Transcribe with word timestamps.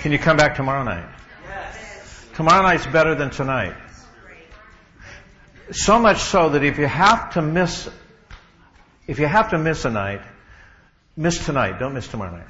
Can 0.00 0.12
you 0.12 0.18
come 0.18 0.36
back 0.36 0.54
tomorrow 0.54 0.84
night? 0.84 1.08
Yes. 1.44 2.26
Tomorrow 2.34 2.62
night's 2.62 2.86
better 2.86 3.16
than 3.16 3.30
tonight. 3.30 3.74
So 5.72 5.98
much 5.98 6.18
so 6.20 6.50
that 6.50 6.62
if 6.62 6.78
you 6.78 6.86
have 6.86 7.34
to 7.34 7.42
miss, 7.42 7.88
if 9.06 9.18
you 9.18 9.26
have 9.26 9.50
to 9.50 9.58
miss 9.58 9.84
a 9.84 9.90
night, 9.90 10.22
miss 11.16 11.44
tonight. 11.44 11.78
Don't 11.78 11.94
miss 11.94 12.06
tomorrow 12.06 12.36
night. 12.36 12.46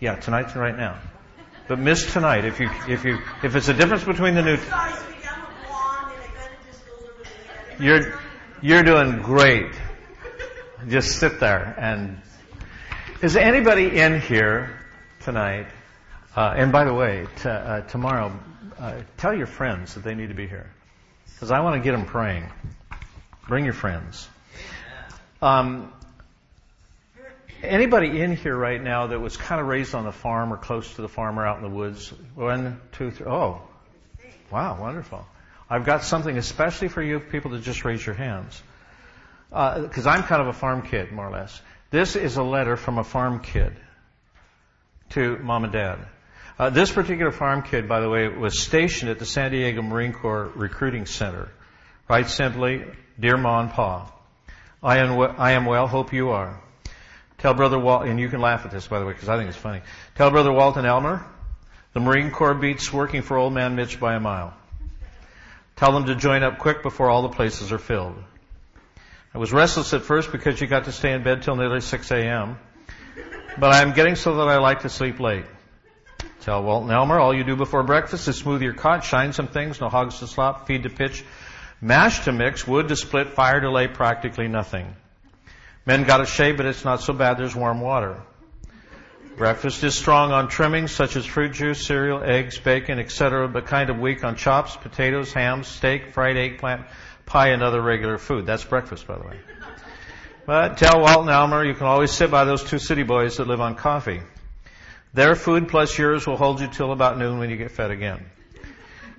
Yeah, 0.00 0.16
tonight's 0.16 0.56
right 0.56 0.76
now. 0.76 0.98
But 1.68 1.78
miss 1.78 2.10
tonight 2.12 2.46
if 2.46 2.58
you 2.58 2.70
if 2.88 3.04
you 3.04 3.18
if 3.44 3.54
it's 3.54 3.68
a 3.68 3.74
difference 3.74 4.04
between 4.04 4.34
the 4.34 4.42
new. 4.42 4.58
You're 7.78 8.18
you're 8.62 8.82
doing 8.82 9.20
great. 9.20 9.72
Just 10.88 11.20
sit 11.20 11.40
there 11.40 11.74
and. 11.78 12.20
Is 13.22 13.36
anybody 13.36 14.00
in 14.00 14.18
here 14.18 14.70
tonight? 15.24 15.66
Uh, 16.34 16.54
and 16.56 16.72
by 16.72 16.84
the 16.84 16.94
way, 16.94 17.26
t- 17.42 17.50
uh, 17.50 17.82
tomorrow, 17.82 18.32
uh, 18.78 18.94
tell 19.18 19.34
your 19.34 19.46
friends 19.46 19.92
that 19.92 20.04
they 20.04 20.14
need 20.14 20.28
to 20.28 20.34
be 20.34 20.46
here 20.46 20.70
because 21.26 21.50
I 21.50 21.60
want 21.60 21.76
to 21.76 21.84
get 21.84 21.92
them 21.92 22.06
praying. 22.06 22.46
Bring 23.46 23.66
your 23.66 23.74
friends. 23.74 24.26
Um, 25.42 25.92
Anybody 27.62 28.22
in 28.22 28.36
here 28.36 28.56
right 28.56 28.82
now 28.82 29.08
that 29.08 29.20
was 29.20 29.36
kind 29.36 29.60
of 29.60 29.66
raised 29.66 29.94
on 29.94 30.04
the 30.04 30.12
farm 30.12 30.50
or 30.50 30.56
close 30.56 30.94
to 30.94 31.02
the 31.02 31.08
farm 31.08 31.38
or 31.38 31.46
out 31.46 31.58
in 31.58 31.62
the 31.62 31.68
woods? 31.68 32.10
One, 32.34 32.80
two, 32.92 33.10
three. 33.10 33.26
Oh, 33.26 33.60
wow, 34.50 34.80
wonderful. 34.80 35.26
I've 35.68 35.84
got 35.84 36.04
something 36.04 36.38
especially 36.38 36.88
for 36.88 37.02
you 37.02 37.20
people 37.20 37.50
to 37.50 37.58
just 37.60 37.84
raise 37.84 38.04
your 38.04 38.14
hands. 38.14 38.62
Because 39.50 40.06
uh, 40.06 40.10
I'm 40.10 40.22
kind 40.22 40.40
of 40.40 40.48
a 40.48 40.54
farm 40.54 40.80
kid, 40.80 41.12
more 41.12 41.28
or 41.28 41.32
less. 41.32 41.60
This 41.90 42.14
is 42.14 42.36
a 42.36 42.42
letter 42.44 42.76
from 42.76 42.98
a 42.98 43.04
farm 43.04 43.40
kid 43.40 43.72
to 45.10 45.38
mom 45.38 45.64
and 45.64 45.72
dad. 45.72 45.98
Uh, 46.56 46.70
this 46.70 46.92
particular 46.92 47.32
farm 47.32 47.62
kid, 47.62 47.88
by 47.88 48.00
the 48.00 48.08
way, 48.08 48.28
was 48.28 48.60
stationed 48.60 49.10
at 49.10 49.18
the 49.18 49.26
San 49.26 49.50
Diego 49.50 49.82
Marine 49.82 50.12
Corps 50.12 50.52
Recruiting 50.54 51.06
Center. 51.06 51.48
Write 52.08 52.28
simply, 52.28 52.84
Dear 53.18 53.36
Mom 53.36 53.66
and 53.66 53.74
Pa, 53.74 54.12
I 54.82 54.98
am, 54.98 55.16
well, 55.16 55.34
I 55.36 55.52
am 55.52 55.64
well, 55.64 55.88
hope 55.88 56.12
you 56.12 56.30
are. 56.30 56.60
Tell 57.38 57.54
Brother 57.54 57.78
Walt, 57.78 58.06
and 58.06 58.20
you 58.20 58.28
can 58.28 58.40
laugh 58.40 58.64
at 58.64 58.70
this, 58.70 58.86
by 58.86 59.00
the 59.00 59.06
way, 59.06 59.12
because 59.12 59.28
I 59.28 59.36
think 59.36 59.48
it's 59.48 59.58
funny. 59.58 59.80
Tell 60.14 60.30
Brother 60.30 60.52
Walt 60.52 60.76
and 60.76 60.86
Elmer, 60.86 61.24
the 61.92 62.00
Marine 62.00 62.30
Corps 62.30 62.54
beats 62.54 62.92
working 62.92 63.22
for 63.22 63.36
Old 63.36 63.52
Man 63.52 63.74
Mitch 63.74 63.98
by 63.98 64.14
a 64.14 64.20
mile. 64.20 64.54
Tell 65.74 65.92
them 65.92 66.06
to 66.06 66.14
join 66.14 66.42
up 66.44 66.58
quick 66.58 66.82
before 66.82 67.10
all 67.10 67.22
the 67.22 67.34
places 67.34 67.72
are 67.72 67.78
filled. 67.78 68.14
I 69.32 69.38
was 69.38 69.52
restless 69.52 69.94
at 69.94 70.02
first 70.02 70.32
because 70.32 70.60
you 70.60 70.66
got 70.66 70.86
to 70.86 70.92
stay 70.92 71.12
in 71.12 71.22
bed 71.22 71.42
till 71.42 71.54
nearly 71.54 71.80
6 71.80 72.10
a.m. 72.10 72.58
But 73.58 73.72
I'm 73.72 73.92
getting 73.92 74.16
so 74.16 74.36
that 74.36 74.48
I 74.48 74.58
like 74.58 74.80
to 74.80 74.88
sleep 74.88 75.20
late. 75.20 75.44
Tell 76.40 76.62
Walt 76.64 76.82
and 76.82 76.92
Elmer, 76.92 77.20
all 77.20 77.34
you 77.34 77.44
do 77.44 77.54
before 77.54 77.84
breakfast 77.84 78.26
is 78.26 78.36
smooth 78.36 78.62
your 78.62 78.72
cot, 78.72 79.04
shine 79.04 79.32
some 79.32 79.46
things, 79.46 79.80
no 79.80 79.88
hogs 79.88 80.18
to 80.18 80.26
slop, 80.26 80.66
feed 80.66 80.82
to 80.82 80.90
pitch, 80.90 81.24
mash 81.80 82.24
to 82.24 82.32
mix, 82.32 82.66
wood 82.66 82.88
to 82.88 82.96
split, 82.96 83.30
fire 83.30 83.60
to 83.60 83.70
lay, 83.70 83.86
practically 83.86 84.48
nothing. 84.48 84.96
Men 85.86 86.04
got 86.04 86.20
a 86.20 86.26
shave, 86.26 86.56
but 86.56 86.66
it's 86.66 86.84
not 86.84 87.00
so 87.00 87.12
bad. 87.12 87.38
There's 87.38 87.54
warm 87.54 87.80
water. 87.80 88.20
Breakfast 89.36 89.84
is 89.84 89.94
strong 89.94 90.32
on 90.32 90.48
trimmings 90.48 90.92
such 90.92 91.16
as 91.16 91.24
fruit 91.24 91.52
juice, 91.52 91.86
cereal, 91.86 92.22
eggs, 92.22 92.58
bacon, 92.58 92.98
etc., 92.98 93.48
but 93.48 93.66
kind 93.66 93.90
of 93.90 93.98
weak 93.98 94.24
on 94.24 94.36
chops, 94.36 94.76
potatoes, 94.76 95.32
hams, 95.32 95.68
steak, 95.68 96.12
fried 96.12 96.36
eggplant, 96.36 96.82
pie, 97.30 97.48
and 97.48 97.62
other 97.62 97.80
regular 97.80 98.18
food. 98.18 98.44
That's 98.44 98.64
breakfast, 98.64 99.06
by 99.06 99.16
the 99.16 99.26
way. 99.26 99.38
But 100.46 100.78
tell 100.78 101.00
Walt 101.00 101.20
and 101.20 101.30
Elmer 101.30 101.64
you 101.64 101.74
can 101.74 101.86
always 101.86 102.10
sit 102.10 102.30
by 102.30 102.44
those 102.44 102.64
two 102.64 102.78
city 102.78 103.04
boys 103.04 103.36
that 103.36 103.46
live 103.46 103.60
on 103.60 103.76
coffee. 103.76 104.20
Their 105.14 105.36
food 105.36 105.68
plus 105.68 105.96
yours 105.96 106.26
will 106.26 106.36
hold 106.36 106.60
you 106.60 106.66
till 106.66 106.92
about 106.92 107.18
noon 107.18 107.38
when 107.38 107.48
you 107.48 107.56
get 107.56 107.70
fed 107.70 107.92
again. 107.92 108.26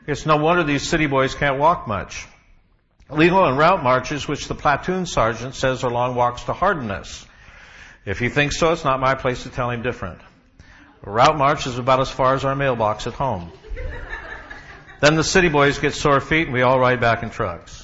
It's 0.07 0.25
no 0.25 0.37
wonder 0.37 0.63
these 0.63 0.87
city 0.87 1.07
boys 1.07 1.35
can't 1.35 1.57
walk 1.57 1.87
much. 1.87 2.27
Legal 3.09 3.45
and 3.45 3.57
route 3.57 3.83
marches, 3.83 4.27
which 4.27 4.47
the 4.47 4.55
platoon 4.55 5.05
sergeant 5.05 5.55
says 5.55 5.83
are 5.83 5.91
long 5.91 6.15
walks 6.15 6.43
to 6.43 6.53
hardness. 6.53 7.25
If 8.05 8.19
he 8.19 8.29
thinks 8.29 8.57
so, 8.57 8.73
it's 8.73 8.83
not 8.83 8.99
my 8.99 9.15
place 9.15 9.43
to 9.43 9.49
tell 9.49 9.69
him 9.69 9.83
different. 9.83 10.19
A 11.03 11.11
route 11.11 11.37
march 11.37 11.65
is 11.65 11.77
about 11.77 11.99
as 11.99 12.09
far 12.09 12.35
as 12.35 12.45
our 12.45 12.55
mailbox 12.55 13.07
at 13.07 13.13
home. 13.13 13.51
then 14.99 15.15
the 15.15 15.23
city 15.23 15.49
boys 15.49 15.79
get 15.79 15.93
sore 15.93 16.19
feet 16.19 16.47
and 16.47 16.53
we 16.53 16.61
all 16.61 16.79
ride 16.79 16.99
back 16.99 17.23
in 17.23 17.29
trucks. 17.29 17.80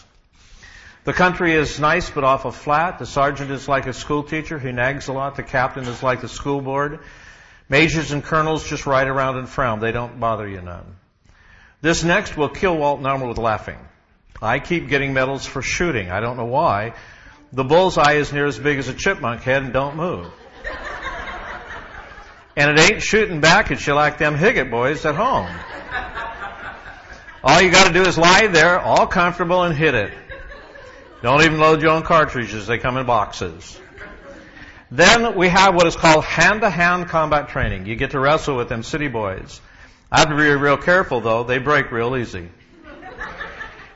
The 1.07 1.13
country 1.13 1.53
is 1.53 1.79
nice 1.79 2.09
but 2.09 2.25
awful 2.25 2.51
flat. 2.51 3.00
The 3.00 3.06
sergeant 3.06 3.50
is 3.50 3.66
like 3.66 3.88
a 3.88 3.94
school 3.94 4.23
teacher 4.23 4.59
who 4.59 4.73
nags 4.73 5.07
a 5.07 5.13
lot. 5.13 5.38
The 5.38 5.44
captain 5.44 5.85
is 5.85 6.03
like 6.03 6.19
the 6.19 6.28
school 6.28 6.59
board. 6.59 7.00
Majors 7.69 8.12
and 8.12 8.22
colonels 8.22 8.68
just 8.68 8.85
ride 8.85 9.07
around 9.07 9.38
and 9.38 9.47
frown. 9.47 9.79
They 9.79 9.94
don't 9.94 10.19
bother 10.19 10.46
you 10.46 10.59
none. 10.59 10.97
This 11.79 12.03
next 12.03 12.35
will 12.35 12.50
kill 12.50 12.75
Walt 12.75 12.97
and 12.97 13.07
Elmer 13.07 13.25
with 13.25 13.38
laughing. 13.38 13.79
I 14.41 14.59
keep 14.59 14.90
getting 14.90 15.13
medals 15.13 15.46
for 15.46 15.62
shooting. 15.62 16.12
I 16.12 16.19
don't 16.19 16.35
know 16.35 16.44
why. 16.44 16.94
The 17.53 17.63
bullseye 17.63 18.16
is 18.16 18.34
near 18.34 18.46
as 18.46 18.59
big 18.59 18.78
as 18.78 18.90
a 18.90 18.94
chipmunk 18.94 19.44
head 19.44 19.63
and 19.63 19.72
don't 19.72 19.96
move. 19.96 20.29
and 22.57 22.69
it 22.69 22.79
ain't 22.91 23.01
shooting 23.01 23.40
back 23.40 23.72
at 23.72 23.88
you 23.88 23.94
like 23.94 24.17
them 24.17 24.35
Higgett 24.35 24.69
boys 24.69 25.06
at 25.06 25.16
home. 25.16 25.47
All 27.46 27.62
you 27.62 27.72
gotta 27.72 27.94
do 27.94 28.01
is 28.01 28.17
lie 28.17 28.47
there, 28.47 28.78
all 28.78 29.07
comfortable, 29.07 29.63
and 29.63 29.73
hit 29.73 29.96
it. 29.96 30.12
Don't 31.22 31.41
even 31.41 31.59
load 31.59 31.81
your 31.81 31.91
own 31.91 32.03
cartridges. 32.03 32.67
They 32.67 32.78
come 32.78 32.97
in 32.97 33.05
boxes. 33.05 33.79
Then 34.91 35.35
we 35.35 35.50
have 35.50 35.75
what 35.75 35.88
is 35.88 35.95
called 35.95 36.23
hand-to-hand 36.23 37.09
combat 37.09 37.50
training. 37.50 37.88
You 37.88 37.95
get 37.95 38.11
to 38.11 38.19
wrestle 38.19 38.55
with 38.55 38.69
them 38.69 38.83
city 38.83 39.07
boys. 39.07 39.59
I 40.11 40.19
have 40.19 40.29
to 40.29 40.35
be 40.35 40.44
real 40.44 40.78
careful 40.78 41.19
though. 41.19 41.44
They 41.44 41.57
break 41.57 41.91
real 41.91 42.16
easy. 42.16 42.50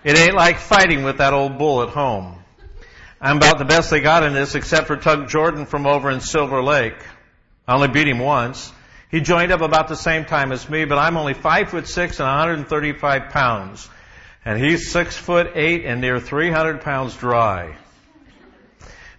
It 0.03 0.17
ain't 0.17 0.33
like 0.33 0.57
fighting 0.57 1.03
with 1.03 1.19
that 1.19 1.33
old 1.33 1.57
bull 1.57 1.83
at 1.83 1.89
home. 1.89 2.37
I'm 3.21 3.37
about 3.37 3.59
the 3.59 3.65
best 3.65 3.91
they 3.91 3.99
got 3.99 4.23
in 4.23 4.33
this, 4.33 4.55
except 4.55 4.87
for 4.87 4.97
Tug 4.97 5.29
Jordan 5.29 5.67
from 5.67 5.85
over 5.85 6.09
in 6.09 6.21
Silver 6.21 6.63
Lake. 6.63 6.97
I 7.67 7.75
only 7.75 7.87
beat 7.87 8.07
him 8.07 8.17
once. 8.17 8.73
He 9.11 9.21
joined 9.21 9.51
up 9.51 9.61
about 9.61 9.87
the 9.87 9.95
same 9.95 10.25
time 10.25 10.51
as 10.51 10.67
me, 10.67 10.85
but 10.85 10.97
I'm 10.97 11.17
only 11.17 11.35
five 11.35 11.69
foot 11.69 11.87
six 11.87 12.19
and 12.19 12.27
135 12.27 13.29
pounds. 13.29 13.87
And 14.43 14.59
he's 14.59 14.91
six 14.91 15.15
foot 15.15 15.51
eight 15.55 15.85
and 15.85 16.01
near 16.01 16.19
300 16.19 16.81
pounds 16.81 17.15
dry. 17.15 17.75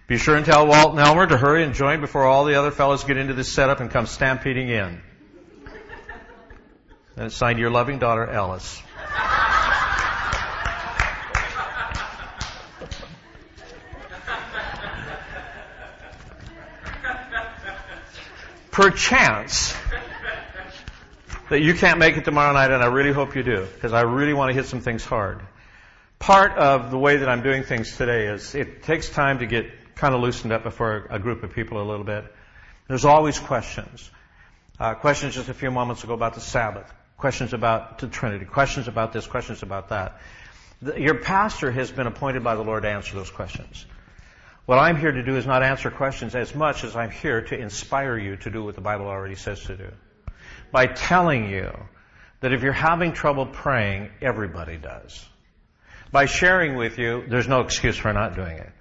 Be 0.07 0.17
sure 0.17 0.35
and 0.35 0.45
tell 0.45 0.67
Walt 0.67 0.91
and 0.91 0.99
Elmer 0.99 1.27
to 1.27 1.37
hurry 1.37 1.63
and 1.63 1.73
join 1.73 2.01
before 2.01 2.25
all 2.25 2.43
the 2.45 2.55
other 2.55 2.71
fellows 2.71 3.05
get 3.05 3.15
into 3.15 3.33
this 3.33 3.51
setup 3.51 3.79
and 3.79 3.89
come 3.89 4.05
stampeding 4.05 4.69
in. 4.69 5.01
And 7.15 7.31
signed 7.31 7.59
your 7.59 7.69
loving 7.69 7.99
daughter, 7.99 8.27
Alice. 8.27 8.81
perchance 18.73 19.75
that 21.53 21.61
you 21.61 21.75
can't 21.75 21.99
make 21.99 22.17
it 22.17 22.25
tomorrow 22.25 22.51
night, 22.51 22.71
and 22.71 22.81
I 22.81 22.87
really 22.87 23.13
hope 23.13 23.35
you 23.35 23.43
do, 23.43 23.67
because 23.75 23.93
I 23.93 24.01
really 24.01 24.33
want 24.33 24.49
to 24.49 24.55
hit 24.55 24.65
some 24.65 24.81
things 24.81 25.05
hard. 25.05 25.39
Part 26.17 26.57
of 26.57 26.89
the 26.89 26.97
way 26.97 27.17
that 27.17 27.29
I'm 27.29 27.43
doing 27.43 27.61
things 27.61 27.95
today 27.95 28.25
is 28.25 28.55
it 28.55 28.81
takes 28.81 29.07
time 29.07 29.37
to 29.37 29.45
get 29.45 29.93
kind 29.93 30.15
of 30.15 30.21
loosened 30.21 30.51
up 30.51 30.63
before 30.63 31.05
a 31.11 31.19
group 31.19 31.43
of 31.43 31.53
people 31.53 31.79
a 31.79 31.85
little 31.87 32.05
bit. 32.05 32.25
There's 32.87 33.05
always 33.05 33.37
questions. 33.37 34.09
Uh, 34.79 34.95
questions 34.95 35.35
just 35.35 35.47
a 35.47 35.53
few 35.53 35.69
moments 35.69 36.03
ago 36.03 36.15
about 36.15 36.33
the 36.33 36.41
Sabbath. 36.41 36.91
Questions 37.17 37.53
about 37.53 37.99
the 37.99 38.07
Trinity. 38.07 38.45
Questions 38.45 38.87
about 38.87 39.13
this. 39.13 39.27
Questions 39.27 39.61
about 39.61 39.89
that. 39.89 40.21
The, 40.81 40.99
your 40.99 41.19
pastor 41.21 41.69
has 41.69 41.91
been 41.91 42.07
appointed 42.07 42.43
by 42.43 42.55
the 42.55 42.63
Lord 42.63 42.81
to 42.81 42.89
answer 42.89 43.13
those 43.13 43.29
questions. 43.29 43.85
What 44.65 44.79
I'm 44.79 44.97
here 44.97 45.11
to 45.11 45.21
do 45.21 45.37
is 45.37 45.45
not 45.45 45.61
answer 45.61 45.91
questions 45.91 46.33
as 46.33 46.55
much 46.55 46.83
as 46.83 46.95
I'm 46.95 47.11
here 47.11 47.43
to 47.43 47.55
inspire 47.55 48.17
you 48.17 48.37
to 48.37 48.49
do 48.49 48.63
what 48.63 48.73
the 48.73 48.81
Bible 48.81 49.05
already 49.05 49.35
says 49.35 49.61
to 49.65 49.77
do. 49.77 49.91
By 50.73 50.87
telling 50.87 51.51
you 51.51 51.71
that 52.39 52.51
if 52.51 52.63
you're 52.63 52.73
having 52.73 53.13
trouble 53.13 53.45
praying, 53.45 54.09
everybody 54.21 54.75
does. 54.75 55.23
By 56.11 56.25
sharing 56.25 56.75
with 56.75 56.97
you, 56.97 57.23
there's 57.29 57.47
no 57.47 57.61
excuse 57.61 57.95
for 57.95 58.11
not 58.11 58.35
doing 58.35 58.57
it. 58.57 58.71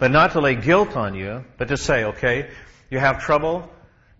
But 0.00 0.10
not 0.10 0.32
to 0.32 0.40
lay 0.40 0.56
guilt 0.56 0.96
on 0.96 1.14
you, 1.14 1.44
but 1.56 1.68
to 1.68 1.76
say, 1.76 2.02
okay, 2.04 2.50
you 2.90 2.98
have 2.98 3.22
trouble, 3.22 3.70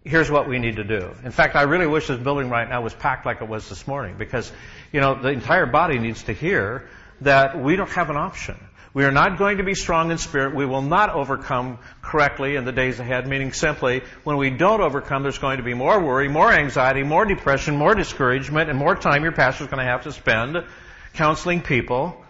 here's 0.05 0.31
what 0.31 0.49
we 0.49 0.61
need 0.61 0.77
to 0.77 0.85
do. 0.85 1.11
In 1.25 1.33
fact, 1.33 1.57
I 1.57 1.63
really 1.63 1.89
wish 1.89 2.07
this 2.07 2.19
building 2.19 2.49
right 2.49 2.69
now 2.69 2.81
was 2.81 2.95
packed 2.95 3.27
like 3.27 3.43
it 3.43 3.49
was 3.49 3.69
this 3.69 3.89
morning 3.89 4.15
because, 4.17 4.53
you 4.93 5.01
know, 5.01 5.21
the 5.21 5.31
entire 5.31 5.67
body 5.67 5.99
needs 5.99 6.23
to 6.25 6.33
hear 6.33 6.89
that 7.23 7.61
we 7.61 7.75
don't 7.75 7.91
have 7.91 8.09
an 8.09 8.17
option. 8.17 8.57
We 8.95 9.05
are 9.05 9.11
not 9.11 9.39
going 9.39 9.59
to 9.59 9.65
be 9.65 9.75
strong 9.75 10.13
in 10.13 10.19
spirit. 10.19 10.55
We 10.55 10.67
will 10.67 10.81
not 10.81 11.11
overcome 11.11 11.81
correctly 12.01 12.55
in 12.55 12.65
the 12.65 12.71
days 12.71 13.01
ahead, 13.01 13.27
meaning 13.27 13.53
simply, 13.53 14.03
when 14.23 14.37
we 14.37 14.51
don't 14.51 14.81
overcome, 14.81 15.25
there's 15.25 15.39
going 15.39 15.57
to 15.57 15.65
be 15.65 15.75
more 15.75 16.01
worry, 16.01 16.29
more 16.29 16.53
anxiety, 16.53 17.03
more 17.03 17.25
depression, 17.25 17.77
more 17.77 17.97
discouragement, 17.97 18.71
and 18.71 18.79
more 18.79 18.95
time 18.95 19.25
your 19.25 19.33
pastor's 19.33 19.67
going 19.67 19.85
to 19.85 19.91
have 19.91 20.05
to 20.05 20.13
spend 20.13 20.65
counseling 21.15 21.61
people, 21.61 22.25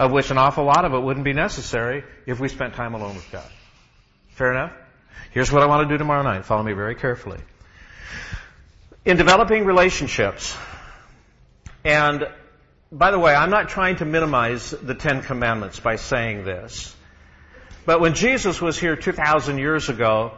of 0.00 0.10
which 0.10 0.32
an 0.32 0.38
awful 0.38 0.64
lot 0.64 0.84
of 0.84 0.94
it 0.94 0.98
wouldn't 0.98 1.24
be 1.24 1.32
necessary 1.32 2.02
if 2.26 2.40
we 2.40 2.48
spent 2.48 2.74
time 2.74 2.94
alone 2.94 3.14
with 3.14 3.30
God. 3.30 3.48
Fair 4.30 4.50
enough? 4.50 4.72
Here's 5.30 5.52
what 5.52 5.62
I 5.62 5.66
want 5.66 5.88
to 5.88 5.94
do 5.94 5.96
tomorrow 5.96 6.24
night. 6.24 6.44
Follow 6.44 6.64
me 6.64 6.72
very 6.72 6.96
carefully. 6.96 7.38
In 9.04 9.16
developing 9.16 9.64
relationships, 9.64 10.56
and 11.84 12.26
by 12.92 13.10
the 13.10 13.18
way, 13.18 13.34
I'm 13.34 13.50
not 13.50 13.68
trying 13.68 13.96
to 13.96 14.04
minimize 14.04 14.70
the 14.70 14.94
Ten 14.94 15.22
Commandments 15.22 15.78
by 15.80 15.96
saying 15.96 16.44
this, 16.44 16.94
but 17.86 18.00
when 18.00 18.14
Jesus 18.14 18.60
was 18.60 18.78
here 18.78 18.96
2,000 18.96 19.58
years 19.58 19.88
ago, 19.88 20.32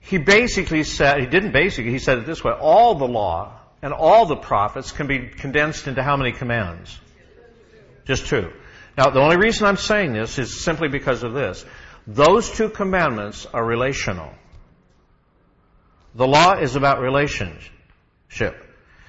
he 0.00 0.18
basically 0.18 0.84
said, 0.84 1.20
he 1.20 1.26
didn't 1.26 1.52
basically, 1.52 1.90
he 1.90 1.98
said 1.98 2.18
it 2.18 2.26
this 2.26 2.44
way, 2.44 2.52
all 2.52 2.94
the 2.94 3.08
law 3.08 3.60
and 3.82 3.92
all 3.92 4.26
the 4.26 4.36
prophets 4.36 4.92
can 4.92 5.06
be 5.06 5.28
condensed 5.28 5.86
into 5.86 6.02
how 6.02 6.16
many 6.16 6.32
commands? 6.32 6.98
Just 8.04 8.26
two. 8.26 8.52
Now, 8.96 9.10
the 9.10 9.20
only 9.20 9.36
reason 9.36 9.66
I'm 9.66 9.76
saying 9.76 10.12
this 10.12 10.38
is 10.38 10.62
simply 10.62 10.88
because 10.88 11.22
of 11.22 11.32
this. 11.32 11.64
Those 12.06 12.50
two 12.50 12.68
commandments 12.68 13.46
are 13.46 13.64
relational. 13.64 14.30
The 16.14 16.26
law 16.26 16.58
is 16.58 16.76
about 16.76 17.00
relationship. 17.00 17.70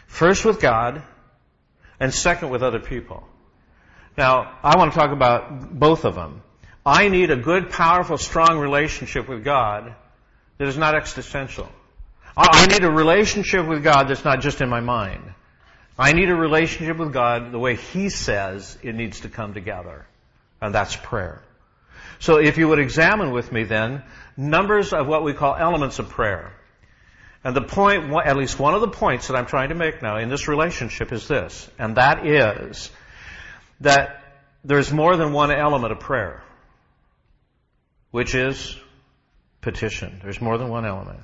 First 0.08 0.44
with 0.44 0.60
God, 0.60 1.04
and 2.00 2.14
second 2.14 2.50
with 2.50 2.64
other 2.64 2.80
people. 2.80 3.24
Now, 4.18 4.58
I 4.64 4.78
want 4.78 4.94
to 4.94 5.00
talk 5.00 5.12
about 5.12 5.78
both 5.78 6.06
of 6.06 6.16
them. 6.16 6.42
I 6.86 7.10
need 7.10 7.32
a 7.32 7.36
good, 7.36 7.70
powerful, 7.70 8.18
strong 8.18 8.60
relationship 8.60 9.28
with 9.28 9.44
God 9.44 9.96
that 10.58 10.68
is 10.68 10.78
not 10.78 10.96
existential. 10.96 11.68
I 12.38 12.68
need 12.68 12.84
a 12.84 12.92
relationship 12.92 13.66
with 13.66 13.84
God 13.84 14.08
that's 14.08 14.26
not 14.26 14.42
just 14.42 14.62
in 14.62 14.70
my 14.70 14.82
mind. 14.82 15.24
I 15.98 16.12
need 16.12 16.30
a 16.30 16.36
relationship 16.36 16.98
with 16.98 17.14
God 17.14 17.52
the 17.52 17.60
way 17.60 17.76
He 17.76 18.10
says 18.10 18.78
it 18.84 18.94
needs 18.94 19.22
to 19.22 19.30
come 19.30 19.54
together. 19.54 20.06
And 20.62 20.76
that's 20.76 20.96
prayer. 20.96 21.42
So 22.20 22.38
if 22.38 22.58
you 22.58 22.68
would 22.68 22.80
examine 22.80 23.32
with 23.32 23.52
me 23.52 23.64
then, 23.64 24.04
numbers 24.36 24.94
of 24.94 25.08
what 25.08 25.24
we 25.24 25.34
call 25.34 25.56
elements 25.56 26.00
of 26.00 26.10
prayer. 26.10 26.54
And 27.46 27.56
the 27.56 27.62
point, 27.62 28.12
at 28.26 28.36
least 28.38 28.58
one 28.58 28.74
of 28.74 28.82
the 28.82 28.88
points 28.88 29.28
that 29.28 29.36
I'm 29.36 29.46
trying 29.46 29.70
to 29.70 29.76
make 29.76 30.02
now 30.02 30.18
in 30.18 30.30
this 30.30 30.48
relationship 30.48 31.12
is 31.12 31.28
this, 31.28 31.70
and 31.78 31.98
that 31.98 32.26
is 32.26 32.90
that 33.82 34.24
there's 34.64 34.92
more 34.92 35.16
than 35.16 35.32
one 35.32 35.52
element 35.52 35.92
of 35.92 36.00
prayer, 36.00 36.42
which 38.10 38.34
is 38.34 38.76
petition. 39.62 40.20
There's 40.24 40.42
more 40.42 40.58
than 40.58 40.70
one 40.70 40.88
element. 40.88 41.20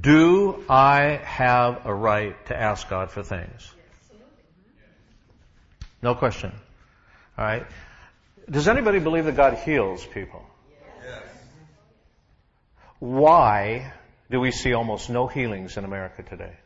Do 0.00 0.64
I 0.68 1.20
have 1.24 1.84
a 1.84 1.92
right 1.92 2.36
to 2.46 2.56
ask 2.56 2.88
God 2.88 3.10
for 3.10 3.24
things? 3.24 3.74
No 6.00 6.14
question. 6.14 6.52
All 7.36 7.44
right. 7.44 7.66
Does 8.48 8.68
anybody 8.68 9.00
believe 9.00 9.24
that 9.24 9.34
God 9.34 9.54
heals 9.54 10.06
people? 10.06 10.46
Yes. 11.04 11.22
Why 13.00 13.94
do 14.30 14.40
we 14.40 14.50
see 14.50 14.72
almost 14.72 15.10
no 15.10 15.26
healings 15.26 15.76
in 15.76 15.84
America 15.84 16.22
today? 16.22 16.56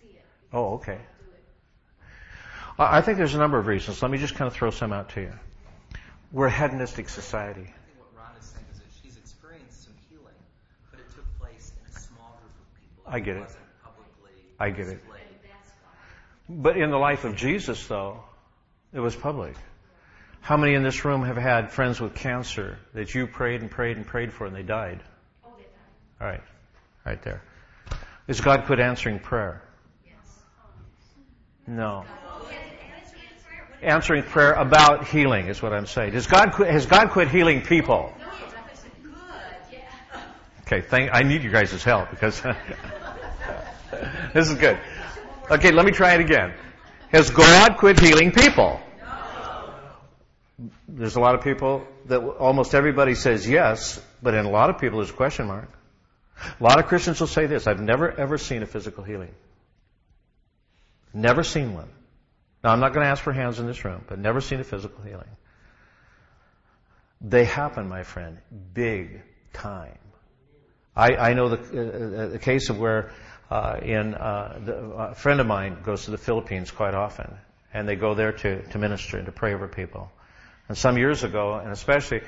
see 0.01 0.07
it. 0.16 0.25
Oh, 0.54 0.75
okay. 0.75 1.00
I 2.77 3.01
think 3.01 3.18
there's 3.18 3.36
a 3.36 3.39
number 3.39 3.57
of 3.57 3.68
reasons. 3.68 4.01
Let 4.01 4.12
me 4.12 4.18
just 4.18 4.36
kind 4.36 4.48
of 4.48 4.54
throw 4.54 4.69
some 4.69 4.92
out 4.92 5.10
to 5.12 5.22
you. 5.22 5.31
We're 6.31 6.48
a 6.48 6.51
hedonistic 6.51 7.07
society. 7.07 7.62
I 7.62 7.63
think 7.63 8.00
what 8.00 8.10
Ron 8.18 8.36
is 8.38 8.45
saying 8.45 8.66
is 8.74 8.80
that 8.80 8.88
she's 9.01 9.16
experienced 9.16 9.86
some 9.86 9.94
healing, 10.10 10.36
but 10.92 11.00
it 11.00 11.10
took 11.16 11.39
place 11.39 11.72
in 11.80 11.95
a 11.95 12.00
small 12.00 12.38
group 12.42 12.51
of 12.51 12.81
people. 12.81 13.04
I 13.07 13.19
get 13.19 13.38
it. 13.38 13.56
publicly 13.81 14.31
I 14.60 14.69
get 14.72 14.88
it. 14.88 15.00
But 16.50 16.77
in 16.77 16.92
the 16.92 16.98
life 16.98 17.24
of 17.24 17.38
Jesus, 17.38 17.88
though, 17.88 18.24
it 18.94 19.00
was 19.00 19.16
public. 19.16 19.56
How 20.42 20.57
many 20.57 20.75
in 20.75 20.83
this 20.83 21.06
room 21.06 21.24
have 21.24 21.38
had 21.38 21.72
friends 21.72 22.00
with 22.00 22.13
cancer 22.13 22.77
that 22.94 23.16
you 23.16 23.25
prayed 23.25 23.62
and 23.62 23.72
prayed 23.72 23.98
and 23.98 24.06
prayed 24.06 24.31
for 24.31 24.45
and 24.45 24.56
they 24.56 24.62
died? 24.62 25.01
Oh, 25.44 25.54
they 25.57 25.63
died. 25.63 25.72
All 26.22 26.27
right. 26.27 26.44
Right 27.05 27.21
there. 27.21 27.41
Is 28.27 28.41
God 28.41 28.65
quit 28.65 28.79
answering 28.79 29.19
prayer? 29.19 29.61
No. 31.67 32.05
Answering 33.81 34.23
prayer. 34.23 34.53
About 34.53 35.07
healing 35.07 35.47
is 35.47 35.61
what 35.61 35.73
I'm 35.73 35.85
saying. 35.85 36.13
Has 36.13 36.25
God 36.25 36.53
quit, 36.53 36.69
has 36.69 36.87
God 36.87 37.11
quit 37.11 37.29
healing 37.29 37.61
people? 37.61 38.11
Okay, 40.61 40.81
thank, 40.81 41.11
I 41.13 41.21
need 41.21 41.43
you 41.43 41.51
guys' 41.51 41.83
help 41.83 42.09
because 42.09 42.41
this 44.33 44.49
is 44.49 44.55
good. 44.55 44.79
Okay, 45.51 45.71
let 45.71 45.85
me 45.85 45.91
try 45.91 46.15
it 46.15 46.21
again. 46.21 46.55
Has 47.09 47.29
God 47.29 47.77
quit 47.77 47.99
healing 47.99 48.31
people? 48.31 48.79
There's 50.87 51.15
a 51.15 51.19
lot 51.19 51.35
of 51.35 51.43
people 51.43 51.85
that 52.05 52.19
almost 52.19 52.73
everybody 52.73 53.13
says 53.13 53.47
yes, 53.47 54.01
but 54.23 54.33
in 54.33 54.45
a 54.45 54.49
lot 54.49 54.71
of 54.71 54.79
people 54.79 54.99
there's 54.99 55.11
a 55.11 55.13
question 55.13 55.45
mark. 55.45 55.69
A 56.37 56.63
lot 56.63 56.79
of 56.79 56.87
Christians 56.87 57.19
will 57.19 57.27
say 57.27 57.45
this, 57.45 57.67
I've 57.67 57.79
never 57.79 58.11
ever 58.11 58.37
seen 58.37 58.63
a 58.63 58.65
physical 58.65 59.03
healing. 59.03 59.33
Never 61.13 61.43
seen 61.43 61.73
one. 61.73 61.89
Now 62.63 62.71
I'm 62.71 62.79
not 62.79 62.93
going 62.93 63.05
to 63.05 63.09
ask 63.09 63.23
for 63.23 63.31
hands 63.31 63.59
in 63.59 63.67
this 63.67 63.85
room, 63.85 64.03
but 64.07 64.19
never 64.19 64.41
seen 64.41 64.59
a 64.59 64.63
physical 64.63 65.03
healing. 65.03 65.29
They 67.21 67.45
happen, 67.45 67.87
my 67.87 68.03
friend, 68.03 68.37
big 68.73 69.21
time. 69.53 69.97
I, 70.95 71.15
I 71.15 71.33
know 71.33 71.49
the, 71.49 71.57
uh, 71.57 72.27
the 72.27 72.39
case 72.39 72.69
of 72.69 72.79
where 72.79 73.11
uh, 73.49 73.79
in 73.81 74.15
uh, 74.15 74.59
the, 74.63 74.75
a 74.75 75.15
friend 75.15 75.39
of 75.39 75.47
mine 75.47 75.77
goes 75.83 76.05
to 76.05 76.11
the 76.11 76.17
Philippines 76.17 76.71
quite 76.71 76.93
often, 76.93 77.33
and 77.73 77.88
they 77.88 77.95
go 77.95 78.13
there 78.13 78.31
to, 78.31 78.63
to 78.69 78.77
minister 78.77 79.17
and 79.17 79.25
to 79.25 79.31
pray 79.31 79.53
over 79.53 79.67
people. 79.67 80.11
And 80.67 80.77
some 80.77 80.97
years 80.97 81.23
ago, 81.23 81.53
and 81.55 81.71
especially 81.71 82.21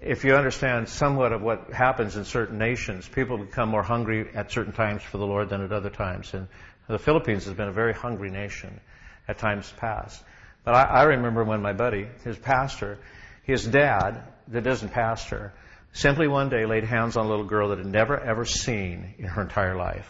if 0.00 0.24
you 0.24 0.34
understand 0.34 0.88
somewhat 0.88 1.32
of 1.32 1.42
what 1.42 1.72
happens 1.72 2.16
in 2.16 2.24
certain 2.24 2.58
nations, 2.58 3.08
people 3.08 3.38
become 3.38 3.68
more 3.68 3.82
hungry 3.82 4.28
at 4.34 4.52
certain 4.52 4.72
times 4.72 5.02
for 5.02 5.18
the 5.18 5.26
Lord 5.26 5.48
than 5.48 5.62
at 5.62 5.72
other 5.72 5.90
times. 5.90 6.32
And 6.34 6.46
the 6.88 6.98
Philippines 6.98 7.44
has 7.46 7.54
been 7.54 7.68
a 7.68 7.72
very 7.72 7.92
hungry 7.92 8.30
nation 8.30 8.80
at 9.26 9.38
times 9.38 9.72
past. 9.76 10.22
But 10.64 10.74
I, 10.74 10.82
I 10.82 11.02
remember 11.04 11.44
when 11.44 11.62
my 11.62 11.72
buddy, 11.72 12.08
his 12.24 12.38
pastor, 12.38 12.98
his 13.42 13.64
dad, 13.66 14.22
that 14.48 14.62
doesn't 14.62 14.90
pastor, 14.90 15.52
simply 15.92 16.28
one 16.28 16.48
day 16.48 16.64
laid 16.64 16.84
hands 16.84 17.16
on 17.16 17.26
a 17.26 17.28
little 17.28 17.46
girl 17.46 17.70
that 17.70 17.78
had 17.78 17.86
never 17.86 18.18
ever 18.18 18.44
seen 18.44 19.14
in 19.18 19.24
her 19.24 19.42
entire 19.42 19.76
life. 19.76 20.08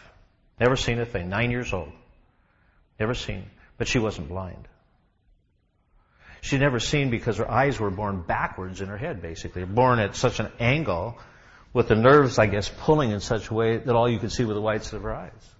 Never 0.61 0.76
seen 0.76 1.00
a 1.00 1.07
thing. 1.07 1.28
Nine 1.28 1.50
years 1.50 1.73
old. 1.73 1.92
Never 2.99 3.14
seen. 3.14 3.49
But 3.78 3.88
she 3.88 3.99
wasn't 3.99 4.28
blind. 4.28 4.68
She'd 6.40 6.61
never 6.61 6.80
seen 6.80 7.11
because 7.11 7.38
her 7.38 7.50
eyes 7.50 7.80
were 7.80 7.90
born 7.90 8.23
backwards 8.23 8.80
in 8.80 8.88
her 8.88 8.97
head, 8.97 9.21
basically. 9.21 9.64
Born 9.64 9.99
at 9.99 10.14
such 10.14 10.40
an 10.40 10.50
angle 10.61 11.18
with 11.73 11.88
the 11.88 11.97
nerves, 11.97 12.38
I 12.38 12.47
guess, 12.47 12.68
pulling 12.68 13.11
in 13.11 13.21
such 13.21 13.50
a 13.50 13.54
way 13.54 13.76
that 13.76 13.95
all 13.95 14.09
you 14.09 14.18
could 14.18 14.33
see 14.33 14.45
were 14.45 14.54
the 14.54 14.61
whites 14.61 14.92
of 14.92 15.02
her 15.02 15.14
eyes. 15.14 15.54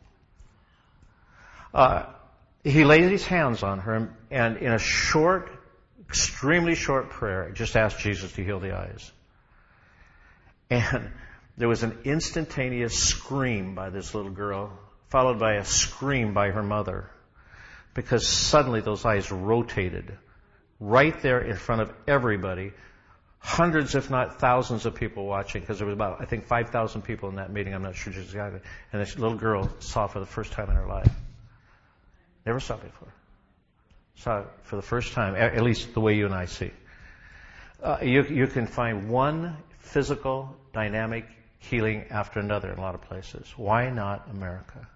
Uh, 1.75 2.07
he 2.65 2.85
laid 2.85 3.11
his 3.11 3.27
hands 3.27 3.63
on 3.63 3.81
her 3.81 4.15
and 4.31 4.57
in 4.57 4.73
a 4.73 4.79
short, 4.79 5.51
extremely 6.09 6.75
short 6.75 7.11
prayer, 7.11 7.51
just 7.51 7.77
asked 7.77 7.99
Jesus 7.99 8.33
to 8.33 8.45
heal 8.45 8.61
the 8.61 8.77
eyes. 8.77 9.13
And 10.71 11.11
there 11.57 11.69
was 11.69 11.83
an 11.83 11.99
instantaneous 12.05 12.99
scream 12.99 13.75
by 13.75 13.91
this 13.91 14.15
little 14.15 14.31
girl, 14.31 14.79
followed 15.09 15.39
by 15.39 15.55
a 15.55 15.65
scream 15.65 16.35
by 16.35 16.51
her 16.51 16.63
mother, 16.63 17.11
because 17.95 18.29
suddenly 18.29 18.81
those 18.81 19.05
eyes 19.05 19.31
rotated 19.33 20.17
right 20.81 21.21
there 21.23 21.41
in 21.41 21.57
front 21.57 21.83
of 21.83 21.93
everybody. 22.07 22.73
Hundreds, 23.41 23.95
if 23.95 24.11
not 24.11 24.41
thousands 24.41 24.85
of 24.85 24.95
people 24.95 25.27
watching, 25.27 25.61
because 25.61 25.79
there 25.79 25.87
was 25.87 25.95
about, 25.95 26.21
I 26.21 26.25
think, 26.25 26.47
5,000 26.47 27.03
people 27.03 27.29
in 27.29 27.37
that 27.37 27.53
meeting. 27.53 27.75
I'm 27.75 27.83
not 27.83 27.95
sure 27.95 28.13
just 28.13 28.27
exactly. 28.27 28.61
And 28.93 29.01
this 29.01 29.17
little 29.17 29.39
girl 29.39 29.71
saw 29.79 30.07
for 30.07 30.19
the 30.21 30.27
first 30.27 30.53
time 30.53 30.69
in 30.71 30.77
her 30.77 30.87
life. 30.87 31.11
Never 32.45 32.61
saw 32.61 32.77
before. 32.77 33.13
Saw 34.17 34.41
it 34.41 34.47
for 34.63 34.77
the 34.77 34.83
first 34.83 35.13
time, 35.13 35.37
at 35.37 35.63
least 35.63 35.95
the 35.95 36.01
way 36.01 36.15
you 36.15 36.27
and 36.27 36.35
I 36.35 36.47
see. 36.47 36.73
Uh, 37.83 37.99
you, 38.03 38.25
you 38.25 38.47
can 38.49 38.67
find 38.67 39.09
one 39.09 39.57
physical, 39.79 40.57
dynamic 40.73 41.25
healing 41.59 42.07
after 42.11 42.41
another 42.41 42.73
in 42.73 42.79
a 42.79 42.81
lot 42.81 42.95
of 42.95 43.03
places. 43.03 43.47
Why 43.57 43.91
not 43.91 44.29
America? 44.31 44.89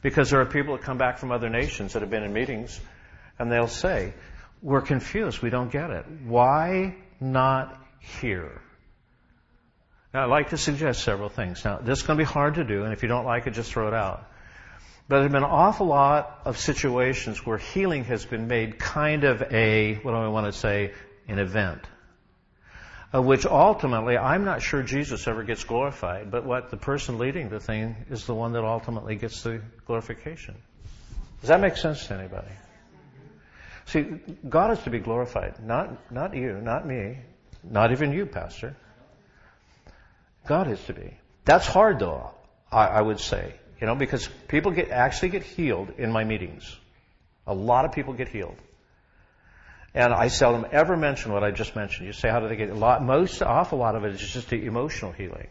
Because 0.00 0.30
there 0.30 0.40
are 0.40 0.46
people 0.46 0.76
that 0.76 0.84
come 0.84 0.98
back 0.98 1.18
from 1.18 1.32
other 1.32 1.50
nations 1.50 1.92
that 1.92 2.02
have 2.02 2.10
been 2.10 2.22
in 2.22 2.32
meetings 2.32 2.80
and 3.38 3.50
they'll 3.50 3.68
say, 3.68 4.14
we're 4.62 4.80
confused. 4.80 5.42
We 5.42 5.50
don't 5.50 5.70
get 5.70 5.90
it. 5.90 6.04
Why 6.24 6.96
not 7.20 7.80
here? 8.00 8.60
Now, 10.12 10.24
I'd 10.24 10.30
like 10.30 10.50
to 10.50 10.58
suggest 10.58 11.02
several 11.02 11.28
things. 11.28 11.64
Now, 11.64 11.78
this 11.78 11.98
is 11.98 12.06
going 12.06 12.18
to 12.18 12.24
be 12.24 12.28
hard 12.28 12.54
to 12.54 12.64
do, 12.64 12.84
and 12.84 12.92
if 12.92 13.02
you 13.02 13.08
don't 13.08 13.26
like 13.26 13.46
it, 13.46 13.52
just 13.52 13.70
throw 13.70 13.88
it 13.88 13.94
out. 13.94 14.26
But 15.08 15.16
there 15.16 15.22
have 15.24 15.32
been 15.32 15.44
an 15.44 15.50
awful 15.50 15.86
lot 15.86 16.40
of 16.44 16.58
situations 16.58 17.44
where 17.44 17.58
healing 17.58 18.04
has 18.04 18.24
been 18.24 18.48
made 18.48 18.78
kind 18.78 19.24
of 19.24 19.42
a, 19.52 19.94
what 19.96 20.12
do 20.12 20.16
I 20.16 20.28
want 20.28 20.52
to 20.52 20.58
say, 20.58 20.92
an 21.28 21.38
event. 21.38 21.82
Of 23.12 23.24
which 23.24 23.46
ultimately, 23.46 24.18
I'm 24.18 24.44
not 24.44 24.62
sure 24.62 24.82
Jesus 24.82 25.28
ever 25.28 25.44
gets 25.44 25.62
glorified, 25.62 26.30
but 26.30 26.44
what 26.44 26.70
the 26.70 26.76
person 26.76 27.18
leading 27.18 27.50
the 27.50 27.60
thing 27.60 27.94
is 28.10 28.26
the 28.26 28.34
one 28.34 28.52
that 28.52 28.64
ultimately 28.64 29.14
gets 29.14 29.42
the 29.42 29.60
glorification. 29.86 30.56
Does 31.40 31.48
that 31.48 31.60
make 31.60 31.76
sense 31.76 32.06
to 32.08 32.14
anybody? 32.14 32.48
See, 33.86 34.04
God 34.48 34.72
is 34.72 34.80
to 34.80 34.90
be 34.90 34.98
glorified, 34.98 35.64
not, 35.64 36.12
not 36.12 36.34
you, 36.34 36.60
not 36.60 36.86
me, 36.86 37.18
not 37.62 37.92
even 37.92 38.12
you, 38.12 38.26
Pastor. 38.26 38.76
God 40.46 40.68
is 40.68 40.82
to 40.86 40.92
be. 40.92 41.16
That's 41.44 41.66
hard 41.66 42.00
though, 42.00 42.30
I, 42.70 42.86
I 42.86 43.00
would 43.00 43.20
say. 43.20 43.54
You 43.80 43.86
know, 43.86 43.94
because 43.94 44.28
people 44.48 44.72
get, 44.72 44.90
actually 44.90 45.28
get 45.30 45.42
healed 45.42 45.92
in 45.98 46.10
my 46.10 46.24
meetings. 46.24 46.76
A 47.46 47.54
lot 47.54 47.84
of 47.84 47.92
people 47.92 48.14
get 48.14 48.28
healed. 48.28 48.56
And 49.94 50.12
I 50.12 50.28
seldom 50.28 50.66
ever 50.72 50.96
mention 50.96 51.32
what 51.32 51.44
I 51.44 51.52
just 51.52 51.76
mentioned. 51.76 52.06
You 52.06 52.12
say, 52.12 52.28
how 52.28 52.40
do 52.40 52.48
they 52.48 52.56
get 52.56 52.70
a 52.70 52.74
lot? 52.74 53.02
Most, 53.02 53.40
awful 53.42 53.78
lot 53.78 53.94
of 53.94 54.04
it 54.04 54.14
is 54.14 54.20
just 54.20 54.50
the 54.50 54.66
emotional 54.66 55.12
healing. 55.12 55.46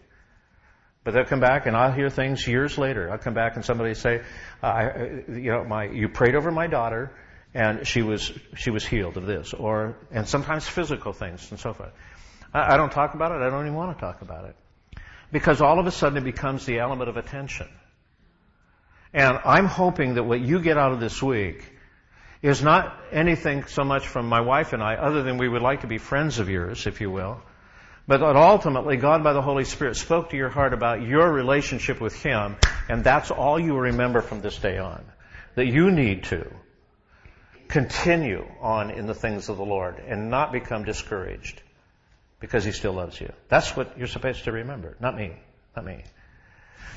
But 1.04 1.14
they'll 1.14 1.26
come 1.26 1.40
back 1.40 1.68
and 1.68 1.78
I'll 1.78 1.92
hear 1.92 2.10
things 2.10 2.46
years 2.46 2.78
later. 2.78 3.12
I'll 3.12 3.18
come 3.18 3.34
back 3.34 3.56
and 3.56 3.64
somebody 3.64 3.94
say, 3.94 4.24
I, 4.62 5.24
you 5.30 5.52
know, 5.52 5.64
my, 5.64 5.86
you 5.86 6.10
prayed 6.10 6.36
over 6.36 6.52
my 6.52 6.68
daughter 6.68 7.12
and 7.56 7.88
she 7.88 8.02
was, 8.02 8.34
she 8.58 8.70
was 8.70 8.86
healed 8.86 9.16
of 9.16 9.26
this. 9.26 9.54
Or, 9.54 9.96
and 10.12 10.28
sometimes 10.28 10.68
physical 10.68 11.14
things 11.14 11.50
and 11.52 11.60
so 11.60 11.72
forth. 11.72 11.94
I, 12.54 12.74
I 12.74 12.78
don't 12.78 12.92
talk 12.92 13.14
about 13.14 13.32
it. 13.32 13.42
I 13.42 13.50
don't 13.50 13.66
even 13.66 13.76
want 13.76 13.98
to 13.98 14.02
talk 14.02 14.22
about 14.22 14.44
it. 14.46 14.56
Because 15.32 15.62
all 15.62 15.80
of 15.80 15.88
a 15.88 15.92
sudden 15.92 16.18
it 16.18 16.26
becomes 16.26 16.66
the 16.66 16.80
element 16.80 17.10
of 17.10 17.16
attention. 17.16 17.70
And 19.14 19.40
I'm 19.46 19.68
hoping 19.68 20.16
that 20.16 20.24
what 20.24 20.42
you 20.42 20.60
get 20.60 20.78
out 20.78 20.92
of 20.92 21.00
this 21.00 21.24
week 21.24 21.64
is 22.42 22.62
not 22.62 22.94
anything 23.14 23.64
so 23.68 23.86
much 23.86 24.06
from 24.06 24.28
my 24.28 24.42
wife 24.42 24.74
and 24.74 24.84
I, 24.84 24.96
other 24.96 25.24
than 25.24 25.38
we 25.38 25.48
would 25.48 25.62
like 25.62 25.82
to 25.82 25.88
be 25.88 25.98
friends 25.98 26.40
of 26.40 26.50
yours, 26.50 26.86
if 26.86 27.00
you 27.00 27.10
will. 27.10 27.42
But 28.06 28.20
that 28.20 28.36
ultimately, 28.36 28.98
God 28.98 29.24
by 29.24 29.32
the 29.32 29.42
Holy 29.42 29.64
Spirit 29.64 29.96
spoke 29.96 30.32
to 30.32 30.38
your 30.38 30.50
heart 30.50 30.74
about 30.74 31.02
your 31.02 31.32
relationship 31.32 32.02
with 32.02 32.22
Him, 32.22 32.58
and 32.90 33.04
that's 33.04 33.32
all 33.32 33.58
you 33.58 33.78
remember 33.78 34.20
from 34.20 34.42
this 34.42 34.58
day 34.58 34.78
on. 34.78 35.04
That 35.56 35.68
you 35.68 35.90
need 35.90 36.26
to 36.26 36.52
continue 37.68 38.46
on 38.62 38.92
in 38.92 39.06
the 39.08 39.14
things 39.14 39.50
of 39.50 39.58
the 39.58 39.66
Lord 39.66 40.00
and 40.00 40.30
not 40.30 40.52
become 40.52 40.84
discouraged 40.84 41.62
because 42.40 42.64
He 42.64 42.72
still 42.72 42.94
loves 42.94 43.20
you. 43.20 43.32
That's 43.50 43.76
what 43.76 43.98
you're 43.98 44.08
supposed 44.08 44.44
to 44.46 44.52
remember, 44.52 44.96
not 45.00 45.16
me, 45.16 45.34
not 45.76 45.86
me. 45.86 46.04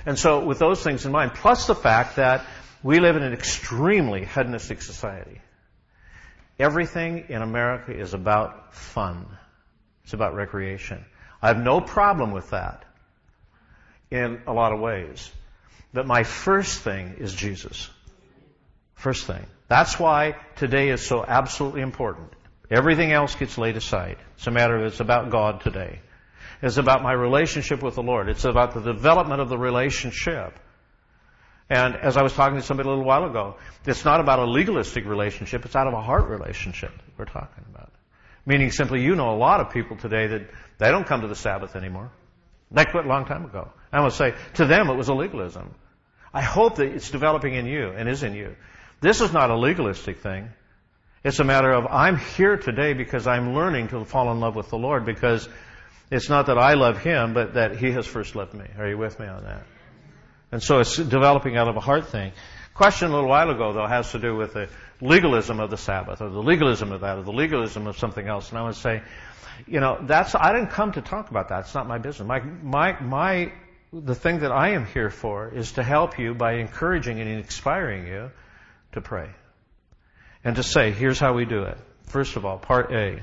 And 0.06 0.18
so 0.18 0.44
with 0.44 0.58
those 0.58 0.82
things 0.82 1.04
in 1.06 1.12
mind, 1.12 1.34
plus 1.34 1.66
the 1.66 1.74
fact 1.74 2.16
that 2.16 2.44
we 2.82 3.00
live 3.00 3.16
in 3.16 3.22
an 3.22 3.32
extremely 3.32 4.24
hedonistic 4.24 4.82
society. 4.82 5.40
Everything 6.58 7.24
in 7.28 7.42
America 7.42 7.92
is 7.92 8.14
about 8.14 8.74
fun. 8.74 9.26
It's 10.04 10.12
about 10.12 10.34
recreation. 10.34 11.04
I 11.42 11.48
have 11.48 11.58
no 11.58 11.80
problem 11.80 12.32
with 12.32 12.50
that 12.50 12.84
in 14.10 14.42
a 14.46 14.52
lot 14.52 14.72
of 14.72 14.80
ways. 14.80 15.30
But 15.92 16.06
my 16.06 16.22
first 16.22 16.80
thing 16.80 17.16
is 17.18 17.34
Jesus. 17.34 17.88
First 18.94 19.26
thing. 19.26 19.46
That's 19.68 19.98
why 19.98 20.36
today 20.56 20.88
is 20.88 21.06
so 21.06 21.24
absolutely 21.26 21.82
important. 21.82 22.32
Everything 22.70 23.12
else 23.12 23.34
gets 23.34 23.58
laid 23.58 23.76
aside. 23.76 24.16
It's 24.36 24.46
a 24.46 24.50
matter 24.50 24.76
of 24.76 24.84
it's 24.84 25.00
about 25.00 25.30
God 25.30 25.60
today 25.62 26.00
It's 26.62 26.76
about 26.76 27.02
my 27.02 27.12
relationship 27.12 27.82
with 27.82 27.94
the 27.94 28.02
Lord. 28.02 28.28
It's 28.28 28.44
about 28.44 28.74
the 28.74 28.80
development 28.80 29.40
of 29.40 29.48
the 29.48 29.58
relationship. 29.58 30.58
And 31.70 31.96
as 31.96 32.16
I 32.16 32.22
was 32.22 32.32
talking 32.32 32.56
to 32.56 32.62
somebody 32.62 32.88
a 32.88 32.90
little 32.90 33.04
while 33.04 33.24
ago, 33.24 33.56
it's 33.86 34.04
not 34.04 34.20
about 34.20 34.38
a 34.38 34.44
legalistic 34.44 35.04
relationship, 35.04 35.64
it's 35.66 35.76
out 35.76 35.86
of 35.86 35.92
a 35.92 36.00
heart 36.00 36.28
relationship 36.28 36.92
we're 37.18 37.26
talking 37.26 37.64
about. 37.72 37.92
Meaning 38.46 38.70
simply, 38.70 39.02
you 39.02 39.14
know 39.14 39.30
a 39.30 39.36
lot 39.36 39.60
of 39.60 39.70
people 39.70 39.96
today 39.96 40.28
that 40.28 40.50
they 40.78 40.90
don't 40.90 41.06
come 41.06 41.20
to 41.20 41.28
the 41.28 41.34
Sabbath 41.34 41.76
anymore. 41.76 42.10
They 42.70 42.86
quit 42.86 43.04
a 43.04 43.08
long 43.08 43.26
time 43.26 43.44
ago. 43.44 43.70
I 43.92 44.00
must 44.00 44.16
say, 44.16 44.34
to 44.54 44.64
them 44.64 44.88
it 44.88 44.96
was 44.96 45.08
a 45.08 45.14
legalism. 45.14 45.74
I 46.32 46.42
hope 46.42 46.76
that 46.76 46.86
it's 46.86 47.10
developing 47.10 47.54
in 47.54 47.66
you 47.66 47.90
and 47.90 48.08
is 48.08 48.22
in 48.22 48.34
you. 48.34 48.56
This 49.00 49.20
is 49.20 49.32
not 49.32 49.50
a 49.50 49.56
legalistic 49.56 50.18
thing. 50.18 50.48
It's 51.22 51.38
a 51.38 51.44
matter 51.44 51.70
of 51.70 51.86
I'm 51.86 52.16
here 52.16 52.56
today 52.56 52.94
because 52.94 53.26
I'm 53.26 53.54
learning 53.54 53.88
to 53.88 54.04
fall 54.04 54.32
in 54.32 54.40
love 54.40 54.56
with 54.56 54.70
the 54.70 54.78
Lord 54.78 55.04
because 55.04 55.48
it's 56.10 56.28
not 56.28 56.46
that 56.46 56.58
I 56.58 56.74
love 56.74 56.98
him, 56.98 57.34
but 57.34 57.54
that 57.54 57.76
he 57.76 57.92
has 57.92 58.06
first 58.06 58.34
loved 58.34 58.54
me. 58.54 58.64
Are 58.76 58.88
you 58.88 58.98
with 58.98 59.20
me 59.20 59.26
on 59.26 59.44
that? 59.44 59.62
And 60.50 60.62
so 60.62 60.80
it's 60.80 60.96
developing 60.96 61.56
out 61.56 61.68
of 61.68 61.76
a 61.76 61.80
heart 61.80 62.08
thing. 62.08 62.32
Question 62.74 63.10
a 63.10 63.14
little 63.14 63.28
while 63.28 63.50
ago, 63.50 63.72
though, 63.72 63.86
has 63.86 64.12
to 64.12 64.18
do 64.18 64.34
with 64.34 64.54
the 64.54 64.68
legalism 65.00 65.60
of 65.60 65.70
the 65.70 65.76
Sabbath, 65.76 66.20
or 66.20 66.30
the 66.30 66.42
legalism 66.42 66.92
of 66.92 67.02
that, 67.02 67.18
or 67.18 67.22
the 67.22 67.32
legalism 67.32 67.86
of 67.86 67.98
something 67.98 68.26
else. 68.26 68.50
And 68.50 68.58
I 68.58 68.64
would 68.64 68.76
say, 68.76 69.02
you 69.66 69.80
know, 69.80 69.98
that's, 70.00 70.34
I 70.34 70.52
didn't 70.52 70.70
come 70.70 70.92
to 70.92 71.02
talk 71.02 71.30
about 71.30 71.50
that. 71.50 71.60
It's 71.60 71.74
not 71.74 71.86
my 71.86 71.98
business. 71.98 72.26
My, 72.26 72.40
my, 72.40 72.98
my, 73.00 73.52
the 73.92 74.14
thing 74.14 74.40
that 74.40 74.52
I 74.52 74.70
am 74.70 74.86
here 74.86 75.10
for 75.10 75.48
is 75.48 75.72
to 75.72 75.82
help 75.82 76.18
you 76.18 76.34
by 76.34 76.54
encouraging 76.54 77.20
and 77.20 77.28
inspiring 77.28 78.06
you 78.06 78.30
to 78.92 79.00
pray. 79.00 79.30
And 80.44 80.56
to 80.56 80.62
say, 80.62 80.92
here's 80.92 81.18
how 81.18 81.34
we 81.34 81.44
do 81.44 81.62
it. 81.62 81.78
First 82.04 82.36
of 82.36 82.44
all, 82.44 82.58
part 82.58 82.92
A. 82.92 83.20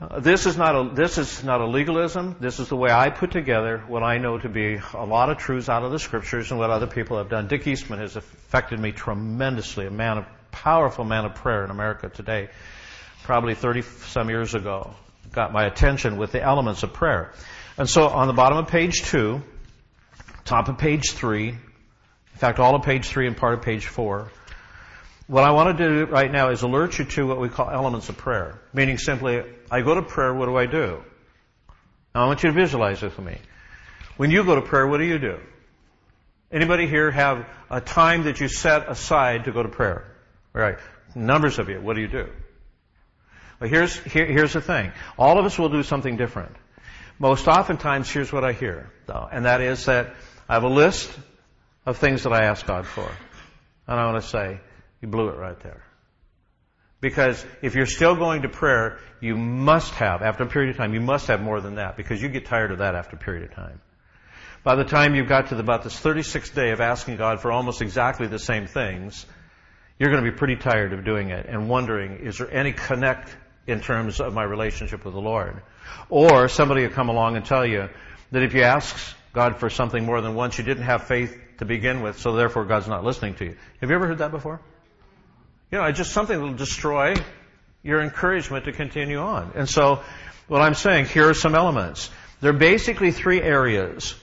Uh, 0.00 0.18
this 0.18 0.44
is 0.44 0.56
not 0.56 0.74
a 0.74 0.92
this 0.92 1.18
is 1.18 1.44
not 1.44 1.60
a 1.60 1.66
legalism. 1.66 2.34
This 2.40 2.58
is 2.58 2.68
the 2.68 2.76
way 2.76 2.90
I 2.90 3.10
put 3.10 3.30
together 3.30 3.78
what 3.86 4.02
I 4.02 4.18
know 4.18 4.36
to 4.38 4.48
be 4.48 4.80
a 4.92 5.06
lot 5.06 5.30
of 5.30 5.38
truths 5.38 5.68
out 5.68 5.84
of 5.84 5.92
the 5.92 6.00
scriptures 6.00 6.50
and 6.50 6.58
what 6.58 6.70
other 6.70 6.88
people 6.88 7.18
have 7.18 7.30
done. 7.30 7.46
Dick 7.46 7.66
Eastman 7.66 8.00
has 8.00 8.16
affected 8.16 8.80
me 8.80 8.90
tremendously. 8.90 9.86
A 9.86 9.90
man 9.92 10.18
of 10.18 10.26
powerful 10.50 11.04
man 11.04 11.24
of 11.24 11.36
prayer 11.36 11.64
in 11.64 11.70
America 11.70 12.08
today, 12.08 12.48
probably 13.22 13.54
30 13.54 13.82
some 13.82 14.28
years 14.30 14.54
ago, 14.54 14.94
got 15.30 15.52
my 15.52 15.64
attention 15.64 16.16
with 16.16 16.32
the 16.32 16.42
elements 16.42 16.82
of 16.82 16.92
prayer. 16.92 17.32
And 17.78 17.88
so 17.88 18.08
on 18.08 18.26
the 18.26 18.34
bottom 18.34 18.58
of 18.58 18.68
page 18.68 19.02
two, 19.02 19.42
top 20.44 20.68
of 20.68 20.78
page 20.78 21.12
three, 21.12 21.56
in 22.34 22.38
fact 22.38 22.58
all 22.58 22.74
of 22.74 22.82
page 22.82 23.06
three 23.06 23.26
and 23.26 23.36
part 23.36 23.54
of 23.54 23.62
page 23.62 23.86
four, 23.86 24.30
what 25.26 25.44
I 25.44 25.52
want 25.52 25.78
to 25.78 25.88
do 25.88 26.04
right 26.04 26.30
now 26.30 26.50
is 26.50 26.62
alert 26.62 26.98
you 26.98 27.04
to 27.04 27.26
what 27.26 27.40
we 27.40 27.48
call 27.48 27.70
elements 27.70 28.08
of 28.08 28.18
prayer. 28.18 28.60
Meaning 28.72 28.98
simply, 28.98 29.42
I 29.70 29.80
go 29.80 29.94
to 29.94 30.02
prayer, 30.02 30.34
what 30.34 30.46
do 30.46 30.56
I 30.56 30.66
do? 30.66 31.02
Now 32.14 32.24
I 32.24 32.26
want 32.26 32.42
you 32.42 32.50
to 32.50 32.54
visualize 32.54 33.00
this 33.00 33.16
with 33.16 33.24
me. 33.24 33.38
When 34.16 34.30
you 34.30 34.44
go 34.44 34.56
to 34.56 34.62
prayer, 34.62 34.86
what 34.86 34.98
do 34.98 35.04
you 35.04 35.18
do? 35.18 35.38
Anybody 36.52 36.86
here 36.86 37.10
have 37.10 37.46
a 37.70 37.80
time 37.80 38.24
that 38.24 38.40
you 38.40 38.48
set 38.48 38.88
aside 38.88 39.44
to 39.44 39.52
go 39.52 39.62
to 39.62 39.68
prayer? 39.68 40.04
Right. 40.52 40.78
Numbers 41.14 41.58
of 41.58 41.68
you, 41.68 41.80
what 41.80 41.94
do 41.94 42.02
you 42.02 42.08
do? 42.08 42.28
Well, 43.60 43.70
here's, 43.70 43.96
here, 43.96 44.26
here's 44.26 44.52
the 44.52 44.60
thing. 44.60 44.92
All 45.16 45.38
of 45.38 45.46
us 45.46 45.58
will 45.58 45.68
do 45.68 45.82
something 45.82 46.16
different. 46.16 46.54
Most 47.18 47.46
oftentimes, 47.48 48.10
here's 48.10 48.32
what 48.32 48.44
I 48.44 48.52
hear, 48.52 48.92
though, 49.06 49.28
and 49.30 49.44
that 49.44 49.60
is 49.60 49.86
that 49.86 50.14
I 50.48 50.54
have 50.54 50.64
a 50.64 50.68
list 50.68 51.10
of 51.86 51.98
things 51.98 52.22
that 52.22 52.32
I 52.32 52.44
ask 52.44 52.66
God 52.66 52.86
for. 52.86 53.10
And 53.86 54.00
I 54.00 54.10
want 54.10 54.22
to 54.22 54.28
say, 54.28 54.60
you 55.00 55.08
blew 55.08 55.28
it 55.28 55.36
right 55.36 55.58
there. 55.60 55.82
Because 57.00 57.44
if 57.60 57.74
you're 57.74 57.84
still 57.84 58.16
going 58.16 58.42
to 58.42 58.48
prayer, 58.48 58.98
you 59.20 59.36
must 59.36 59.92
have, 59.94 60.22
after 60.22 60.44
a 60.44 60.46
period 60.46 60.70
of 60.70 60.76
time, 60.78 60.94
you 60.94 61.02
must 61.02 61.26
have 61.26 61.42
more 61.42 61.60
than 61.60 61.74
that 61.74 61.96
because 61.98 62.22
you 62.22 62.28
get 62.28 62.46
tired 62.46 62.70
of 62.70 62.78
that 62.78 62.94
after 62.94 63.16
a 63.16 63.18
period 63.18 63.44
of 63.44 63.54
time. 63.54 63.80
By 64.62 64.76
the 64.76 64.84
time 64.84 65.14
you've 65.14 65.28
got 65.28 65.48
to 65.48 65.54
the, 65.56 65.60
about 65.60 65.82
this 65.82 66.00
36th 66.00 66.54
day 66.54 66.70
of 66.70 66.80
asking 66.80 67.18
God 67.18 67.42
for 67.42 67.52
almost 67.52 67.82
exactly 67.82 68.26
the 68.26 68.38
same 68.38 68.66
things, 68.66 69.26
you're 69.98 70.10
going 70.10 70.24
to 70.24 70.30
be 70.30 70.34
pretty 70.34 70.56
tired 70.56 70.94
of 70.94 71.04
doing 71.04 71.28
it 71.28 71.44
and 71.46 71.68
wondering, 71.68 72.20
is 72.24 72.38
there 72.38 72.50
any 72.50 72.72
connect 72.72 73.36
in 73.66 73.82
terms 73.82 74.20
of 74.20 74.32
my 74.32 74.42
relationship 74.42 75.04
with 75.04 75.12
the 75.12 75.20
Lord? 75.20 75.62
Or 76.08 76.48
somebody 76.48 76.82
will 76.82 76.94
come 76.94 77.10
along 77.10 77.36
and 77.36 77.44
tell 77.44 77.66
you 77.66 77.90
that 78.32 78.42
if 78.42 78.54
you 78.54 78.62
ask 78.62 78.96
God 79.34 79.60
for 79.60 79.68
something 79.68 80.06
more 80.06 80.22
than 80.22 80.34
once, 80.34 80.56
you 80.56 80.64
didn't 80.64 80.84
have 80.84 81.06
faith 81.06 81.38
to 81.58 81.64
begin 81.64 82.02
with, 82.02 82.18
so 82.18 82.32
therefore 82.32 82.64
God's 82.64 82.88
not 82.88 83.04
listening 83.04 83.34
to 83.36 83.44
you. 83.44 83.56
Have 83.80 83.90
you 83.90 83.96
ever 83.96 84.06
heard 84.06 84.18
that 84.18 84.30
before? 84.30 84.60
You 85.70 85.78
know, 85.78 85.84
it's 85.84 85.98
just 85.98 86.12
something 86.12 86.38
that 86.38 86.44
will 86.44 86.54
destroy 86.54 87.14
your 87.82 88.00
encouragement 88.00 88.64
to 88.64 88.72
continue 88.72 89.18
on. 89.18 89.52
And 89.54 89.68
so, 89.68 90.02
what 90.48 90.62
I'm 90.62 90.74
saying, 90.74 91.06
here 91.06 91.28
are 91.28 91.34
some 91.34 91.54
elements. 91.54 92.10
There 92.40 92.50
are 92.50 92.58
basically 92.58 93.12
three 93.12 93.40
areas. 93.40 94.14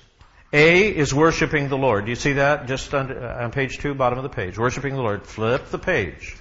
A 0.54 0.88
is 0.88 1.14
worshiping 1.14 1.70
the 1.70 1.78
Lord. 1.78 2.06
Do 2.06 2.12
you 2.12 2.16
see 2.16 2.34
that 2.34 2.68
just 2.68 2.94
on, 2.94 3.12
uh, 3.12 3.40
on 3.42 3.52
page 3.52 3.78
two, 3.78 3.94
bottom 3.94 4.20
of 4.20 4.24
the 4.24 4.30
page? 4.30 4.58
Worshiping 4.58 4.96
the 4.96 5.02
Lord. 5.02 5.26
Flip 5.26 5.70
the 5.70 5.80
page 5.80 6.36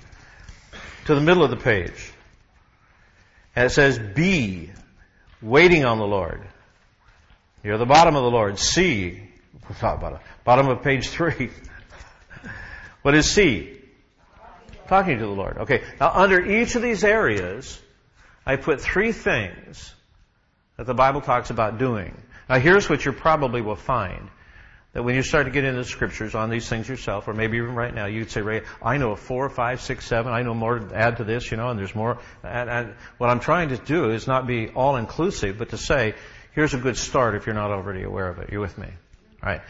to 1.07 1.15
the 1.15 1.21
middle 1.21 1.45
of 1.45 1.51
the 1.51 1.57
page. 1.57 2.13
And 3.55 3.67
it 3.67 3.71
says 3.71 3.99
B, 3.99 4.71
waiting 5.41 5.85
on 5.85 5.99
the 5.99 6.07
Lord. 6.07 6.47
You're 7.63 7.79
the 7.79 7.87
bottom 7.87 8.17
of 8.17 8.23
the 8.23 8.31
Lord. 8.31 8.59
C, 8.59 9.21
bottom 9.81 10.19
of 10.47 10.83
page 10.83 11.09
three. 11.09 11.51
What 13.03 13.15
is 13.15 13.31
C? 13.31 13.79
Talking 14.89 15.19
to 15.19 15.27
the 15.27 15.33
Lord. 15.33 15.59
Okay. 15.59 15.83
Now, 16.01 16.11
under 16.13 16.45
each 16.45 16.75
of 16.75 16.83
these 16.83 17.05
areas, 17.05 17.81
I 18.45 18.57
put 18.57 18.81
three 18.81 19.13
things 19.13 19.95
that 20.77 20.87
the 20.87 20.95
Bible 20.95 21.21
talks 21.21 21.51
about 21.51 21.79
doing. 21.79 22.17
Now, 22.49 22.59
here's 22.59 22.91
what 22.91 23.05
you 23.05 23.13
probably 23.13 23.61
will 23.61 23.77
find 23.77 24.29
that 24.93 25.05
when 25.05 25.15
you 25.15 25.23
start 25.23 25.47
to 25.47 25.53
get 25.53 25.63
into 25.63 25.79
the 25.79 25.85
scriptures 25.85 26.35
on 26.35 26.51
these 26.51 26.69
things 26.69 26.89
yourself, 26.89 27.29
or 27.29 27.33
maybe 27.33 27.59
even 27.59 27.77
right 27.77 27.95
now, 27.95 28.07
you'd 28.07 28.31
say, 28.31 28.41
Ray, 28.41 28.63
I 28.83 28.97
know 28.97 29.15
four, 29.15 29.49
five, 29.49 29.81
six, 29.81 30.05
seven. 30.05 30.33
I 30.33 30.43
know 30.43 30.53
more 30.53 30.81
to 30.81 30.97
add 30.97 31.19
to 31.19 31.25
this, 31.25 31.51
you 31.51 31.57
know, 31.57 31.69
and 31.69 31.79
there's 31.79 31.95
more. 31.95 32.19
And, 32.43 32.69
and 32.69 32.95
what 33.19 33.31
I'm 33.31 33.39
trying 33.39 33.69
to 33.69 33.77
do 33.77 34.11
is 34.11 34.27
not 34.27 34.49
be 34.49 34.69
all 34.71 34.97
inclusive, 34.97 35.59
but 35.59 35.69
to 35.69 35.79
say, 35.79 36.15
here's 36.53 36.75
a 36.75 36.79
good 36.79 36.97
start 36.97 37.37
if 37.37 37.47
you're 37.47 37.55
not 37.55 37.71
already 37.71 38.03
aware 38.03 38.29
of 38.29 38.39
it. 38.41 38.51
You 38.51 38.61
with 38.61 38.77
me? 38.77 38.89
All 39.43 39.49
right. 39.49 39.61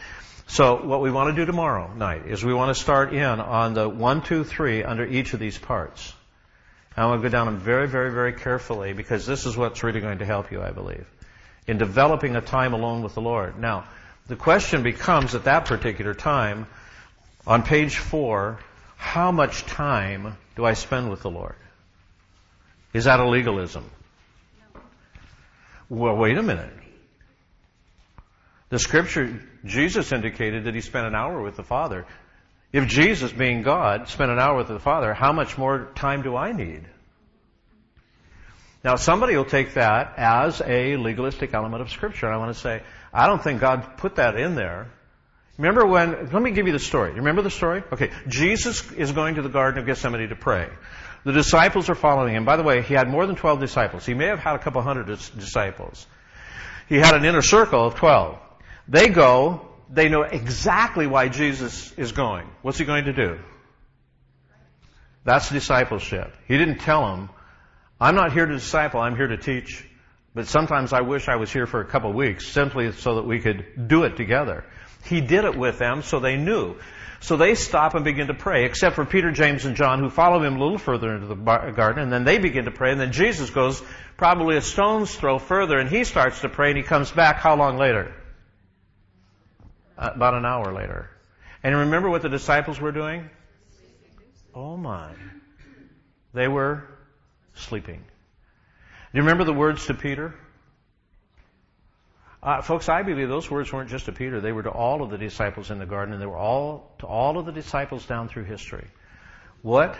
So 0.51 0.83
what 0.83 0.99
we 0.99 1.11
want 1.11 1.33
to 1.33 1.41
do 1.41 1.45
tomorrow 1.45 1.93
night 1.93 2.27
is 2.27 2.43
we 2.43 2.53
want 2.53 2.75
to 2.75 2.83
start 2.83 3.13
in 3.13 3.23
on 3.39 3.73
the 3.73 3.87
one, 3.87 4.21
two, 4.21 4.43
three 4.43 4.83
under 4.83 5.05
each 5.05 5.33
of 5.33 5.39
these 5.39 5.57
parts. 5.57 6.13
I 6.97 7.05
want 7.05 7.21
to 7.21 7.29
go 7.29 7.31
down 7.31 7.45
them 7.45 7.57
very, 7.57 7.87
very, 7.87 8.11
very 8.11 8.33
carefully 8.33 8.91
because 8.91 9.25
this 9.25 9.45
is 9.45 9.55
what's 9.55 9.81
really 9.81 10.01
going 10.01 10.19
to 10.19 10.25
help 10.25 10.51
you, 10.51 10.61
I 10.61 10.71
believe, 10.71 11.05
in 11.67 11.77
developing 11.77 12.35
a 12.35 12.41
time 12.41 12.73
alone 12.73 13.01
with 13.01 13.13
the 13.13 13.21
Lord. 13.21 13.57
Now, 13.59 13.85
the 14.27 14.35
question 14.35 14.83
becomes 14.83 15.35
at 15.35 15.45
that 15.45 15.67
particular 15.67 16.13
time, 16.13 16.67
on 17.47 17.63
page 17.63 17.95
four, 17.95 18.59
how 18.97 19.31
much 19.31 19.65
time 19.67 20.35
do 20.57 20.65
I 20.65 20.73
spend 20.73 21.09
with 21.09 21.21
the 21.21 21.31
Lord? 21.31 21.55
Is 22.91 23.05
that 23.05 23.21
a 23.21 23.25
legalism? 23.25 23.89
Well, 25.87 26.17
wait 26.17 26.37
a 26.37 26.43
minute. 26.43 26.73
The 28.67 28.79
scripture, 28.79 29.39
Jesus 29.65 30.11
indicated 30.11 30.65
that 30.65 30.75
he 30.75 30.81
spent 30.81 31.07
an 31.07 31.15
hour 31.15 31.41
with 31.41 31.55
the 31.55 31.63
Father. 31.63 32.05
If 32.73 32.87
Jesus, 32.87 33.31
being 33.31 33.63
God, 33.63 34.07
spent 34.07 34.31
an 34.31 34.39
hour 34.39 34.57
with 34.57 34.67
the 34.67 34.79
Father, 34.79 35.13
how 35.13 35.33
much 35.33 35.57
more 35.57 35.89
time 35.95 36.21
do 36.21 36.35
I 36.35 36.51
need? 36.51 36.83
Now, 38.83 38.95
somebody 38.95 39.35
will 39.35 39.45
take 39.45 39.75
that 39.75 40.13
as 40.17 40.61
a 40.61 40.95
legalistic 40.97 41.53
element 41.53 41.81
of 41.81 41.91
Scripture. 41.91 42.25
And 42.25 42.35
I 42.35 42.37
want 42.39 42.55
to 42.55 42.59
say, 42.59 42.81
I 43.13 43.27
don't 43.27 43.43
think 43.43 43.61
God 43.61 43.97
put 43.97 44.15
that 44.15 44.35
in 44.35 44.55
there. 44.55 44.89
Remember 45.57 45.85
when, 45.85 46.31
let 46.31 46.41
me 46.41 46.51
give 46.51 46.65
you 46.65 46.73
the 46.73 46.79
story. 46.79 47.13
Remember 47.13 47.43
the 47.43 47.51
story? 47.51 47.83
Okay, 47.91 48.09
Jesus 48.27 48.91
is 48.93 49.11
going 49.11 49.35
to 49.35 49.43
the 49.43 49.49
Garden 49.49 49.79
of 49.79 49.85
Gethsemane 49.85 50.29
to 50.29 50.35
pray. 50.35 50.69
The 51.23 51.33
disciples 51.33 51.89
are 51.89 51.95
following 51.95 52.33
him. 52.33 52.45
By 52.45 52.57
the 52.57 52.63
way, 52.63 52.81
he 52.81 52.95
had 52.95 53.07
more 53.07 53.27
than 53.27 53.35
12 53.35 53.59
disciples. 53.59 54.05
He 54.05 54.15
may 54.15 54.25
have 54.25 54.39
had 54.39 54.55
a 54.55 54.59
couple 54.59 54.81
hundred 54.81 55.05
disciples. 55.05 56.07
He 56.89 56.95
had 56.95 57.13
an 57.13 57.25
inner 57.25 57.43
circle 57.43 57.85
of 57.85 57.95
12. 57.95 58.39
They 58.91 59.07
go, 59.07 59.61
they 59.89 60.09
know 60.09 60.23
exactly 60.23 61.07
why 61.07 61.29
Jesus 61.29 61.93
is 61.93 62.11
going. 62.11 62.45
What's 62.61 62.77
he 62.77 62.83
going 62.83 63.05
to 63.05 63.13
do? 63.13 63.39
That's 65.23 65.49
discipleship. 65.49 66.35
He 66.45 66.57
didn't 66.57 66.79
tell 66.79 67.05
them, 67.07 67.29
I'm 68.01 68.15
not 68.15 68.33
here 68.33 68.45
to 68.45 68.53
disciple, 68.53 68.99
I'm 68.99 69.15
here 69.15 69.27
to 69.27 69.37
teach. 69.37 69.87
But 70.35 70.47
sometimes 70.47 70.91
I 70.91 71.01
wish 71.01 71.29
I 71.29 71.37
was 71.37 71.53
here 71.53 71.67
for 71.67 71.79
a 71.79 71.85
couple 71.85 72.09
of 72.09 72.17
weeks 72.17 72.45
simply 72.47 72.91
so 72.91 73.15
that 73.15 73.25
we 73.25 73.39
could 73.39 73.87
do 73.87 74.03
it 74.03 74.17
together. 74.17 74.65
He 75.05 75.21
did 75.21 75.45
it 75.45 75.57
with 75.57 75.79
them 75.79 76.01
so 76.01 76.19
they 76.19 76.35
knew. 76.35 76.75
So 77.21 77.37
they 77.37 77.55
stop 77.55 77.95
and 77.95 78.03
begin 78.03 78.27
to 78.27 78.33
pray, 78.33 78.65
except 78.65 78.95
for 78.95 79.05
Peter, 79.05 79.31
James, 79.31 79.63
and 79.63 79.77
John, 79.77 79.99
who 79.99 80.09
follow 80.09 80.43
him 80.43 80.57
a 80.57 80.59
little 80.59 80.77
further 80.77 81.15
into 81.15 81.27
the 81.27 81.35
garden, 81.35 82.03
and 82.03 82.11
then 82.11 82.25
they 82.25 82.39
begin 82.39 82.65
to 82.65 82.71
pray, 82.71 82.91
and 82.91 82.99
then 82.99 83.13
Jesus 83.13 83.51
goes 83.51 83.81
probably 84.17 84.57
a 84.57 84.61
stone's 84.61 85.15
throw 85.15 85.39
further, 85.39 85.77
and 85.77 85.89
he 85.89 86.03
starts 86.03 86.41
to 86.41 86.49
pray, 86.49 86.69
and 86.69 86.77
he 86.77 86.83
comes 86.83 87.09
back 87.09 87.37
how 87.37 87.55
long 87.55 87.77
later? 87.77 88.13
About 90.01 90.33
an 90.33 90.45
hour 90.45 90.73
later. 90.73 91.09
And 91.63 91.75
remember 91.75 92.09
what 92.09 92.23
the 92.23 92.29
disciples 92.29 92.79
were 92.79 92.91
doing? 92.91 93.29
Oh 94.53 94.75
my. 94.75 95.11
They 96.33 96.47
were 96.47 96.83
sleeping. 97.53 97.97
Do 97.97 99.17
you 99.17 99.21
remember 99.21 99.43
the 99.43 99.53
words 99.53 99.85
to 99.87 99.93
Peter? 99.93 100.33
Uh, 102.41 102.61
folks, 102.61 102.89
I 102.89 103.03
believe 103.03 103.29
those 103.29 103.51
words 103.51 103.71
weren't 103.71 103.89
just 103.89 104.05
to 104.05 104.11
Peter. 104.11 104.41
They 104.41 104.51
were 104.51 104.63
to 104.63 104.71
all 104.71 105.03
of 105.03 105.11
the 105.11 105.17
disciples 105.17 105.69
in 105.69 105.77
the 105.77 105.85
garden, 105.85 106.13
and 106.13 106.21
they 106.21 106.25
were 106.25 106.37
all 106.37 106.95
to 106.99 107.05
all 107.05 107.37
of 107.37 107.45
the 107.45 107.51
disciples 107.51 108.05
down 108.05 108.29
through 108.29 108.45
history. 108.45 108.87
What? 109.61 109.95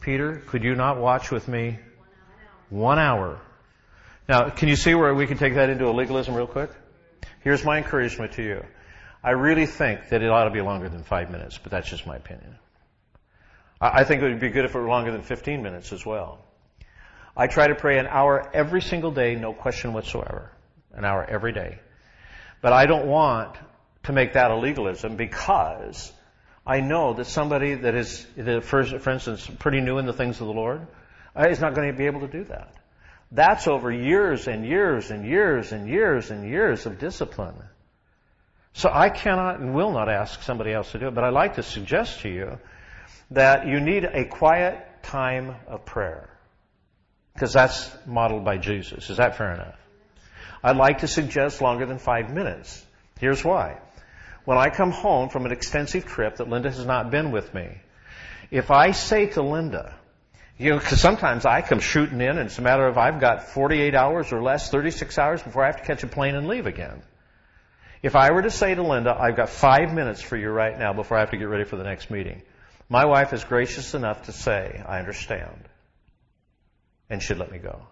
Peter, 0.00 0.42
could 0.46 0.62
you 0.62 0.74
not 0.74 0.98
watch 0.98 1.30
with 1.30 1.48
me 1.48 1.78
one 2.68 2.98
hour? 2.98 3.40
Now, 4.28 4.50
can 4.50 4.68
you 4.68 4.76
see 4.76 4.94
where 4.94 5.14
we 5.14 5.26
can 5.26 5.38
take 5.38 5.54
that 5.54 5.70
into 5.70 5.88
a 5.88 5.92
legalism 5.92 6.34
real 6.34 6.46
quick? 6.46 6.70
Here's 7.40 7.64
my 7.64 7.78
encouragement 7.78 8.32
to 8.32 8.42
you. 8.42 8.64
I 9.22 9.30
really 9.30 9.66
think 9.66 10.10
that 10.10 10.22
it 10.22 10.30
ought 10.30 10.44
to 10.44 10.50
be 10.50 10.60
longer 10.60 10.88
than 10.88 11.02
five 11.02 11.30
minutes, 11.30 11.58
but 11.58 11.72
that's 11.72 11.88
just 11.88 12.06
my 12.06 12.16
opinion. 12.16 12.56
I 13.80 14.04
think 14.04 14.22
it 14.22 14.28
would 14.28 14.40
be 14.40 14.50
good 14.50 14.64
if 14.64 14.74
it 14.74 14.78
were 14.78 14.88
longer 14.88 15.12
than 15.12 15.22
15 15.22 15.62
minutes 15.62 15.92
as 15.92 16.04
well. 16.04 16.40
I 17.36 17.46
try 17.46 17.68
to 17.68 17.74
pray 17.76 17.98
an 17.98 18.06
hour 18.06 18.50
every 18.52 18.82
single 18.82 19.12
day, 19.12 19.36
no 19.36 19.52
question 19.52 19.92
whatsoever. 19.92 20.50
An 20.92 21.04
hour 21.04 21.24
every 21.24 21.52
day. 21.52 21.78
But 22.60 22.72
I 22.72 22.86
don't 22.86 23.06
want 23.06 23.56
to 24.04 24.12
make 24.12 24.32
that 24.32 24.50
a 24.50 24.56
legalism 24.56 25.16
because 25.16 26.12
I 26.66 26.80
know 26.80 27.14
that 27.14 27.26
somebody 27.26 27.74
that 27.74 27.94
is, 27.94 28.26
for, 28.62 28.84
for 28.84 29.10
instance, 29.10 29.48
pretty 29.58 29.80
new 29.80 29.98
in 29.98 30.06
the 30.06 30.12
things 30.12 30.40
of 30.40 30.48
the 30.48 30.52
Lord, 30.52 30.86
uh, 31.36 31.46
is 31.48 31.60
not 31.60 31.74
going 31.74 31.92
to 31.92 31.96
be 31.96 32.06
able 32.06 32.20
to 32.20 32.28
do 32.28 32.44
that. 32.44 32.74
That's 33.30 33.68
over 33.68 33.92
years 33.92 34.48
and 34.48 34.66
years 34.66 35.10
and 35.10 35.24
years 35.24 35.72
and 35.72 35.88
years 35.88 36.30
and 36.30 36.48
years 36.48 36.86
of 36.86 36.98
discipline. 36.98 37.54
So 38.74 38.90
I 38.92 39.10
cannot 39.10 39.60
and 39.60 39.74
will 39.74 39.92
not 39.92 40.08
ask 40.08 40.42
somebody 40.42 40.72
else 40.72 40.92
to 40.92 40.98
do 40.98 41.08
it, 41.08 41.14
but 41.14 41.24
I'd 41.24 41.32
like 41.32 41.56
to 41.56 41.62
suggest 41.62 42.20
to 42.20 42.28
you 42.28 42.58
that 43.30 43.66
you 43.66 43.80
need 43.80 44.04
a 44.04 44.24
quiet 44.24 45.02
time 45.02 45.56
of 45.66 45.84
prayer. 45.84 46.28
Because 47.34 47.52
that's 47.52 47.90
modeled 48.06 48.44
by 48.44 48.58
Jesus. 48.58 49.10
Is 49.10 49.18
that 49.18 49.36
fair 49.36 49.54
enough? 49.54 49.78
I'd 50.62 50.76
like 50.76 50.98
to 50.98 51.08
suggest 51.08 51.60
longer 51.62 51.86
than 51.86 51.98
five 51.98 52.32
minutes. 52.32 52.84
Here's 53.20 53.44
why. 53.44 53.78
When 54.44 54.58
I 54.58 54.70
come 54.70 54.90
home 54.90 55.28
from 55.28 55.46
an 55.46 55.52
extensive 55.52 56.06
trip 56.06 56.36
that 56.36 56.48
Linda 56.48 56.70
has 56.70 56.84
not 56.84 57.10
been 57.10 57.30
with 57.30 57.52
me, 57.54 57.68
if 58.50 58.70
I 58.70 58.92
say 58.92 59.26
to 59.26 59.42
Linda, 59.42 59.94
you 60.56 60.70
know, 60.70 60.78
because 60.78 61.00
sometimes 61.00 61.46
I 61.46 61.62
come 61.62 61.78
shooting 61.78 62.20
in 62.20 62.30
and 62.30 62.40
it's 62.40 62.58
a 62.58 62.62
matter 62.62 62.86
of 62.86 62.98
I've 62.98 63.20
got 63.20 63.48
48 63.50 63.94
hours 63.94 64.32
or 64.32 64.42
less, 64.42 64.70
36 64.70 65.16
hours 65.18 65.42
before 65.42 65.62
I 65.62 65.66
have 65.66 65.76
to 65.76 65.84
catch 65.84 66.02
a 66.02 66.08
plane 66.08 66.34
and 66.34 66.48
leave 66.48 66.66
again. 66.66 67.02
If 68.02 68.14
I 68.14 68.30
were 68.30 68.42
to 68.42 68.50
say 68.50 68.74
to 68.74 68.82
Linda, 68.82 69.16
I've 69.18 69.36
got 69.36 69.48
five 69.48 69.92
minutes 69.92 70.22
for 70.22 70.36
you 70.36 70.50
right 70.50 70.78
now 70.78 70.92
before 70.92 71.16
I 71.16 71.20
have 71.20 71.30
to 71.30 71.36
get 71.36 71.48
ready 71.48 71.64
for 71.64 71.76
the 71.76 71.84
next 71.84 72.10
meeting, 72.10 72.42
my 72.88 73.04
wife 73.04 73.32
is 73.32 73.44
gracious 73.44 73.94
enough 73.94 74.26
to 74.26 74.32
say, 74.32 74.82
I 74.86 74.98
understand, 74.98 75.68
and 77.10 77.22
should 77.22 77.38
let 77.38 77.50
me 77.50 77.58
go. 77.58 77.82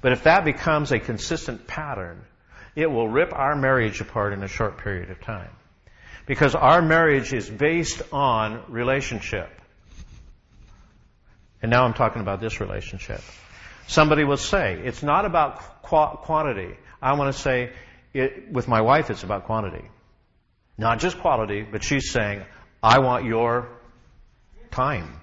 But 0.00 0.12
if 0.12 0.24
that 0.24 0.44
becomes 0.44 0.92
a 0.92 0.98
consistent 0.98 1.66
pattern, 1.66 2.24
it 2.74 2.90
will 2.90 3.08
rip 3.08 3.32
our 3.32 3.56
marriage 3.56 4.00
apart 4.00 4.32
in 4.32 4.42
a 4.42 4.48
short 4.48 4.78
period 4.78 5.10
of 5.10 5.20
time. 5.20 5.50
Because 6.26 6.54
our 6.54 6.82
marriage 6.82 7.32
is 7.32 7.48
based 7.48 8.02
on 8.12 8.62
relationship. 8.68 9.48
And 11.62 11.70
now 11.70 11.84
I'm 11.84 11.94
talking 11.94 12.20
about 12.22 12.40
this 12.40 12.60
relationship. 12.60 13.20
Somebody 13.86 14.24
will 14.24 14.36
say, 14.36 14.80
it's 14.84 15.02
not 15.02 15.24
about 15.24 15.82
qu- 15.82 16.18
quantity. 16.18 16.76
I 17.00 17.14
want 17.14 17.34
to 17.34 17.40
say, 17.40 17.72
it, 18.14 18.50
with 18.52 18.68
my 18.68 18.80
wife, 18.80 19.10
it's 19.10 19.22
about 19.22 19.44
quantity. 19.44 19.84
Not 20.76 21.00
just 21.00 21.18
quality, 21.18 21.62
but 21.62 21.82
she's 21.82 22.10
saying, 22.10 22.44
I 22.82 23.00
want 23.00 23.24
your 23.24 23.68
time. 24.70 25.20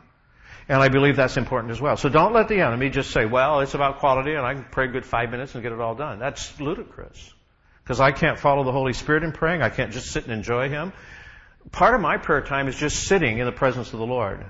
And 0.68 0.82
I 0.82 0.90
believe 0.90 1.16
that's 1.16 1.38
important 1.38 1.72
as 1.72 1.80
well. 1.80 1.96
So 1.96 2.10
don't 2.10 2.34
let 2.34 2.48
the 2.48 2.60
enemy 2.60 2.90
just 2.90 3.12
say, 3.12 3.26
well, 3.26 3.60
it's 3.60 3.76
about 3.76 4.00
quality 4.00 4.34
and 4.34 4.46
I 4.46 4.56
can 4.56 4.66
pray 4.66 4.86
a 4.86 4.88
good 4.88 5.06
five 5.06 5.30
minutes 5.30 5.54
and 5.54 5.64
get 5.64 5.72
it 5.72 5.80
all 5.80 5.96
done. 5.96 6.20
That's 6.20 6.60
ludicrous. 6.60 7.34
Because 7.84 8.00
I 8.00 8.12
can't 8.12 8.40
follow 8.40 8.64
the 8.64 8.72
Holy 8.72 8.94
Spirit 8.94 9.24
in 9.24 9.32
praying. 9.32 9.62
I 9.62 9.70
can't 9.70 9.94
just 9.94 10.12
sit 10.12 10.24
and 10.24 10.34
enjoy 10.34 10.70
Him. 10.70 10.92
Part 11.72 11.94
of 11.94 12.02
my 12.02 12.18
prayer 12.18 12.42
time 12.42 12.68
is 12.68 12.76
just 12.76 13.04
sitting 13.04 13.38
in 13.38 13.46
the 13.46 13.52
presence 13.52 13.94
of 13.94 14.00
the 14.00 14.06
Lord. 14.06 14.44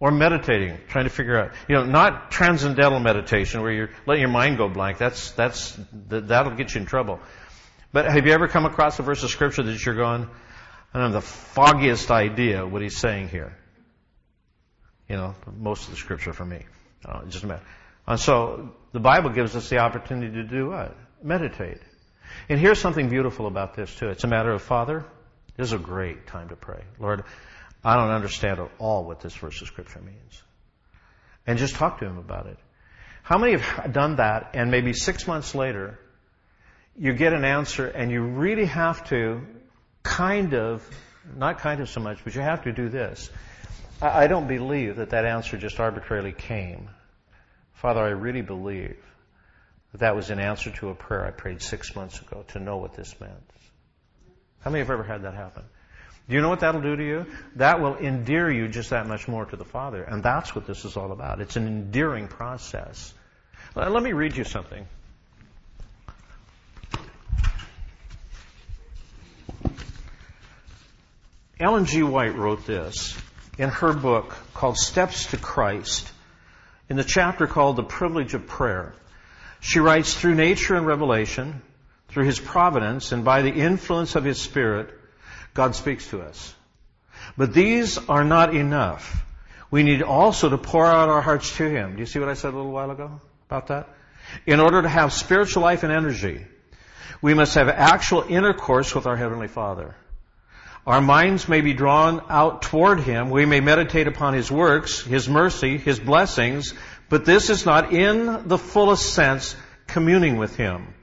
Or 0.00 0.10
meditating, 0.10 0.78
trying 0.88 1.04
to 1.04 1.10
figure 1.10 1.36
out, 1.36 1.52
you 1.68 1.74
know, 1.74 1.84
not 1.84 2.30
transcendental 2.30 3.00
meditation 3.00 3.60
where 3.60 3.72
you're 3.72 3.90
letting 4.06 4.22
your 4.22 4.30
mind 4.30 4.56
go 4.56 4.68
blank. 4.68 4.96
That's, 4.96 5.32
that's, 5.32 5.78
that'll 5.92 6.54
get 6.54 6.74
you 6.74 6.80
in 6.80 6.86
trouble. 6.86 7.20
But 7.92 8.10
have 8.10 8.26
you 8.26 8.32
ever 8.32 8.48
come 8.48 8.66
across 8.66 8.98
a 8.98 9.02
verse 9.02 9.22
of 9.22 9.30
scripture 9.30 9.62
that 9.62 9.84
you're 9.84 9.94
going, 9.94 10.28
I 10.92 10.98
don't 10.98 11.12
have 11.12 11.22
the 11.22 11.28
foggiest 11.28 12.10
idea 12.10 12.66
what 12.66 12.82
he's 12.82 12.96
saying 12.96 13.28
here? 13.28 13.56
You 15.08 15.16
know, 15.16 15.34
most 15.56 15.84
of 15.84 15.90
the 15.90 15.96
scripture 15.96 16.32
for 16.32 16.44
me. 16.44 16.64
Uh, 17.04 17.24
just 17.24 17.44
a 17.44 17.46
minute. 17.46 17.62
And 18.06 18.20
so 18.20 18.74
the 18.92 19.00
Bible 19.00 19.30
gives 19.30 19.56
us 19.56 19.68
the 19.68 19.78
opportunity 19.78 20.32
to 20.34 20.44
do 20.44 20.70
what? 20.70 20.96
Meditate. 21.22 21.78
And 22.48 22.58
here's 22.60 22.78
something 22.78 23.08
beautiful 23.08 23.46
about 23.46 23.74
this 23.74 23.94
too. 23.94 24.08
It's 24.08 24.24
a 24.24 24.28
matter 24.28 24.52
of 24.52 24.62
Father. 24.62 25.04
This 25.56 25.68
is 25.68 25.72
a 25.72 25.78
great 25.78 26.26
time 26.26 26.50
to 26.50 26.56
pray. 26.56 26.84
Lord, 26.98 27.24
I 27.82 27.96
don't 27.96 28.10
understand 28.10 28.60
at 28.60 28.70
all 28.78 29.04
what 29.04 29.20
this 29.20 29.34
verse 29.34 29.60
of 29.62 29.68
scripture 29.68 30.00
means. 30.00 30.42
And 31.46 31.58
just 31.58 31.74
talk 31.76 32.00
to 32.00 32.06
him 32.06 32.18
about 32.18 32.46
it. 32.46 32.58
How 33.22 33.38
many 33.38 33.58
have 33.58 33.92
done 33.92 34.16
that 34.16 34.50
and 34.54 34.70
maybe 34.70 34.92
six 34.92 35.26
months 35.26 35.54
later 35.54 35.98
you 36.98 37.12
get 37.12 37.32
an 37.32 37.44
answer 37.44 37.86
and 37.86 38.10
you 38.10 38.22
really 38.22 38.66
have 38.66 39.08
to 39.08 39.40
kind 40.02 40.54
of, 40.54 40.88
not 41.36 41.60
kind 41.60 41.80
of 41.80 41.88
so 41.88 42.00
much, 42.00 42.18
but 42.24 42.34
you 42.34 42.40
have 42.40 42.64
to 42.64 42.72
do 42.72 42.88
this. 42.88 43.30
I, 44.02 44.24
I 44.24 44.26
don't 44.26 44.48
believe 44.48 44.96
that 44.96 45.10
that 45.10 45.24
answer 45.24 45.56
just 45.56 45.78
arbitrarily 45.78 46.32
came. 46.32 46.90
Father, 47.74 48.02
I 48.02 48.08
really 48.08 48.42
believe 48.42 48.96
that 49.92 49.98
that 49.98 50.16
was 50.16 50.30
an 50.30 50.40
answer 50.40 50.70
to 50.70 50.88
a 50.88 50.94
prayer 50.94 51.24
I 51.24 51.30
prayed 51.30 51.62
six 51.62 51.94
months 51.94 52.20
ago 52.20 52.44
to 52.48 52.58
know 52.58 52.78
what 52.78 52.94
this 52.94 53.18
meant. 53.20 53.32
How 54.60 54.70
many 54.70 54.80
have 54.80 54.90
ever 54.90 55.04
had 55.04 55.22
that 55.22 55.34
happen? 55.34 55.62
Do 56.28 56.34
you 56.34 56.42
know 56.42 56.48
what 56.50 56.60
that'll 56.60 56.82
do 56.82 56.96
to 56.96 57.04
you? 57.04 57.26
That 57.56 57.80
will 57.80 57.96
endear 57.96 58.50
you 58.50 58.68
just 58.68 58.90
that 58.90 59.06
much 59.06 59.28
more 59.28 59.46
to 59.46 59.56
the 59.56 59.64
Father. 59.64 60.02
And 60.02 60.22
that's 60.22 60.54
what 60.54 60.66
this 60.66 60.84
is 60.84 60.96
all 60.96 61.12
about. 61.12 61.40
It's 61.40 61.56
an 61.56 61.66
endearing 61.66 62.28
process. 62.28 63.14
Let 63.74 64.02
me 64.02 64.12
read 64.12 64.36
you 64.36 64.44
something. 64.44 64.86
Ellen 71.60 71.86
G. 71.86 72.04
White 72.04 72.36
wrote 72.36 72.66
this 72.66 73.18
in 73.58 73.68
her 73.68 73.92
book 73.92 74.36
called 74.54 74.78
Steps 74.78 75.26
to 75.26 75.36
Christ, 75.36 76.08
in 76.88 76.96
the 76.96 77.02
chapter 77.02 77.48
called 77.48 77.74
The 77.74 77.82
Privilege 77.82 78.34
of 78.34 78.46
Prayer. 78.46 78.94
She 79.58 79.80
writes, 79.80 80.14
through 80.14 80.36
nature 80.36 80.76
and 80.76 80.86
revelation, 80.86 81.60
through 82.10 82.26
His 82.26 82.38
providence, 82.38 83.10
and 83.10 83.24
by 83.24 83.42
the 83.42 83.52
influence 83.52 84.14
of 84.14 84.22
His 84.22 84.40
Spirit, 84.40 84.94
God 85.52 85.74
speaks 85.74 86.06
to 86.10 86.22
us. 86.22 86.54
But 87.36 87.52
these 87.52 87.98
are 88.08 88.22
not 88.22 88.54
enough. 88.54 89.24
We 89.68 89.82
need 89.82 90.02
also 90.02 90.48
to 90.48 90.58
pour 90.58 90.86
out 90.86 91.08
our 91.08 91.20
hearts 91.20 91.56
to 91.56 91.68
Him. 91.68 91.94
Do 91.94 91.98
you 91.98 92.06
see 92.06 92.20
what 92.20 92.28
I 92.28 92.34
said 92.34 92.54
a 92.54 92.56
little 92.56 92.70
while 92.70 92.92
ago 92.92 93.20
about 93.48 93.66
that? 93.66 93.88
In 94.46 94.60
order 94.60 94.80
to 94.80 94.88
have 94.88 95.12
spiritual 95.12 95.64
life 95.64 95.82
and 95.82 95.92
energy, 95.92 96.46
we 97.20 97.34
must 97.34 97.56
have 97.56 97.68
actual 97.68 98.22
intercourse 98.22 98.94
with 98.94 99.06
our 99.06 99.16
Heavenly 99.16 99.48
Father. 99.48 99.96
Our 100.88 101.02
minds 101.02 101.46
may 101.50 101.60
be 101.60 101.74
drawn 101.74 102.22
out 102.30 102.62
toward 102.62 103.00
Him. 103.00 103.28
We 103.28 103.44
may 103.44 103.60
meditate 103.60 104.06
upon 104.06 104.32
His 104.32 104.50
works, 104.50 105.02
His 105.02 105.28
mercy, 105.28 105.76
His 105.76 106.00
blessings, 106.00 106.72
but 107.10 107.26
this 107.26 107.50
is 107.50 107.66
not 107.66 107.92
in 107.92 108.48
the 108.48 108.56
fullest 108.56 109.12
sense 109.12 109.54
communing 109.86 110.38
with 110.38 110.56
Him. 110.56 110.94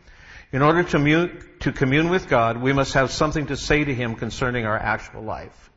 In 0.52 0.64
order 0.64 0.82
to, 0.82 1.30
to 1.60 1.72
commune 1.72 2.10
with 2.10 2.28
God, 2.28 2.60
we 2.64 2.74
must 2.74 2.96
have 2.96 3.12
something 3.12 3.46
to 3.46 3.56
say 3.56 3.84
to 3.84 3.94
Him 3.94 4.16
concerning 4.16 4.66
our 4.66 4.76
actual 4.76 5.22
life. 5.22 5.70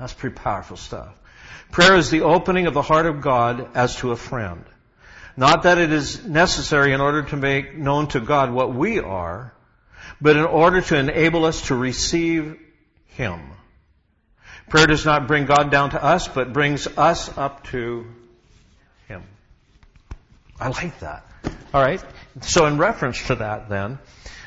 That's 0.00 0.14
pretty 0.14 0.34
powerful 0.34 0.76
stuff. 0.76 1.16
Prayer 1.70 1.94
is 1.94 2.10
the 2.10 2.22
opening 2.22 2.66
of 2.66 2.74
the 2.74 2.82
heart 2.82 3.06
of 3.06 3.20
God 3.20 3.76
as 3.76 3.94
to 3.98 4.10
a 4.10 4.16
friend. 4.16 4.64
Not 5.36 5.62
that 5.62 5.78
it 5.78 5.92
is 5.92 6.24
necessary 6.24 6.92
in 6.92 7.00
order 7.00 7.22
to 7.22 7.36
make 7.36 7.76
known 7.76 8.08
to 8.08 8.18
God 8.18 8.50
what 8.50 8.74
we 8.74 8.98
are, 8.98 9.54
but 10.20 10.34
in 10.34 10.44
order 10.44 10.80
to 10.80 10.96
enable 10.96 11.44
us 11.44 11.68
to 11.68 11.76
receive 11.76 12.56
him. 13.18 13.40
Prayer 14.68 14.86
does 14.86 15.04
not 15.04 15.26
bring 15.26 15.46
God 15.46 15.70
down 15.70 15.90
to 15.90 16.02
us, 16.02 16.28
but 16.28 16.52
brings 16.52 16.86
us 16.86 17.36
up 17.36 17.64
to 17.68 18.06
Him. 19.08 19.22
I 20.60 20.68
like 20.68 21.00
that. 21.00 21.24
All 21.74 21.82
right. 21.82 22.02
So 22.42 22.66
in 22.66 22.78
reference 22.78 23.26
to 23.26 23.36
that 23.36 23.68
then, 23.68 23.98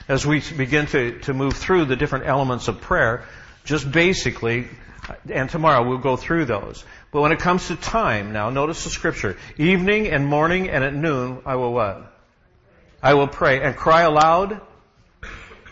as 0.07 0.25
we 0.25 0.41
begin 0.55 0.85
to, 0.87 1.19
to 1.21 1.33
move 1.33 1.53
through 1.53 1.85
the 1.85 1.95
different 1.95 2.27
elements 2.27 2.67
of 2.67 2.81
prayer, 2.81 3.25
just 3.65 3.91
basically, 3.91 4.67
and 5.29 5.49
tomorrow 5.49 5.87
we'll 5.87 5.97
go 5.97 6.15
through 6.15 6.45
those. 6.45 6.83
But 7.11 7.21
when 7.21 7.31
it 7.31 7.39
comes 7.39 7.67
to 7.67 7.75
time, 7.75 8.31
now 8.31 8.51
notice 8.51 8.85
the 8.85 8.89
scripture. 8.89 9.37
Evening 9.57 10.07
and 10.07 10.25
morning 10.25 10.69
and 10.69 10.83
at 10.83 10.93
noon, 10.93 11.41
I 11.45 11.55
will 11.55 11.73
what? 11.73 12.15
I 13.03 13.15
will 13.15 13.27
pray 13.27 13.61
and 13.61 13.75
cry 13.75 14.03
aloud, 14.03 14.61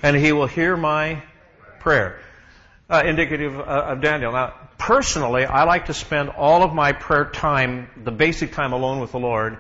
and 0.04 0.18
he 0.18 0.32
will 0.32 0.48
hear 0.48 0.76
my 0.76 1.24
prayer 1.80 2.20
uh, 2.90 3.04
indicative 3.06 3.60
uh, 3.60 3.64
of 3.64 4.02
Daniel. 4.02 4.32
Now, 4.32 4.54
personally, 4.78 5.46
I 5.46 5.64
like 5.64 5.86
to 5.86 5.94
spend 5.94 6.30
all 6.30 6.64
of 6.64 6.74
my 6.74 6.94
prayer 6.94 7.26
time, 7.26 7.90
the 8.04 8.12
basic 8.12 8.54
time 8.54 8.74
alone 8.74 9.00
with 9.00 9.12
the 9.12 9.20
Lord, 9.20 9.60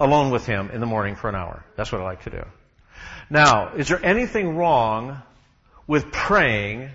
alone 0.00 0.30
with 0.30 0.46
Him 0.46 0.70
in 0.70 0.80
the 0.80 0.86
morning 0.86 1.14
for 1.14 1.28
an 1.28 1.36
hour. 1.36 1.64
That's 1.76 1.92
what 1.92 2.00
I 2.00 2.04
like 2.04 2.24
to 2.24 2.30
do. 2.30 2.44
Now, 3.30 3.74
is 3.74 3.88
there 3.88 4.04
anything 4.04 4.56
wrong 4.56 5.22
with 5.86 6.10
praying 6.10 6.90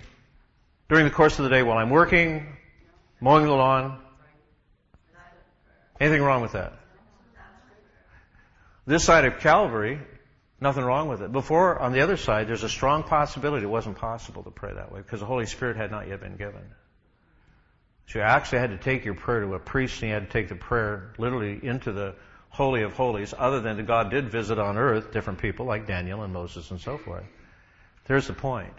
during 0.88 1.04
the 1.04 1.10
course 1.10 1.38
of 1.38 1.44
the 1.44 1.50
day 1.50 1.62
while 1.62 1.78
I'm 1.78 1.90
working, 1.90 2.46
mowing 3.20 3.46
the 3.46 3.52
lawn? 3.52 3.98
Anything 6.00 6.22
wrong 6.22 6.42
with 6.42 6.52
that? 6.52 6.72
This 8.86 9.04
side 9.04 9.24
of 9.24 9.38
Calvary, 9.38 10.00
Nothing 10.62 10.84
wrong 10.84 11.08
with 11.08 11.22
it. 11.22 11.32
Before, 11.32 11.76
on 11.76 11.90
the 11.90 12.02
other 12.02 12.16
side, 12.16 12.46
there's 12.46 12.62
a 12.62 12.68
strong 12.68 13.02
possibility 13.02 13.64
it 13.64 13.68
wasn't 13.68 13.98
possible 13.98 14.44
to 14.44 14.52
pray 14.52 14.72
that 14.72 14.92
way 14.92 15.00
because 15.00 15.18
the 15.18 15.26
Holy 15.26 15.46
Spirit 15.46 15.76
had 15.76 15.90
not 15.90 16.06
yet 16.06 16.20
been 16.20 16.36
given. 16.36 16.62
So 18.06 18.20
you 18.20 18.24
actually 18.24 18.60
had 18.60 18.70
to 18.70 18.78
take 18.78 19.04
your 19.04 19.14
prayer 19.14 19.40
to 19.40 19.54
a 19.54 19.58
priest 19.58 20.00
and 20.02 20.10
you 20.10 20.14
had 20.14 20.26
to 20.26 20.32
take 20.32 20.48
the 20.48 20.54
prayer 20.54 21.14
literally 21.18 21.58
into 21.60 21.90
the 21.90 22.14
Holy 22.48 22.82
of 22.82 22.92
Holies, 22.92 23.34
other 23.36 23.60
than 23.60 23.76
that 23.76 23.88
God 23.88 24.10
did 24.10 24.30
visit 24.30 24.60
on 24.60 24.78
earth 24.78 25.10
different 25.10 25.40
people 25.40 25.66
like 25.66 25.88
Daniel 25.88 26.22
and 26.22 26.32
Moses 26.32 26.70
and 26.70 26.80
so 26.80 26.96
forth. 26.96 27.24
There's 28.04 28.28
the 28.28 28.32
point. 28.32 28.74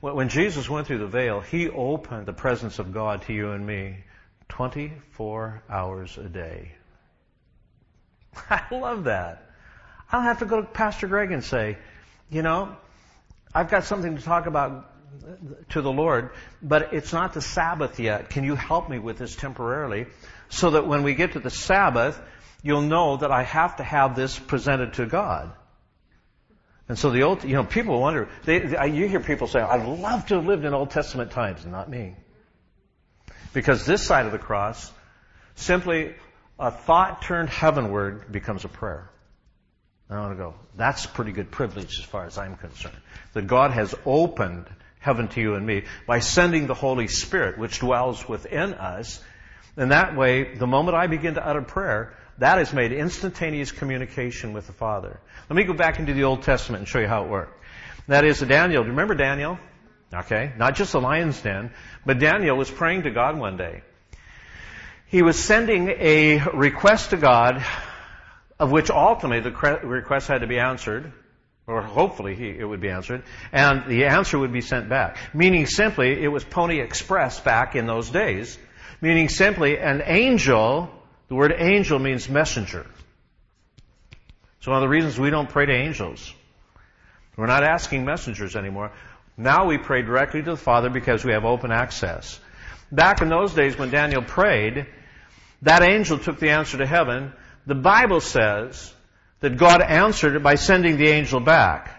When 0.00 0.28
Jesus 0.28 0.68
went 0.68 0.86
through 0.86 0.98
the 0.98 1.06
veil, 1.06 1.40
He 1.40 1.70
opened 1.70 2.26
the 2.26 2.34
presence 2.34 2.78
of 2.78 2.92
God 2.92 3.22
to 3.22 3.32
you 3.32 3.52
and 3.52 3.66
me 3.66 4.04
24 4.50 5.62
hours 5.70 6.18
a 6.18 6.28
day. 6.28 6.72
I 8.50 8.64
love 8.70 9.04
that. 9.04 9.49
I 10.10 10.16
don't 10.16 10.24
have 10.24 10.40
to 10.40 10.46
go 10.46 10.60
to 10.60 10.66
Pastor 10.66 11.06
Greg 11.06 11.30
and 11.30 11.44
say, 11.44 11.78
you 12.30 12.42
know, 12.42 12.76
I've 13.54 13.70
got 13.70 13.84
something 13.84 14.16
to 14.16 14.22
talk 14.22 14.46
about 14.46 14.90
to 15.70 15.82
the 15.82 15.90
Lord, 15.90 16.30
but 16.62 16.92
it's 16.92 17.12
not 17.12 17.32
the 17.32 17.40
Sabbath 17.40 17.98
yet. 18.00 18.30
Can 18.30 18.44
you 18.44 18.54
help 18.54 18.88
me 18.88 18.98
with 18.98 19.18
this 19.18 19.36
temporarily? 19.36 20.06
So 20.48 20.70
that 20.70 20.86
when 20.86 21.02
we 21.02 21.14
get 21.14 21.32
to 21.32 21.40
the 21.40 21.50
Sabbath, 21.50 22.20
you'll 22.62 22.82
know 22.82 23.18
that 23.18 23.30
I 23.30 23.42
have 23.42 23.76
to 23.76 23.84
have 23.84 24.16
this 24.16 24.38
presented 24.38 24.94
to 24.94 25.06
God. 25.06 25.52
And 26.88 26.98
so 26.98 27.10
the 27.10 27.22
old, 27.22 27.44
you 27.44 27.54
know, 27.54 27.64
people 27.64 28.00
wonder, 28.00 28.28
they, 28.44 28.58
they, 28.58 28.88
you 28.88 29.08
hear 29.08 29.20
people 29.20 29.46
say, 29.46 29.60
I'd 29.60 29.86
love 29.86 30.26
to 30.26 30.36
have 30.36 30.46
lived 30.46 30.64
in 30.64 30.74
Old 30.74 30.90
Testament 30.90 31.30
times, 31.30 31.64
not 31.64 31.88
me. 31.88 32.16
Because 33.52 33.86
this 33.86 34.02
side 34.02 34.26
of 34.26 34.32
the 34.32 34.38
cross, 34.38 34.90
simply 35.54 36.14
a 36.58 36.70
thought 36.70 37.22
turned 37.22 37.48
heavenward 37.48 38.30
becomes 38.30 38.64
a 38.64 38.68
prayer. 38.68 39.09
I 40.10 40.18
want 40.20 40.32
to 40.32 40.42
go, 40.42 40.54
that's 40.76 41.06
pretty 41.06 41.30
good 41.30 41.50
privilege 41.50 41.98
as 41.98 42.04
far 42.04 42.26
as 42.26 42.36
I'm 42.36 42.56
concerned. 42.56 42.96
That 43.34 43.46
God 43.46 43.70
has 43.70 43.94
opened 44.04 44.66
heaven 44.98 45.28
to 45.28 45.40
you 45.40 45.54
and 45.54 45.64
me 45.64 45.84
by 46.06 46.18
sending 46.18 46.66
the 46.66 46.74
Holy 46.74 47.06
Spirit, 47.06 47.58
which 47.58 47.78
dwells 47.78 48.28
within 48.28 48.74
us. 48.74 49.22
And 49.76 49.92
that 49.92 50.16
way, 50.16 50.54
the 50.54 50.66
moment 50.66 50.96
I 50.96 51.06
begin 51.06 51.34
to 51.34 51.46
utter 51.46 51.62
prayer, 51.62 52.16
that 52.38 52.58
has 52.58 52.72
made 52.72 52.92
instantaneous 52.92 53.70
communication 53.70 54.52
with 54.52 54.66
the 54.66 54.72
Father. 54.72 55.20
Let 55.48 55.56
me 55.56 55.64
go 55.64 55.74
back 55.74 56.00
into 56.00 56.12
the 56.12 56.24
Old 56.24 56.42
Testament 56.42 56.80
and 56.80 56.88
show 56.88 56.98
you 56.98 57.06
how 57.06 57.24
it 57.24 57.30
worked. 57.30 57.62
That 58.08 58.24
is 58.24 58.40
Daniel. 58.40 58.82
Do 58.82 58.86
you 58.86 58.92
remember 58.92 59.14
Daniel? 59.14 59.58
Okay. 60.12 60.52
Not 60.56 60.74
just 60.74 60.92
the 60.92 61.00
lion's 61.00 61.40
den, 61.40 61.70
but 62.04 62.18
Daniel 62.18 62.56
was 62.56 62.70
praying 62.70 63.02
to 63.04 63.10
God 63.10 63.38
one 63.38 63.56
day. 63.56 63.82
He 65.06 65.22
was 65.22 65.38
sending 65.38 65.88
a 65.88 66.42
request 66.52 67.10
to 67.10 67.16
God 67.16 67.64
of 68.60 68.70
which 68.70 68.90
ultimately 68.90 69.40
the 69.40 69.80
request 69.82 70.28
had 70.28 70.42
to 70.42 70.46
be 70.46 70.58
answered, 70.58 71.10
or 71.66 71.80
hopefully 71.80 72.58
it 72.58 72.64
would 72.64 72.80
be 72.80 72.90
answered, 72.90 73.22
and 73.52 73.86
the 73.88 74.04
answer 74.04 74.38
would 74.38 74.52
be 74.52 74.60
sent 74.60 74.90
back. 74.90 75.16
Meaning 75.32 75.64
simply, 75.64 76.22
it 76.22 76.28
was 76.28 76.44
Pony 76.44 76.78
Express 76.78 77.40
back 77.40 77.74
in 77.74 77.86
those 77.86 78.10
days, 78.10 78.58
meaning 79.00 79.30
simply 79.30 79.78
an 79.78 80.02
angel, 80.04 80.90
the 81.28 81.34
word 81.34 81.54
angel 81.56 81.98
means 81.98 82.28
messenger. 82.28 82.84
So 84.60 84.72
one 84.72 84.82
of 84.82 84.86
the 84.86 84.94
reasons 84.94 85.18
we 85.18 85.30
don't 85.30 85.48
pray 85.48 85.64
to 85.64 85.72
angels, 85.72 86.34
we're 87.36 87.46
not 87.46 87.64
asking 87.64 88.04
messengers 88.04 88.56
anymore. 88.56 88.92
Now 89.38 89.64
we 89.64 89.78
pray 89.78 90.02
directly 90.02 90.42
to 90.42 90.50
the 90.50 90.56
Father 90.58 90.90
because 90.90 91.24
we 91.24 91.32
have 91.32 91.46
open 91.46 91.72
access. 91.72 92.38
Back 92.92 93.22
in 93.22 93.30
those 93.30 93.54
days 93.54 93.78
when 93.78 93.88
Daniel 93.88 94.20
prayed, 94.20 94.86
that 95.62 95.82
angel 95.82 96.18
took 96.18 96.38
the 96.38 96.50
answer 96.50 96.76
to 96.76 96.86
heaven, 96.86 97.32
the 97.66 97.74
Bible 97.74 98.20
says 98.20 98.92
that 99.40 99.56
God 99.56 99.80
answered 99.82 100.36
it 100.36 100.42
by 100.42 100.54
sending 100.54 100.96
the 100.96 101.08
angel 101.08 101.40
back 101.40 101.90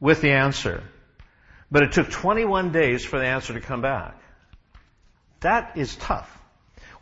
with 0.00 0.20
the 0.20 0.32
answer. 0.32 0.82
But 1.70 1.82
it 1.82 1.92
took 1.92 2.10
21 2.10 2.72
days 2.72 3.04
for 3.04 3.18
the 3.18 3.26
answer 3.26 3.54
to 3.54 3.60
come 3.60 3.82
back. 3.82 4.20
That 5.40 5.76
is 5.76 5.96
tough. 5.96 6.32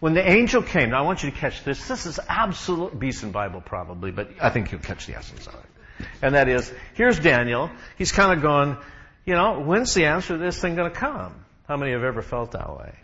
When 0.00 0.14
the 0.14 0.28
angel 0.28 0.62
came, 0.62 0.90
now 0.90 0.98
I 0.98 1.02
want 1.02 1.22
you 1.22 1.30
to 1.30 1.36
catch 1.36 1.64
this. 1.64 1.86
This 1.88 2.06
is 2.06 2.20
absolute 2.28 2.98
Beeson 2.98 3.30
Bible 3.30 3.60
probably, 3.60 4.10
but 4.10 4.30
I 4.40 4.50
think 4.50 4.72
you'll 4.72 4.80
catch 4.80 5.06
the 5.06 5.16
essence 5.16 5.46
of 5.46 5.54
it. 5.54 6.06
And 6.20 6.34
that 6.34 6.48
is, 6.48 6.72
here's 6.94 7.18
Daniel. 7.18 7.70
He's 7.96 8.12
kind 8.12 8.32
of 8.32 8.42
going, 8.42 8.76
you 9.24 9.34
know, 9.34 9.60
when's 9.60 9.94
the 9.94 10.06
answer 10.06 10.36
to 10.36 10.38
this 10.38 10.60
thing 10.60 10.74
going 10.74 10.90
to 10.90 10.96
come? 10.96 11.44
How 11.68 11.76
many 11.76 11.92
have 11.92 12.02
ever 12.02 12.20
felt 12.20 12.52
that 12.52 12.76
way? 12.76 12.94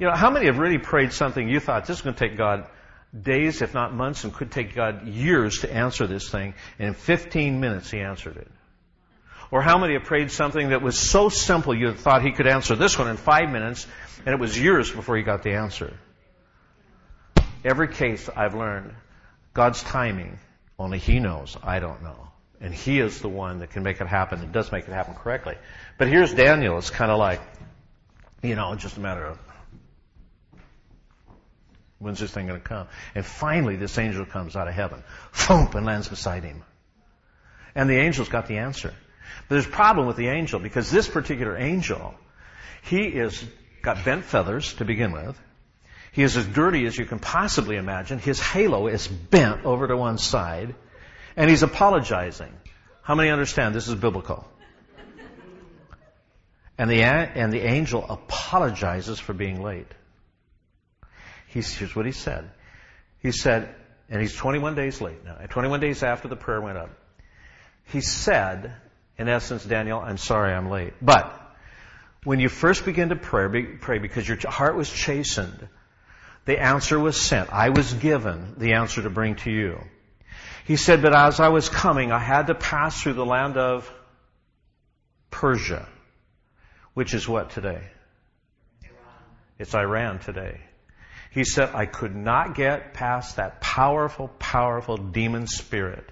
You 0.00 0.06
know, 0.06 0.14
how 0.14 0.30
many 0.30 0.46
have 0.46 0.58
really 0.58 0.78
prayed 0.78 1.12
something 1.12 1.48
you 1.48 1.60
thought 1.60 1.86
this 1.86 1.98
is 1.98 2.02
going 2.02 2.14
to 2.14 2.28
take 2.28 2.38
God 2.38 2.66
days, 3.18 3.62
if 3.62 3.74
not 3.74 3.94
months, 3.94 4.24
and 4.24 4.32
could 4.32 4.50
take 4.50 4.74
God 4.74 5.06
years 5.06 5.60
to 5.60 5.72
answer 5.72 6.06
this 6.06 6.28
thing. 6.28 6.54
And 6.78 6.88
in 6.88 6.94
15 6.94 7.60
minutes, 7.60 7.90
He 7.90 8.00
answered 8.00 8.36
it. 8.36 8.50
Or 9.50 9.62
how 9.62 9.78
many 9.78 9.94
have 9.94 10.04
prayed 10.04 10.30
something 10.30 10.68
that 10.68 10.80
was 10.80 10.96
so 10.96 11.28
simple 11.28 11.74
you 11.74 11.92
thought 11.92 12.22
He 12.22 12.32
could 12.32 12.46
answer 12.46 12.76
this 12.76 12.98
one 12.98 13.08
in 13.08 13.16
five 13.16 13.50
minutes, 13.50 13.86
and 14.24 14.32
it 14.32 14.40
was 14.40 14.58
years 14.58 14.90
before 14.90 15.16
He 15.16 15.22
got 15.22 15.42
the 15.42 15.54
answer? 15.54 15.92
Every 17.64 17.88
case 17.88 18.28
I've 18.34 18.54
learned, 18.54 18.94
God's 19.52 19.82
timing, 19.82 20.38
only 20.78 20.98
He 20.98 21.18
knows. 21.18 21.56
I 21.62 21.80
don't 21.80 22.02
know. 22.02 22.28
And 22.60 22.72
He 22.72 23.00
is 23.00 23.20
the 23.20 23.28
one 23.28 23.58
that 23.58 23.70
can 23.70 23.82
make 23.82 24.00
it 24.00 24.06
happen. 24.06 24.40
It 24.40 24.52
does 24.52 24.70
make 24.70 24.86
it 24.86 24.92
happen 24.92 25.14
correctly. 25.14 25.56
But 25.98 26.08
here's 26.08 26.32
Daniel. 26.32 26.78
It's 26.78 26.90
kind 26.90 27.10
of 27.10 27.18
like, 27.18 27.40
you 28.42 28.54
know, 28.54 28.74
just 28.76 28.96
a 28.96 29.00
matter 29.00 29.24
of 29.24 29.38
when's 32.00 32.18
this 32.18 32.32
thing 32.32 32.48
going 32.48 32.60
to 32.60 32.66
come? 32.66 32.88
And 33.14 33.24
finally, 33.24 33.76
this 33.76 33.96
angel 33.98 34.26
comes 34.26 34.56
out 34.56 34.66
of 34.66 34.74
heaven, 34.74 35.04
thump, 35.32 35.76
and 35.76 35.86
lands 35.86 36.08
beside 36.08 36.42
him. 36.42 36.64
And 37.74 37.88
the 37.88 38.00
angel's 38.00 38.28
got 38.28 38.48
the 38.48 38.58
answer. 38.58 38.92
But 39.48 39.54
there's 39.54 39.66
a 39.66 39.70
problem 39.70 40.08
with 40.08 40.16
the 40.16 40.28
angel 40.28 40.58
because 40.58 40.90
this 40.90 41.06
particular 41.06 41.56
angel, 41.56 42.14
he 42.82 43.02
is 43.02 43.44
got 43.82 44.04
bent 44.04 44.24
feathers 44.24 44.74
to 44.74 44.84
begin 44.84 45.12
with. 45.12 45.38
He 46.12 46.22
is 46.22 46.36
as 46.36 46.46
dirty 46.46 46.86
as 46.86 46.98
you 46.98 47.04
can 47.04 47.20
possibly 47.20 47.76
imagine. 47.76 48.18
His 48.18 48.40
halo 48.40 48.88
is 48.88 49.06
bent 49.06 49.64
over 49.64 49.86
to 49.86 49.96
one 49.96 50.18
side, 50.18 50.74
and 51.36 51.48
he's 51.48 51.62
apologizing. 51.62 52.52
How 53.02 53.14
many 53.14 53.30
understand 53.30 53.74
this 53.74 53.88
is 53.88 53.94
biblical? 53.94 54.46
And 56.76 56.90
the, 56.90 57.02
and 57.02 57.52
the 57.52 57.60
angel 57.60 58.04
apologizes 58.08 59.20
for 59.20 59.34
being 59.34 59.62
late. 59.62 59.86
He's, 61.50 61.72
here's 61.74 61.94
what 61.94 62.06
he 62.06 62.12
said. 62.12 62.50
He 63.18 63.32
said, 63.32 63.74
and 64.08 64.20
he's 64.20 64.34
21 64.34 64.74
days 64.74 65.00
late 65.00 65.24
now, 65.24 65.34
21 65.34 65.80
days 65.80 66.02
after 66.02 66.28
the 66.28 66.36
prayer 66.36 66.60
went 66.60 66.78
up. 66.78 66.90
He 67.86 68.00
said, 68.00 68.72
in 69.18 69.28
essence, 69.28 69.64
Daniel, 69.64 70.00
I'm 70.00 70.16
sorry 70.16 70.52
I'm 70.52 70.70
late. 70.70 70.94
But 71.02 71.36
when 72.24 72.38
you 72.38 72.48
first 72.48 72.84
begin 72.84 73.08
to 73.08 73.16
pray, 73.16 73.64
pray 73.80 73.98
because 73.98 74.28
your 74.28 74.38
heart 74.48 74.76
was 74.76 74.90
chastened, 74.90 75.68
the 76.44 76.60
answer 76.60 76.98
was 76.98 77.20
sent. 77.20 77.52
I 77.52 77.70
was 77.70 77.92
given 77.94 78.54
the 78.56 78.74
answer 78.74 79.02
to 79.02 79.10
bring 79.10 79.34
to 79.36 79.50
you. 79.50 79.80
He 80.66 80.76
said, 80.76 81.02
but 81.02 81.14
as 81.16 81.40
I 81.40 81.48
was 81.48 81.68
coming, 81.68 82.12
I 82.12 82.20
had 82.20 82.46
to 82.46 82.54
pass 82.54 83.02
through 83.02 83.14
the 83.14 83.26
land 83.26 83.56
of 83.56 83.90
Persia, 85.30 85.88
which 86.94 87.12
is 87.12 87.28
what 87.28 87.50
today? 87.50 87.82
It's 89.58 89.74
Iran 89.74 90.20
today. 90.20 90.60
He 91.30 91.44
said, 91.44 91.70
I 91.74 91.86
could 91.86 92.14
not 92.14 92.54
get 92.54 92.92
past 92.92 93.36
that 93.36 93.60
powerful, 93.60 94.28
powerful 94.38 94.96
demon 94.96 95.46
spirit 95.46 96.10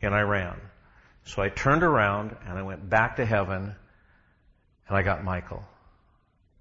in 0.00 0.12
Iran. 0.12 0.60
So 1.24 1.42
I 1.42 1.48
turned 1.48 1.82
around 1.82 2.36
and 2.46 2.58
I 2.58 2.62
went 2.62 2.88
back 2.88 3.16
to 3.16 3.26
heaven 3.26 3.74
and 4.88 4.96
I 4.96 5.02
got 5.02 5.24
Michael. 5.24 5.64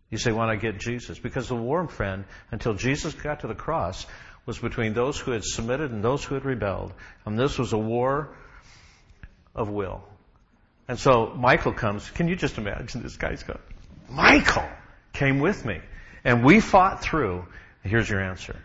You 0.10 0.20
say, 0.20 0.32
why 0.32 0.48
not 0.48 0.62
get 0.62 0.80
Jesus? 0.80 1.18
Because 1.18 1.48
the 1.48 1.56
war, 1.56 1.88
friend, 1.88 2.26
until 2.52 2.76
Jesus 2.76 3.14
got 3.14 3.42
to 3.42 3.48
the 3.48 3.56
cross, 3.56 4.06
was 4.46 4.60
between 4.60 4.94
those 4.94 5.20
who 5.20 5.32
had 5.32 5.44
submitted 5.44 5.92
and 5.92 6.04
those 6.04 6.24
who 6.24 6.36
had 6.36 6.46
rebelled. 6.46 6.94
And 7.26 7.38
this 7.38 7.58
was 7.58 7.74
a 7.74 7.78
war 7.78 8.36
of 9.56 9.70
will. 9.70 10.04
And 10.88 11.00
so 11.00 11.34
Michael 11.36 11.74
comes. 11.74 12.10
Can 12.12 12.28
you 12.28 12.36
just 12.36 12.60
imagine 12.60 13.02
this 13.02 13.18
guy's 13.18 13.42
going, 13.42 13.60
Michael 14.08 14.70
came 15.14 15.40
with 15.40 15.66
me. 15.66 15.80
And 16.26 16.44
we 16.44 16.60
fought 16.60 17.02
through. 17.02 17.46
Here's 17.84 18.10
your 18.10 18.20
answer. 18.20 18.58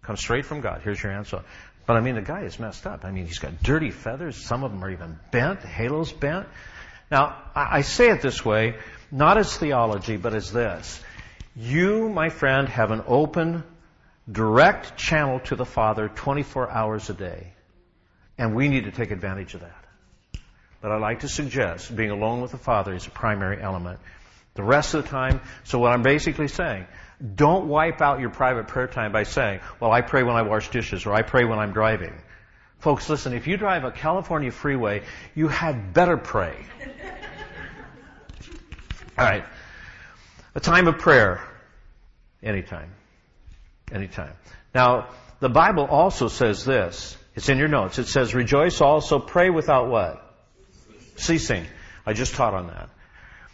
Come 0.00 0.16
straight 0.16 0.46
from 0.46 0.62
God. 0.62 0.80
Here's 0.82 1.00
your 1.00 1.12
answer. 1.12 1.42
But 1.86 1.96
I 1.96 2.00
mean, 2.00 2.14
the 2.14 2.22
guy 2.22 2.42
is 2.42 2.58
messed 2.58 2.86
up. 2.86 3.04
I 3.04 3.12
mean, 3.12 3.26
he's 3.26 3.38
got 3.38 3.62
dirty 3.62 3.90
feathers. 3.90 4.36
Some 4.36 4.64
of 4.64 4.72
them 4.72 4.82
are 4.82 4.90
even 4.90 5.18
bent. 5.30 5.60
halo's 5.60 6.12
bent. 6.12 6.48
Now, 7.10 7.36
I 7.54 7.82
say 7.82 8.08
it 8.08 8.22
this 8.22 8.42
way, 8.42 8.76
not 9.10 9.36
as 9.36 9.54
theology, 9.56 10.16
but 10.16 10.34
as 10.34 10.50
this. 10.50 11.00
You, 11.54 12.08
my 12.08 12.30
friend, 12.30 12.66
have 12.68 12.90
an 12.90 13.02
open, 13.06 13.64
direct 14.30 14.96
channel 14.96 15.40
to 15.40 15.56
the 15.56 15.66
Father 15.66 16.08
24 16.08 16.70
hours 16.70 17.10
a 17.10 17.14
day. 17.14 17.52
And 18.38 18.56
we 18.56 18.68
need 18.68 18.84
to 18.84 18.90
take 18.90 19.10
advantage 19.10 19.52
of 19.52 19.60
that. 19.60 19.84
But 20.80 20.92
I'd 20.92 21.02
like 21.02 21.20
to 21.20 21.28
suggest 21.28 21.94
being 21.94 22.10
alone 22.10 22.40
with 22.40 22.52
the 22.52 22.58
Father 22.58 22.94
is 22.94 23.06
a 23.06 23.10
primary 23.10 23.60
element. 23.60 24.00
The 24.54 24.64
rest 24.64 24.94
of 24.94 25.04
the 25.04 25.10
time, 25.10 25.40
so 25.64 25.78
what 25.78 25.92
I'm 25.92 26.02
basically 26.02 26.48
saying, 26.48 26.86
don't 27.22 27.68
wipe 27.68 28.00
out 28.00 28.20
your 28.20 28.30
private 28.30 28.68
prayer 28.68 28.88
time 28.88 29.12
by 29.12 29.22
saying, 29.22 29.60
well, 29.78 29.92
I 29.92 30.00
pray 30.00 30.22
when 30.22 30.34
I 30.34 30.42
wash 30.42 30.70
dishes 30.70 31.06
or 31.06 31.14
I 31.14 31.22
pray 31.22 31.44
when 31.44 31.58
I'm 31.58 31.72
driving. 31.72 32.14
Folks, 32.78 33.08
listen, 33.08 33.32
if 33.32 33.46
you 33.46 33.56
drive 33.56 33.84
a 33.84 33.92
California 33.92 34.50
freeway, 34.50 35.02
you 35.34 35.46
had 35.46 35.94
better 35.94 36.16
pray. 36.16 36.56
All 39.18 39.24
right. 39.24 39.44
A 40.54 40.60
time 40.60 40.88
of 40.88 40.98
prayer. 40.98 41.40
Anytime. 42.42 42.90
Anytime. 43.92 44.32
Now, 44.74 45.10
the 45.38 45.48
Bible 45.48 45.84
also 45.84 46.26
says 46.28 46.64
this. 46.64 47.16
It's 47.34 47.48
in 47.48 47.58
your 47.58 47.68
notes. 47.68 47.98
It 47.98 48.08
says, 48.08 48.34
rejoice 48.34 48.80
also, 48.80 49.18
pray 49.20 49.48
without 49.48 49.88
what? 49.88 50.20
Ceasing. 51.16 51.66
I 52.04 52.14
just 52.14 52.34
taught 52.34 52.54
on 52.54 52.66
that. 52.66 52.90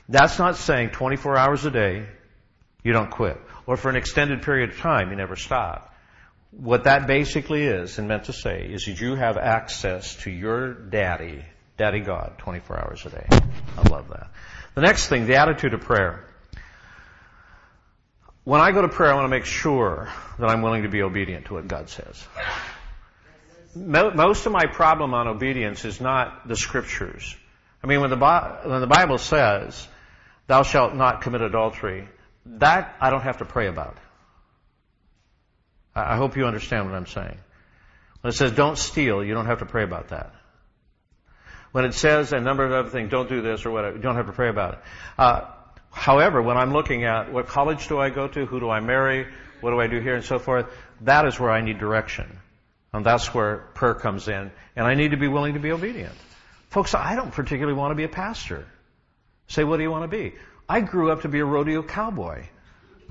That's 0.08 0.38
not 0.38 0.56
saying 0.56 0.90
24 0.90 1.36
hours 1.36 1.64
a 1.66 1.70
day, 1.70 2.06
you 2.88 2.94
don't 2.94 3.10
quit 3.10 3.38
or 3.66 3.76
for 3.76 3.90
an 3.90 3.96
extended 3.96 4.40
period 4.40 4.70
of 4.70 4.78
time, 4.78 5.10
you 5.10 5.16
never 5.16 5.36
stop. 5.36 5.94
What 6.52 6.84
that 6.84 7.06
basically 7.06 7.64
is 7.64 7.98
and 7.98 8.08
meant 8.08 8.24
to 8.24 8.32
say 8.32 8.64
is 8.64 8.86
that 8.86 8.98
you 8.98 9.14
have 9.14 9.36
access 9.36 10.16
to 10.22 10.30
your 10.30 10.72
daddy, 10.72 11.44
daddy 11.76 12.00
God, 12.00 12.38
24 12.38 12.78
hours 12.78 13.04
a 13.04 13.10
day. 13.10 13.26
I 13.76 13.88
love 13.90 14.08
that. 14.08 14.30
The 14.74 14.80
next 14.80 15.08
thing, 15.08 15.26
the 15.26 15.36
attitude 15.36 15.74
of 15.74 15.82
prayer. 15.82 16.24
When 18.44 18.62
I 18.62 18.72
go 18.72 18.80
to 18.80 18.88
prayer, 18.88 19.12
I 19.12 19.16
want 19.16 19.26
to 19.26 19.36
make 19.36 19.44
sure 19.44 20.08
that 20.38 20.48
I'm 20.48 20.62
willing 20.62 20.84
to 20.84 20.88
be 20.88 21.02
obedient 21.02 21.46
to 21.46 21.54
what 21.54 21.68
God 21.68 21.90
says. 21.90 22.24
Most 23.76 24.46
of 24.46 24.52
my 24.52 24.64
problem 24.64 25.12
on 25.12 25.28
obedience 25.28 25.84
is 25.84 26.00
not 26.00 26.48
the 26.48 26.56
scriptures. 26.56 27.36
I 27.84 27.86
mean, 27.86 28.00
when 28.00 28.08
the, 28.08 28.86
Bible 28.88 29.18
says, 29.18 29.86
thou 30.46 30.62
shalt 30.62 30.94
not 30.94 31.20
commit 31.20 31.42
adultery, 31.42 32.08
that 32.56 32.96
I 33.00 33.10
don't 33.10 33.22
have 33.22 33.38
to 33.38 33.44
pray 33.44 33.66
about. 33.66 33.96
I 35.94 36.16
hope 36.16 36.36
you 36.36 36.46
understand 36.46 36.86
what 36.86 36.94
I'm 36.94 37.06
saying. 37.06 37.38
When 38.20 38.30
it 38.30 38.36
says 38.36 38.52
don't 38.52 38.78
steal, 38.78 39.24
you 39.24 39.34
don't 39.34 39.46
have 39.46 39.58
to 39.60 39.66
pray 39.66 39.84
about 39.84 40.08
that. 40.08 40.32
When 41.72 41.84
it 41.84 41.94
says 41.94 42.32
a 42.32 42.40
number 42.40 42.64
of 42.64 42.72
other 42.72 42.88
things, 42.88 43.10
don't 43.10 43.28
do 43.28 43.42
this 43.42 43.66
or 43.66 43.70
whatever, 43.70 43.96
you 43.96 44.02
don't 44.02 44.16
have 44.16 44.26
to 44.26 44.32
pray 44.32 44.48
about 44.48 44.74
it. 44.74 44.80
Uh, 45.18 45.42
however, 45.90 46.40
when 46.40 46.56
I'm 46.56 46.72
looking 46.72 47.04
at 47.04 47.32
what 47.32 47.46
college 47.46 47.88
do 47.88 47.98
I 47.98 48.10
go 48.10 48.26
to, 48.26 48.46
who 48.46 48.60
do 48.60 48.70
I 48.70 48.80
marry, 48.80 49.26
what 49.60 49.70
do 49.70 49.80
I 49.80 49.86
do 49.86 50.00
here, 50.00 50.14
and 50.14 50.24
so 50.24 50.38
forth, 50.38 50.66
that 51.02 51.26
is 51.26 51.38
where 51.38 51.50
I 51.50 51.60
need 51.60 51.78
direction. 51.78 52.38
And 52.92 53.04
that's 53.04 53.34
where 53.34 53.58
prayer 53.74 53.94
comes 53.94 54.28
in. 54.28 54.50
And 54.74 54.86
I 54.86 54.94
need 54.94 55.10
to 55.10 55.16
be 55.16 55.28
willing 55.28 55.54
to 55.54 55.60
be 55.60 55.72
obedient. 55.72 56.14
Folks, 56.70 56.94
I 56.94 57.16
don't 57.16 57.32
particularly 57.32 57.78
want 57.78 57.90
to 57.90 57.94
be 57.94 58.04
a 58.04 58.08
pastor. 58.08 58.66
Say, 59.48 59.64
what 59.64 59.76
do 59.76 59.82
you 59.82 59.90
want 59.90 60.10
to 60.10 60.16
be? 60.16 60.34
I 60.68 60.80
grew 60.80 61.10
up 61.10 61.22
to 61.22 61.28
be 61.28 61.40
a 61.40 61.44
rodeo 61.44 61.82
cowboy. 61.82 62.44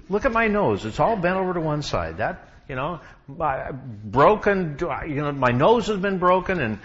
Look 0.10 0.26
at 0.26 0.32
my 0.32 0.48
nose. 0.48 0.86
It's 0.86 1.00
all 1.00 1.16
bent 1.16 1.38
over 1.38 1.54
to 1.54 1.60
one 1.60 1.82
side. 1.82 2.18
That, 2.18 2.50
you 2.70 2.76
know, 2.76 3.02
my, 3.28 3.72
broken, 3.72 4.78
you 4.80 5.22
know, 5.22 5.32
my 5.32 5.52
nose 5.52 5.88
has 5.88 5.98
been 5.98 6.20
broken 6.20 6.60
and 6.60 6.80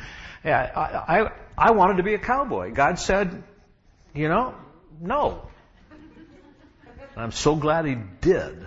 yeah, 0.44 0.72
I, 0.74 1.20
I, 1.20 1.32
I 1.56 1.70
wanted 1.72 1.98
to 1.98 2.02
be 2.02 2.14
a 2.14 2.18
cowboy. 2.18 2.72
God 2.72 2.98
said, 2.98 3.42
you 4.14 4.28
know, 4.28 4.54
no. 5.00 5.46
I'm 7.16 7.32
so 7.32 7.54
glad 7.54 7.84
he 7.84 7.96
did. 8.20 8.66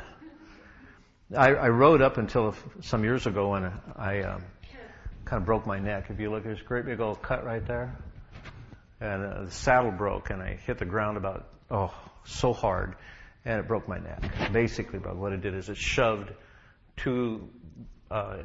I, 1.35 1.49
I 1.49 1.69
rode 1.69 2.01
up 2.01 2.17
until 2.17 2.55
some 2.81 3.03
years 3.03 3.25
ago 3.25 3.55
and 3.55 3.71
I 3.97 4.21
um, 4.21 4.43
kind 5.25 5.41
of 5.41 5.45
broke 5.45 5.65
my 5.65 5.79
neck. 5.79 6.05
If 6.09 6.19
you 6.19 6.29
look, 6.29 6.43
there's 6.43 6.61
a 6.61 6.63
great 6.63 6.85
big 6.85 6.99
old 6.99 7.21
cut 7.21 7.43
right 7.43 7.65
there. 7.65 7.97
And 9.01 9.25
uh, 9.25 9.43
the 9.45 9.51
saddle 9.51 9.91
broke 9.91 10.29
and 10.29 10.41
I 10.41 10.59
hit 10.65 10.77
the 10.77 10.85
ground 10.85 11.17
about 11.17 11.47
oh, 11.71 11.93
so 12.25 12.53
hard, 12.53 12.95
and 13.43 13.59
it 13.59 13.67
broke 13.67 13.87
my 13.87 13.99
neck. 13.99 14.51
Basically, 14.51 14.99
but 14.99 15.15
what 15.15 15.33
it 15.33 15.41
did 15.41 15.53
is 15.53 15.69
it 15.69 15.77
shoved 15.77 16.31
two 16.97 17.49
uh, 18.09 18.37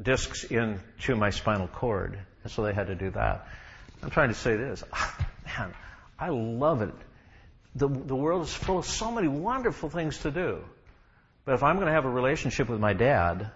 discs 0.00 0.44
into 0.44 1.16
my 1.16 1.30
spinal 1.30 1.68
cord, 1.68 2.18
and 2.42 2.52
so 2.52 2.62
they 2.62 2.72
had 2.72 2.88
to 2.88 2.94
do 2.94 3.10
that. 3.10 3.46
I'm 4.02 4.10
trying 4.10 4.28
to 4.28 4.34
say 4.34 4.56
this, 4.56 4.84
man, 5.58 5.74
I 6.18 6.28
love 6.28 6.82
it. 6.82 6.94
The, 7.74 7.88
the 7.88 8.14
world 8.14 8.42
is 8.42 8.54
full 8.54 8.78
of 8.78 8.86
so 8.86 9.10
many 9.10 9.28
wonderful 9.28 9.88
things 9.88 10.18
to 10.18 10.30
do. 10.30 10.64
But 11.44 11.54
if 11.54 11.62
I'm 11.62 11.76
going 11.76 11.88
to 11.88 11.92
have 11.92 12.04
a 12.04 12.10
relationship 12.10 12.68
with 12.68 12.80
my 12.80 12.92
dad, 12.92 13.50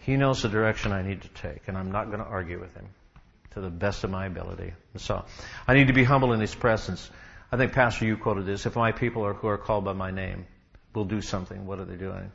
he 0.00 0.16
knows 0.16 0.42
the 0.42 0.48
direction 0.48 0.92
I 0.92 1.02
need 1.02 1.22
to 1.22 1.28
take, 1.28 1.68
and 1.68 1.76
I'm 1.76 1.90
not 1.90 2.06
going 2.06 2.18
to 2.18 2.24
argue 2.24 2.60
with 2.60 2.74
him 2.74 2.86
to 3.52 3.60
the 3.60 3.70
best 3.70 4.04
of 4.04 4.10
my 4.10 4.26
ability. 4.26 4.72
So 4.96 5.24
I 5.66 5.74
need 5.74 5.86
to 5.86 5.92
be 5.92 6.04
humble 6.04 6.32
in 6.32 6.40
his 6.40 6.54
presence. 6.54 7.08
I 7.52 7.56
think, 7.56 7.72
Pastor, 7.72 8.04
you 8.04 8.16
quoted 8.16 8.46
this. 8.46 8.66
If 8.66 8.76
my 8.76 8.92
people 8.92 9.24
are 9.24 9.34
who 9.34 9.48
are 9.48 9.58
called 9.58 9.84
by 9.84 9.92
my 9.92 10.10
name 10.10 10.46
will 10.94 11.04
do 11.04 11.20
something, 11.20 11.66
what 11.66 11.78
are 11.78 11.84
they 11.84 11.96
doing? 11.96 12.30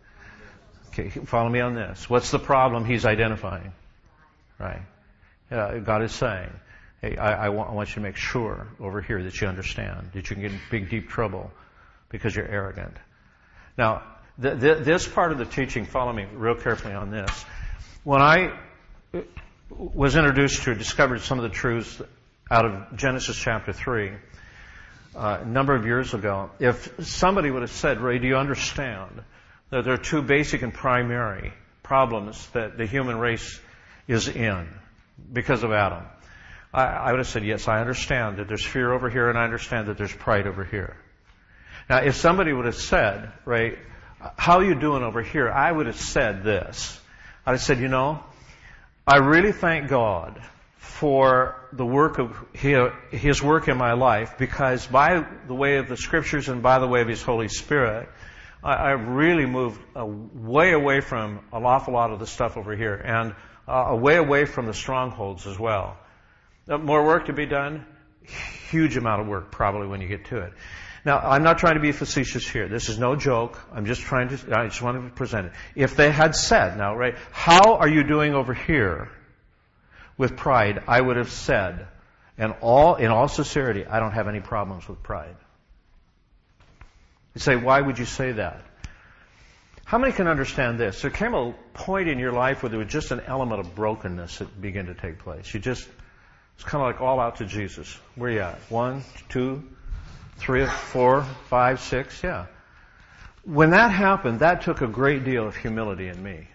Okay, 0.88 1.10
follow 1.10 1.50
me 1.50 1.60
on 1.60 1.76
this. 1.76 2.10
What's 2.10 2.32
the 2.32 2.40
problem 2.40 2.86
he's 2.86 3.06
identifying? 3.06 3.74
Right. 4.58 4.82
Uh, 5.52 5.80
God 5.80 6.04
is 6.04 6.12
saying, 6.12 6.52
hey, 7.02 7.18
I, 7.18 7.46
I, 7.46 7.50
want, 7.50 7.70
I, 7.70 7.74
want, 7.74 7.90
you 7.90 7.96
to 7.96 8.02
make 8.02 8.16
sure 8.16 8.68
over 8.80 9.02
here 9.02 9.24
that 9.24 9.40
you 9.40 9.48
understand 9.48 10.12
that 10.14 10.30
you 10.30 10.36
can 10.36 10.42
get 10.42 10.52
in 10.52 10.60
big, 10.70 10.90
deep 10.90 11.10
trouble 11.10 11.52
because 12.10 12.36
you're 12.36 12.48
arrogant. 12.48 12.96
Now, 13.78 14.04
th- 14.42 14.60
th- 14.60 14.84
this 14.84 15.08
part 15.08 15.32
of 15.32 15.38
the 15.38 15.46
teaching, 15.46 15.86
follow 15.86 16.12
me 16.12 16.26
real 16.34 16.56
carefully 16.56 16.94
on 16.94 17.12
this. 17.12 17.46
When 18.04 18.22
I, 18.22 18.58
was 19.70 20.16
introduced 20.16 20.64
to, 20.64 20.76
discovered 20.76 21.22
some 21.22 21.40
of 21.40 21.44
the 21.44 21.50
truths 21.50 22.02
out 22.50 22.66
of 22.66 22.98
Genesis 22.98 23.38
chapter 23.38 23.72
3 23.72 24.12
uh, 25.16 25.40
a 25.42 25.46
number 25.46 25.76
of 25.76 25.86
years 25.86 26.14
ago. 26.14 26.52
If 26.60 27.08
somebody 27.08 27.52
would 27.52 27.62
have 27.62 27.72
said, 27.72 28.00
Ray, 28.00 28.20
do 28.20 28.28
you 28.28 28.38
understand 28.38 29.24
that 29.70 29.84
there 29.86 29.94
are 29.94 29.98
two 29.98 30.22
basic 30.22 30.62
and 30.62 30.74
primary 30.74 31.54
problems 31.84 32.48
that 32.50 32.78
the 32.78 32.86
human 32.86 33.18
race 33.18 33.60
is 34.08 34.28
in 34.28 34.68
because 35.32 35.64
of 35.64 35.72
Adam? 35.72 36.04
I, 36.74 36.84
I 36.86 37.12
would 37.12 37.20
have 37.20 37.28
said, 37.28 37.44
yes, 37.44 37.68
I 37.68 37.80
understand 37.82 38.38
that 38.38 38.48
there's 38.48 38.66
fear 38.66 38.94
over 38.94 39.10
here 39.10 39.30
and 39.30 39.38
I 39.38 39.44
understand 39.44 39.88
that 39.88 39.98
there's 39.98 40.14
pride 40.14 40.48
over 40.48 40.64
here. 40.64 40.98
Now, 41.90 41.98
if 41.98 42.16
somebody 42.16 42.54
would 42.54 42.66
have 42.66 42.76
said, 42.76 43.32
Ray, 43.46 43.80
how 44.38 44.60
are 44.60 44.66
you 44.66 44.76
doing 44.76 45.02
over 45.02 45.24
here? 45.24 45.50
I 45.50 45.72
would 45.72 45.88
have 45.88 46.00
said 46.00 46.44
this. 46.44 47.00
I'd 47.46 47.54
have 47.54 47.62
said, 47.62 47.80
you 47.80 47.88
know, 47.88 48.24
I 49.08 49.18
really 49.18 49.52
thank 49.52 49.90
God 49.90 50.40
for 50.80 51.68
the 51.74 51.86
work 51.86 52.20
of 52.20 52.38
His 52.54 53.44
work 53.44 53.68
in 53.68 53.78
my 53.78 53.94
life 53.94 54.38
because 54.38 54.88
by 54.88 55.26
the 55.46 55.54
way 55.54 55.78
of 55.78 55.90
the 55.90 55.98
Scriptures 55.98 56.48
and 56.48 56.64
by 56.64 56.80
the 56.80 56.88
way 56.88 57.02
of 57.02 57.10
His 57.10 57.22
Holy 57.22 57.50
Spirit, 57.50 58.08
I, 58.64 58.90
have 58.92 59.06
really 59.08 59.46
moved 59.46 59.82
way 59.94 60.72
away 60.72 61.02
from 61.02 61.42
an 61.52 61.66
awful 61.66 61.94
lot 61.94 62.12
of 62.12 62.20
the 62.20 62.28
stuff 62.28 62.56
over 62.56 62.76
here 62.76 62.96
and 62.96 63.36
uh, 63.68 63.94
way 63.96 64.16
away 64.16 64.46
from 64.46 64.68
the 64.68 64.74
strongholds 64.74 65.48
as 65.48 65.60
well. 65.60 65.98
Uh, 66.68 66.78
more 66.78 67.06
work 67.06 67.26
to 67.26 67.34
be 67.34 67.46
done? 67.46 67.86
Huge 68.70 68.96
amount 68.96 69.22
of 69.22 69.28
work 69.28 69.52
probably 69.52 69.88
when 69.88 70.00
you 70.00 70.08
get 70.08 70.26
to 70.26 70.38
it. 70.38 70.54
Now, 71.04 71.20
I'm 71.20 71.44
not 71.44 71.58
trying 71.58 71.76
to 71.76 71.82
be 71.82 71.92
facetious 71.92 72.48
here. 72.48 72.70
This 72.70 72.88
is 72.88 72.98
no 72.98 73.18
joke. 73.18 73.60
I'm 73.74 73.86
just 73.86 74.02
trying 74.02 74.30
to, 74.30 74.58
I 74.58 74.68
just 74.68 74.82
want 74.82 75.04
to 75.04 75.10
present 75.14 75.48
it. 75.48 75.54
If 75.76 75.96
they 75.96 76.10
had 76.10 76.36
said, 76.36 76.78
now, 76.78 76.96
right, 76.96 77.16
how 77.32 77.76
are 77.76 77.88
you 77.88 78.04
doing 78.04 78.34
over 78.34 78.54
here 78.54 79.10
with 80.20 80.38
pride? 80.38 80.84
I 80.88 81.02
would 81.02 81.18
have 81.18 81.32
said, 81.32 81.88
and 82.38 82.54
all, 82.62 82.96
in 82.96 83.08
all 83.08 83.28
sincerity, 83.28 83.88
I 83.88 84.00
don't 84.00 84.12
have 84.12 84.28
any 84.28 84.42
problems 84.42 84.88
with 84.88 85.02
pride. 85.02 85.36
You 87.34 87.42
say, 87.42 87.56
why 87.56 87.82
would 87.82 87.98
you 87.98 88.06
say 88.06 88.34
that? 88.34 88.62
How 89.86 89.98
many 89.98 90.14
can 90.14 90.28
understand 90.28 90.80
this? 90.80 91.02
There 91.02 91.10
came 91.10 91.34
a 91.34 91.56
point 91.74 92.10
in 92.10 92.20
your 92.20 92.32
life 92.32 92.62
where 92.62 92.70
there 92.70 92.78
was 92.78 92.90
just 92.90 93.10
an 93.10 93.22
element 93.22 93.62
of 93.62 93.74
brokenness 93.74 94.38
that 94.38 94.62
began 94.62 94.86
to 94.86 94.94
take 94.94 95.20
place. 95.20 95.52
You 95.52 95.60
just, 95.60 95.88
it's 96.56 96.64
kind 96.64 96.84
of 96.84 96.92
like 96.92 97.02
all 97.02 97.20
out 97.20 97.38
to 97.38 97.46
Jesus. 97.46 97.98
Where 98.14 98.30
you 98.30 98.42
at? 98.42 98.60
One, 98.70 99.04
two, 99.30 99.64
three, 100.38 100.66
four, 100.66 101.24
five, 101.50 101.80
six, 101.80 102.22
yeah. 102.22 102.46
When 103.46 103.72
that 103.72 103.90
happened, 103.90 104.42
that 104.42 104.62
took 104.62 104.82
a 104.82 104.88
great 104.88 105.24
deal 105.24 105.48
of 105.48 105.56
humility 105.56 106.08
in 106.08 106.22
me. 106.22 106.48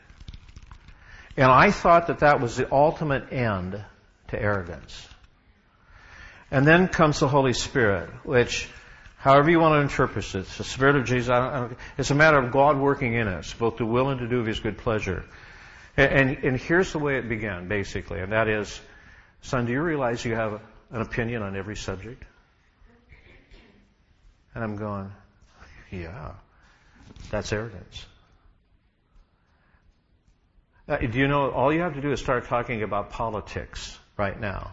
And 1.36 1.50
I 1.50 1.70
thought 1.70 2.06
that 2.06 2.20
that 2.20 2.40
was 2.40 2.56
the 2.56 2.72
ultimate 2.72 3.32
end 3.32 3.82
to 4.28 4.40
arrogance. 4.40 5.08
And 6.50 6.66
then 6.66 6.88
comes 6.88 7.18
the 7.18 7.28
Holy 7.28 7.52
Spirit, 7.52 8.10
which, 8.22 8.68
however 9.16 9.50
you 9.50 9.58
want 9.58 9.74
to 9.74 9.80
interpret 9.80 10.24
it, 10.34 10.38
it's 10.40 10.58
the 10.58 10.64
Spirit 10.64 10.96
of 10.96 11.04
Jesus. 11.04 11.30
I 11.30 11.40
don't, 11.40 11.52
I 11.52 11.58
don't, 11.60 11.78
it's 11.98 12.10
a 12.10 12.14
matter 12.14 12.38
of 12.38 12.52
God 12.52 12.78
working 12.78 13.14
in 13.14 13.26
us, 13.26 13.52
both 13.52 13.78
to 13.78 13.86
will 13.86 14.10
and 14.10 14.20
to 14.20 14.28
do 14.28 14.40
of 14.40 14.46
His 14.46 14.60
good 14.60 14.78
pleasure. 14.78 15.24
And, 15.96 16.12
and, 16.12 16.44
and 16.44 16.56
here's 16.56 16.92
the 16.92 17.00
way 17.00 17.18
it 17.18 17.28
began, 17.28 17.66
basically, 17.66 18.20
and 18.20 18.32
that 18.32 18.48
is, 18.48 18.80
son, 19.42 19.66
do 19.66 19.72
you 19.72 19.82
realize 19.82 20.24
you 20.24 20.36
have 20.36 20.60
an 20.90 21.00
opinion 21.00 21.42
on 21.42 21.56
every 21.56 21.76
subject? 21.76 22.22
And 24.54 24.62
I'm 24.62 24.76
going, 24.76 25.10
yeah, 25.90 26.32
that's 27.30 27.52
arrogance. 27.52 28.06
Uh, 30.86 30.98
do 30.98 31.18
you 31.18 31.28
know, 31.28 31.50
all 31.50 31.72
you 31.72 31.80
have 31.80 31.94
to 31.94 32.00
do 32.02 32.12
is 32.12 32.20
start 32.20 32.46
talking 32.46 32.82
about 32.82 33.10
politics 33.10 33.98
right 34.18 34.38
now. 34.38 34.72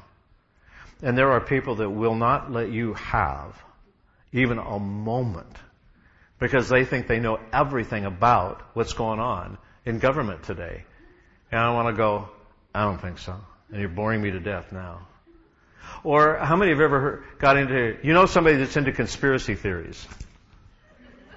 And 1.01 1.17
there 1.17 1.31
are 1.31 1.39
people 1.39 1.75
that 1.75 1.89
will 1.89 2.15
not 2.15 2.51
let 2.51 2.69
you 2.69 2.93
have 2.95 3.59
even 4.33 4.57
a 4.57 4.77
moment 4.77 5.55
because 6.37 6.67
they 6.69 6.83
think 6.83 7.07
they 7.07 7.19
know 7.19 7.39
everything 7.53 8.05
about 8.05 8.61
what's 8.73 8.93
going 8.93 9.19
on 9.19 9.57
in 9.85 9.99
government 9.99 10.43
today. 10.43 10.83
And 11.51 11.61
I 11.61 11.73
want 11.73 11.87
to 11.87 11.93
go, 11.93 12.29
I 12.73 12.83
don't 12.83 12.99
think 13.01 13.19
so. 13.19 13.35
And 13.71 13.79
you're 13.79 13.89
boring 13.89 14.21
me 14.21 14.31
to 14.31 14.39
death 14.39 14.71
now. 14.71 15.07
Or 16.03 16.37
how 16.37 16.55
many 16.55 16.71
have 16.71 16.81
ever 16.81 16.99
heard, 16.99 17.23
got 17.39 17.57
into, 17.57 17.97
you 18.03 18.13
know 18.13 18.25
somebody 18.25 18.57
that's 18.57 18.75
into 18.75 18.91
conspiracy 18.91 19.55
theories? 19.55 20.05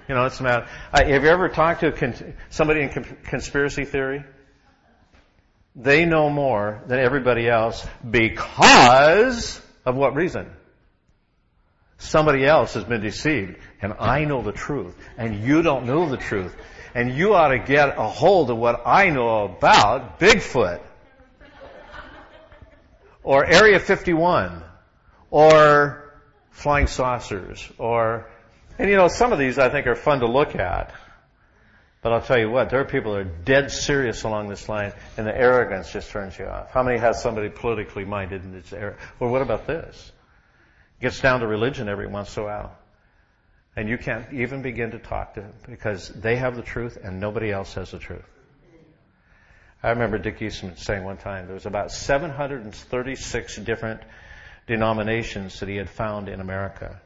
You 0.07 0.15
know, 0.15 0.25
it's 0.25 0.39
about, 0.39 0.67
have 0.91 1.23
you 1.23 1.29
ever 1.29 1.49
talked 1.49 1.79
to 1.79 2.33
somebody 2.49 2.81
in 2.81 2.89
con- 2.89 3.17
conspiracy 3.23 3.85
theory? 3.85 4.23
They 5.75 6.05
know 6.05 6.29
more 6.29 6.81
than 6.87 6.99
everybody 6.99 7.49
else 7.49 7.85
because 8.09 9.61
of 9.85 9.95
what 9.95 10.15
reason? 10.15 10.49
Somebody 11.97 12.45
else 12.45 12.73
has 12.75 12.83
been 12.83 13.01
deceived 13.01 13.57
and 13.81 13.93
I 13.99 14.25
know 14.25 14.41
the 14.41 14.51
truth 14.51 14.95
and 15.17 15.43
you 15.43 15.61
don't 15.61 15.85
know 15.85 16.09
the 16.09 16.17
truth 16.17 16.55
and 16.93 17.13
you 17.13 17.33
ought 17.33 17.49
to 17.49 17.59
get 17.59 17.97
a 17.97 18.07
hold 18.07 18.49
of 18.49 18.57
what 18.57 18.83
I 18.85 19.09
know 19.09 19.43
about 19.43 20.19
Bigfoot 20.19 20.81
or 23.25 23.43
Area 23.43 23.79
51, 23.79 24.63
or 25.31 26.13
flying 26.51 26.85
saucers, 26.85 27.67
or, 27.79 28.29
and 28.77 28.87
you 28.87 28.95
know, 28.95 29.07
some 29.07 29.33
of 29.33 29.39
these 29.39 29.57
I 29.57 29.69
think 29.69 29.87
are 29.87 29.95
fun 29.95 30.19
to 30.19 30.27
look 30.27 30.55
at. 30.55 30.93
But 32.05 32.13
I'll 32.13 32.21
tell 32.21 32.37
you 32.37 32.51
what, 32.51 32.69
there 32.69 32.79
are 32.79 32.85
people 32.85 33.13
that 33.13 33.21
are 33.21 33.23
dead 33.23 33.71
serious 33.71 34.21
along 34.21 34.47
this 34.47 34.69
line, 34.69 34.93
and 35.17 35.25
the 35.25 35.35
arrogance 35.35 35.91
just 35.91 36.11
turns 36.11 36.37
you 36.37 36.45
off. 36.45 36.69
How 36.69 36.83
many 36.83 36.99
has 36.99 37.19
somebody 37.19 37.49
politically 37.49 38.05
minded 38.05 38.43
and 38.43 38.53
it's 38.53 38.71
arrogant? 38.71 39.01
Well, 39.19 39.31
what 39.31 39.41
about 39.41 39.65
this? 39.65 40.11
It 40.99 41.01
gets 41.01 41.19
down 41.19 41.39
to 41.39 41.47
religion 41.47 41.89
every 41.89 42.05
once 42.05 42.37
in 42.37 42.43
a 42.43 42.45
while. 42.45 42.77
And 43.75 43.89
you 43.89 43.97
can't 43.97 44.31
even 44.33 44.61
begin 44.61 44.91
to 44.91 44.99
talk 44.99 45.33
to 45.33 45.41
them 45.41 45.53
because 45.67 46.09
they 46.09 46.35
have 46.35 46.55
the 46.55 46.61
truth 46.61 46.95
and 47.03 47.19
nobody 47.19 47.51
else 47.51 47.73
has 47.73 47.89
the 47.89 47.97
truth. 47.97 48.29
I 49.81 49.89
remember 49.89 50.19
Dick 50.19 50.39
Eastman 50.39 50.77
saying 50.77 51.03
one 51.03 51.17
time 51.17 51.47
there 51.47 51.55
was 51.55 51.65
about 51.65 51.91
736 51.91 53.57
different 53.57 54.01
denominations 54.67 55.59
that 55.59 55.69
he 55.69 55.77
had 55.77 55.89
found 55.89 56.29
in 56.29 56.39
America. 56.39 57.01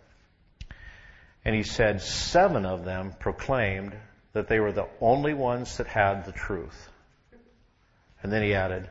And 1.46 1.56
he 1.56 1.64
said 1.64 2.02
seven 2.02 2.66
of 2.66 2.84
them 2.84 3.14
proclaimed 3.18 3.96
that 4.34 4.48
they 4.48 4.60
were 4.60 4.72
the 4.72 4.88
only 5.02 5.34
ones 5.34 5.78
that 5.78 5.88
had 5.88 6.26
the 6.26 6.32
truth. 6.32 6.90
And 8.22 8.32
then 8.32 8.44
he 8.44 8.54
added, 8.54 8.88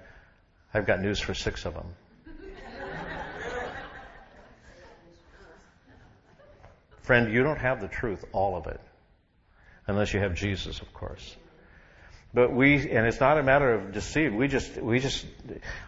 I've 0.74 0.86
got 0.86 1.00
news 1.00 1.20
for 1.20 1.34
six 1.34 1.64
of 1.64 1.74
them. 1.74 1.86
Friend, 7.02 7.32
you 7.32 7.42
don't 7.42 7.58
have 7.58 7.80
the 7.80 7.88
truth, 7.88 8.24
all 8.32 8.56
of 8.56 8.66
it. 8.66 8.80
Unless 9.86 10.12
you 10.12 10.20
have 10.20 10.34
Jesus, 10.34 10.80
of 10.80 10.92
course. 10.92 11.36
But 12.34 12.52
we, 12.52 12.90
and 12.90 13.06
it's 13.06 13.20
not 13.20 13.38
a 13.38 13.42
matter 13.42 13.72
of 13.72 13.92
deceit. 13.92 14.34
We 14.34 14.48
just, 14.48 14.76
we 14.76 15.00
just, 15.00 15.24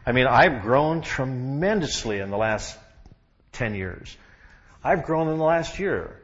I 0.06 0.12
mean, 0.12 0.26
I've 0.26 0.62
grown 0.62 1.02
tremendously 1.02 2.18
in 2.18 2.30
the 2.30 2.38
last 2.38 2.78
10 3.52 3.74
years. 3.74 4.16
I've 4.82 5.04
grown 5.04 5.28
in 5.28 5.36
the 5.36 5.44
last 5.44 5.78
year. 5.78 6.18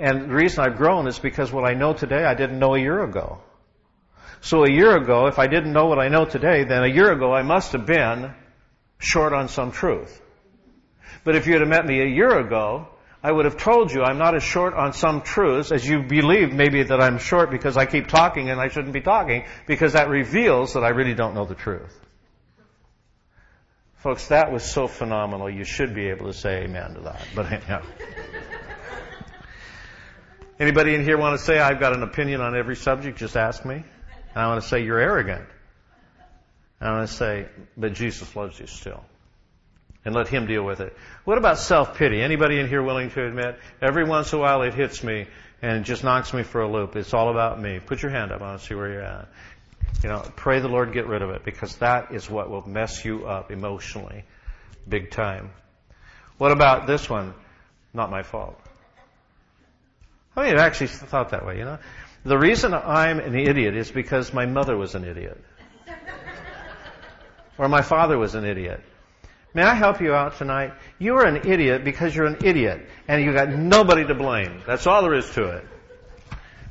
And 0.00 0.30
the 0.30 0.34
reason 0.34 0.64
I've 0.64 0.78
grown 0.78 1.06
is 1.06 1.18
because 1.18 1.52
what 1.52 1.68
I 1.68 1.74
know 1.74 1.92
today 1.92 2.24
I 2.24 2.34
didn't 2.34 2.58
know 2.58 2.74
a 2.74 2.78
year 2.80 3.04
ago. 3.04 3.38
So 4.40 4.64
a 4.64 4.70
year 4.70 4.96
ago, 4.96 5.26
if 5.26 5.38
I 5.38 5.46
didn't 5.46 5.74
know 5.74 5.86
what 5.86 5.98
I 5.98 6.08
know 6.08 6.24
today, 6.24 6.64
then 6.64 6.82
a 6.82 6.88
year 6.88 7.12
ago 7.12 7.34
I 7.34 7.42
must 7.42 7.72
have 7.72 7.84
been 7.84 8.32
short 8.98 9.34
on 9.34 9.48
some 9.48 9.72
truth. 9.72 10.18
But 11.22 11.36
if 11.36 11.46
you 11.46 11.58
had 11.58 11.68
met 11.68 11.84
me 11.84 12.00
a 12.00 12.06
year 12.06 12.38
ago, 12.38 12.88
I 13.22 13.30
would 13.30 13.44
have 13.44 13.58
told 13.58 13.92
you 13.92 14.02
I'm 14.02 14.16
not 14.16 14.34
as 14.34 14.42
short 14.42 14.72
on 14.72 14.94
some 14.94 15.20
truths 15.20 15.70
as 15.70 15.86
you 15.86 16.02
believe 16.02 16.54
maybe 16.54 16.82
that 16.82 17.02
I'm 17.02 17.18
short 17.18 17.50
because 17.50 17.76
I 17.76 17.84
keep 17.84 18.08
talking 18.08 18.48
and 18.48 18.58
I 18.58 18.68
shouldn't 18.68 18.94
be 18.94 19.02
talking 19.02 19.44
because 19.66 19.92
that 19.92 20.08
reveals 20.08 20.72
that 20.72 20.82
I 20.82 20.88
really 20.88 21.14
don't 21.14 21.34
know 21.34 21.44
the 21.44 21.54
truth. 21.54 21.94
Folks, 23.96 24.28
that 24.28 24.50
was 24.50 24.64
so 24.64 24.86
phenomenal. 24.88 25.50
You 25.50 25.64
should 25.64 25.94
be 25.94 26.08
able 26.08 26.28
to 26.28 26.32
say 26.32 26.64
amen 26.64 26.94
to 26.94 27.00
that. 27.00 27.26
But 27.34 27.50
yeah. 27.68 27.82
Anybody 30.60 30.94
in 30.94 31.02
here 31.02 31.16
want 31.16 31.38
to 31.38 31.42
say 31.42 31.58
I've 31.58 31.80
got 31.80 31.94
an 31.94 32.02
opinion 32.02 32.42
on 32.42 32.54
every 32.54 32.76
subject? 32.76 33.18
Just 33.18 33.34
ask 33.34 33.64
me. 33.64 33.76
And 33.76 34.36
I 34.36 34.46
want 34.48 34.62
to 34.62 34.68
say 34.68 34.84
you're 34.84 34.98
arrogant. 34.98 35.46
And 36.78 36.88
I 36.88 36.98
want 36.98 37.08
to 37.08 37.14
say, 37.14 37.46
but 37.78 37.94
Jesus 37.94 38.36
loves 38.36 38.60
you 38.60 38.66
still 38.66 39.02
and 40.04 40.14
let 40.14 40.28
him 40.28 40.46
deal 40.46 40.62
with 40.62 40.80
it. 40.80 40.94
What 41.24 41.38
about 41.38 41.58
self-pity? 41.58 42.20
Anybody 42.20 42.60
in 42.60 42.68
here 42.68 42.82
willing 42.82 43.10
to 43.10 43.26
admit 43.26 43.58
every 43.80 44.04
once 44.04 44.34
in 44.34 44.38
a 44.38 44.42
while 44.42 44.60
it 44.60 44.74
hits 44.74 45.02
me 45.02 45.26
and 45.62 45.78
it 45.78 45.84
just 45.84 46.04
knocks 46.04 46.34
me 46.34 46.42
for 46.42 46.60
a 46.60 46.70
loop. 46.70 46.94
It's 46.94 47.14
all 47.14 47.30
about 47.30 47.58
me. 47.58 47.80
Put 47.80 48.02
your 48.02 48.10
hand 48.10 48.30
up. 48.30 48.42
I 48.42 48.50
want 48.50 48.60
to 48.60 48.66
see 48.66 48.74
where 48.74 48.92
you're 48.92 49.02
at. 49.02 49.28
You 50.02 50.10
know, 50.10 50.30
pray 50.36 50.60
the 50.60 50.68
Lord 50.68 50.92
get 50.92 51.06
rid 51.06 51.22
of 51.22 51.30
it 51.30 51.42
because 51.42 51.76
that 51.76 52.12
is 52.12 52.28
what 52.28 52.50
will 52.50 52.68
mess 52.68 53.02
you 53.02 53.26
up 53.26 53.50
emotionally 53.50 54.24
big 54.86 55.10
time. 55.10 55.52
What 56.36 56.52
about 56.52 56.86
this 56.86 57.08
one? 57.08 57.32
Not 57.94 58.10
my 58.10 58.22
fault. 58.22 58.58
I 60.36 60.48
mean, 60.48 60.58
I 60.58 60.64
actually 60.64 60.88
thought 60.88 61.30
that 61.30 61.44
way, 61.44 61.58
you 61.58 61.64
know. 61.64 61.78
The 62.24 62.38
reason 62.38 62.74
I'm 62.74 63.18
an 63.18 63.34
idiot 63.34 63.74
is 63.76 63.90
because 63.90 64.32
my 64.32 64.46
mother 64.46 64.76
was 64.76 64.94
an 64.94 65.04
idiot. 65.04 65.42
Or 67.58 67.68
my 67.68 67.82
father 67.82 68.16
was 68.16 68.34
an 68.34 68.46
idiot. 68.46 68.80
May 69.52 69.62
I 69.62 69.74
help 69.74 70.00
you 70.00 70.14
out 70.14 70.38
tonight? 70.38 70.72
You 70.98 71.16
are 71.16 71.26
an 71.26 71.46
idiot 71.46 71.84
because 71.84 72.16
you're 72.16 72.24
an 72.24 72.38
idiot 72.42 72.88
and 73.06 73.22
you 73.22 73.34
got 73.34 73.50
nobody 73.50 74.06
to 74.06 74.14
blame. 74.14 74.62
That's 74.66 74.86
all 74.86 75.02
there 75.02 75.12
is 75.12 75.28
to 75.32 75.56
it. 75.56 75.66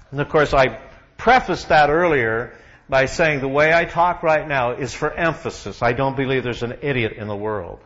And 0.10 0.20
of 0.20 0.30
course 0.30 0.52
I 0.52 0.80
prefaced 1.18 1.70
that 1.70 1.92
earlier 1.92 2.54
by 2.88 3.06
saying 3.06 3.42
the 3.42 3.48
way 3.48 3.72
I 3.72 3.86
talk 3.86 4.24
right 4.24 4.48
now 4.48 4.72
is 4.72 4.94
for 4.94 5.12
emphasis. 5.12 5.84
I 5.84 5.94
don't 5.94 6.16
believe 6.16 6.44
there's 6.44 6.64
an 6.64 6.80
idiot 6.82 7.14
in 7.14 7.28
the 7.28 7.36
world. 7.36 7.82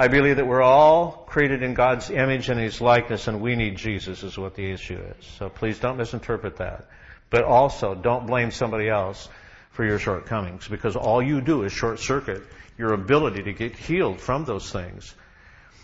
I 0.00 0.08
believe 0.08 0.36
that 0.36 0.46
we're 0.46 0.62
all 0.62 1.26
created 1.26 1.62
in 1.62 1.74
God's 1.74 2.08
image 2.08 2.48
and 2.48 2.58
His 2.58 2.80
likeness 2.80 3.28
and 3.28 3.42
we 3.42 3.54
need 3.54 3.76
Jesus 3.76 4.22
is 4.22 4.38
what 4.38 4.54
the 4.54 4.70
issue 4.70 4.96
is. 4.96 5.26
So 5.36 5.50
please 5.50 5.78
don't 5.78 5.98
misinterpret 5.98 6.56
that. 6.56 6.86
But 7.28 7.44
also 7.44 7.94
don't 7.94 8.26
blame 8.26 8.50
somebody 8.50 8.88
else 8.88 9.28
for 9.72 9.84
your 9.84 9.98
shortcomings 9.98 10.66
because 10.66 10.96
all 10.96 11.20
you 11.20 11.42
do 11.42 11.64
is 11.64 11.72
short 11.74 12.00
circuit 12.00 12.42
your 12.78 12.94
ability 12.94 13.42
to 13.42 13.52
get 13.52 13.76
healed 13.76 14.22
from 14.22 14.46
those 14.46 14.72
things. 14.72 15.14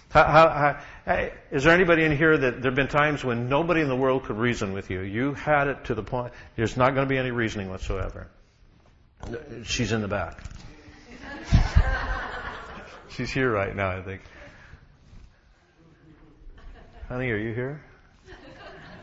How, 0.09 0.25
how, 0.25 0.81
how, 1.05 1.29
is 1.51 1.64
there 1.64 1.75
anybody 1.75 2.05
in 2.05 2.17
here 2.17 2.39
that 2.39 2.62
there 2.62 2.71
have 2.71 2.75
been 2.75 2.89
times 2.89 3.23
when 3.23 3.51
nobody 3.51 3.83
in 3.83 3.89
the 3.89 3.97
world 3.97 4.25
could 4.25 4.39
reason 4.39 4.73
with 4.73 4.89
you? 4.89 5.03
You 5.03 5.35
had 5.35 5.69
it 5.69 5.85
to 5.85 5.95
the 5.95 6.03
point, 6.03 6.33
there's 6.57 6.79
not 6.79 6.95
going 6.95 7.07
to 7.07 7.12
be 7.12 7.19
any 7.19 7.33
reasoning 7.33 7.69
whatsoever. 7.69 8.29
She's 9.64 9.93
in 9.93 10.01
the 10.01 10.09
back. 10.09 10.41
She's 13.17 13.31
here 13.31 13.51
right 13.51 13.75
now, 13.75 13.97
I 13.97 14.03
think. 14.03 14.21
Honey, 17.09 17.31
are 17.31 17.39
you 17.39 17.55
here? 17.55 17.81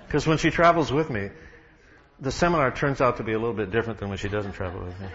Because 0.06 0.28
when 0.28 0.38
she 0.38 0.52
travels 0.52 0.92
with 0.92 1.10
me, 1.10 1.30
the 2.20 2.32
seminar 2.32 2.70
turns 2.70 3.02
out 3.02 3.18
to 3.18 3.24
be 3.24 3.34
a 3.34 3.40
little 3.40 3.56
bit 3.56 3.72
different 3.72 4.00
than 4.00 4.10
when 4.10 4.20
she 4.20 4.30
doesn't 4.30 4.52
travel 4.52 4.82
with 4.86 5.00
me. 5.00 5.08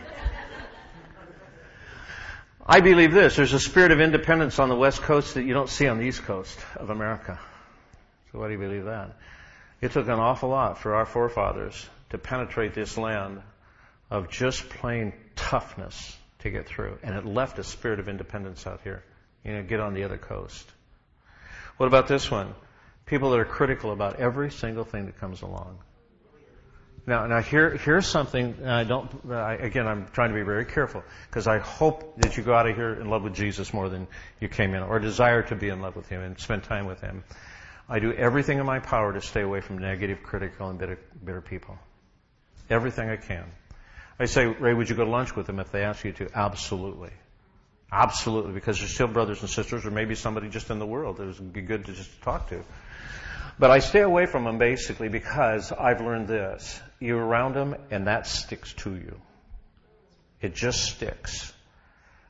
I 2.67 2.81
believe 2.81 3.13
this. 3.13 3.37
There's 3.37 3.53
a 3.53 3.61
spirit 3.61 3.93
of 3.93 4.01
independence 4.01 4.59
on 4.59 4.69
the 4.69 4.75
West 4.75 5.01
Coast 5.03 5.35
that 5.35 5.45
you 5.45 5.55
don't 5.55 5.71
see 5.71 5.87
on 5.87 5.99
the 5.99 6.05
East 6.05 6.25
Coast 6.25 6.59
of 6.75 6.91
America. 6.91 7.39
So 8.33 8.41
why 8.41 8.49
do 8.49 8.55
you 8.55 8.59
believe 8.59 8.87
that? 8.87 9.17
It 9.81 9.93
took 9.93 10.09
an 10.09 10.19
awful 10.19 10.49
lot 10.49 10.79
for 10.79 10.97
our 10.97 11.07
forefathers 11.07 11.89
to 12.11 12.19
penetrate 12.19 12.75
this 12.75 12.99
land 12.99 13.43
of 14.11 14.29
just 14.29 14.69
plain 14.69 15.13
toughness 15.37 16.18
to 16.41 16.51
get 16.51 16.67
through. 16.67 16.99
And 17.03 17.15
it 17.15 17.25
left 17.25 17.59
a 17.59 17.65
spirit 17.65 18.01
of 18.01 18.09
independence 18.09 18.67
out 18.67 18.81
here. 18.83 19.03
You 19.45 19.55
know, 19.55 19.63
get 19.63 19.81
on 19.81 19.95
the 19.95 20.05
other 20.05 20.19
coast. 20.19 20.69
What 21.77 21.87
about 21.87 22.09
this 22.09 22.31
one? 22.31 22.55
People 23.07 23.31
that 23.31 23.41
are 23.41 23.45
critical 23.45 23.93
about 23.93 24.17
every 24.17 24.51
single 24.51 24.85
thing 24.85 25.07
that 25.07 25.19
comes 25.19 25.43
along. 25.43 25.79
Now, 27.07 27.27
now 27.27 27.41
here, 27.41 27.71
here's 27.71 28.07
something. 28.07 28.67
I 28.67 28.85
don't. 28.85 29.11
I, 29.33 29.55
again, 29.55 29.87
I'm 29.87 30.09
trying 30.13 30.29
to 30.29 30.35
be 30.35 30.43
very 30.43 30.67
careful 30.67 31.03
because 31.31 31.47
I 31.47 31.57
hope 31.57 32.21
that 32.21 32.37
you 32.37 32.43
go 32.43 32.53
out 32.53 32.69
of 32.69 32.77
here 32.77 32.93
in 32.93 33.09
love 33.09 33.23
with 33.23 33.35
Jesus 33.35 33.73
more 33.73 33.89
than 33.89 34.07
you 34.41 34.49
came 34.49 34.75
in, 34.75 34.83
or 34.83 34.99
desire 34.99 35.43
to 35.45 35.57
be 35.57 35.71
in 35.71 35.81
love 35.81 35.97
with 35.97 36.07
Him 36.09 36.21
and 36.21 36.39
spend 36.39 36.65
time 36.65 36.85
with 36.85 37.01
Him. 37.01 37.25
I 37.89 38.01
do 38.01 38.13
everything 38.13 38.59
in 38.59 38.67
my 38.67 38.81
power 38.81 39.15
to 39.15 39.23
stay 39.23 39.41
away 39.41 39.63
from 39.63 39.79
negative, 39.79 40.23
critical, 40.23 40.69
and 40.69 40.79
bitter, 40.79 40.99
bitter 41.25 41.41
people. 41.41 41.79
Everything 42.69 43.09
I 43.09 43.17
can. 43.17 43.45
I 44.19 44.25
say, 44.27 44.47
Ray, 44.47 44.75
would 44.75 44.91
you 44.91 44.97
go 44.97 45.05
to 45.05 45.11
lunch 45.11 45.37
with 45.37 45.47
them 45.47 45.61
if 45.61 45.71
they 45.71 45.83
ask 45.83 46.05
you 46.05 46.13
to? 46.13 46.29
Absolutely. 46.35 47.11
Absolutely, 47.91 48.53
because 48.53 48.79
they're 48.79 48.89
still 48.89 49.09
brothers 49.09 49.41
and 49.41 49.49
sisters, 49.49 49.87
or 49.87 49.91
maybe 49.91 50.15
somebody 50.15 50.49
just 50.49 50.71
in 50.71 50.79
the 50.79 50.87
world 50.87 51.17
that 51.17 51.27
would 51.27 51.53
be 51.53 51.63
good 51.63 51.87
to 51.87 51.93
just 51.93 52.21
talk 52.23 52.49
to. 52.51 52.63
But 53.59 53.71
I 53.71 53.81
stay 53.81 54.03
away 54.03 54.27
from 54.27 54.45
them 54.45 54.59
basically 54.59 55.09
because 55.09 55.73
I've 55.73 56.01
learned 56.01 56.29
this. 56.29 56.81
You're 57.01 57.25
around 57.25 57.55
them 57.55 57.75
and 57.91 58.07
that 58.07 58.27
sticks 58.27 58.73
to 58.75 58.95
you. 58.95 59.21
It 60.41 60.55
just 60.55 60.85
sticks. 60.85 61.53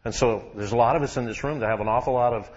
And 0.04 0.14
so 0.14 0.50
there's 0.54 0.72
a 0.72 0.76
lot 0.76 0.96
of 0.96 1.02
us 1.02 1.18
in 1.18 1.26
this 1.26 1.44
room 1.44 1.58
that 1.58 1.68
have 1.68 1.80
an 1.80 1.88
awful 1.88 2.14
lot 2.14 2.32
of 2.32 2.50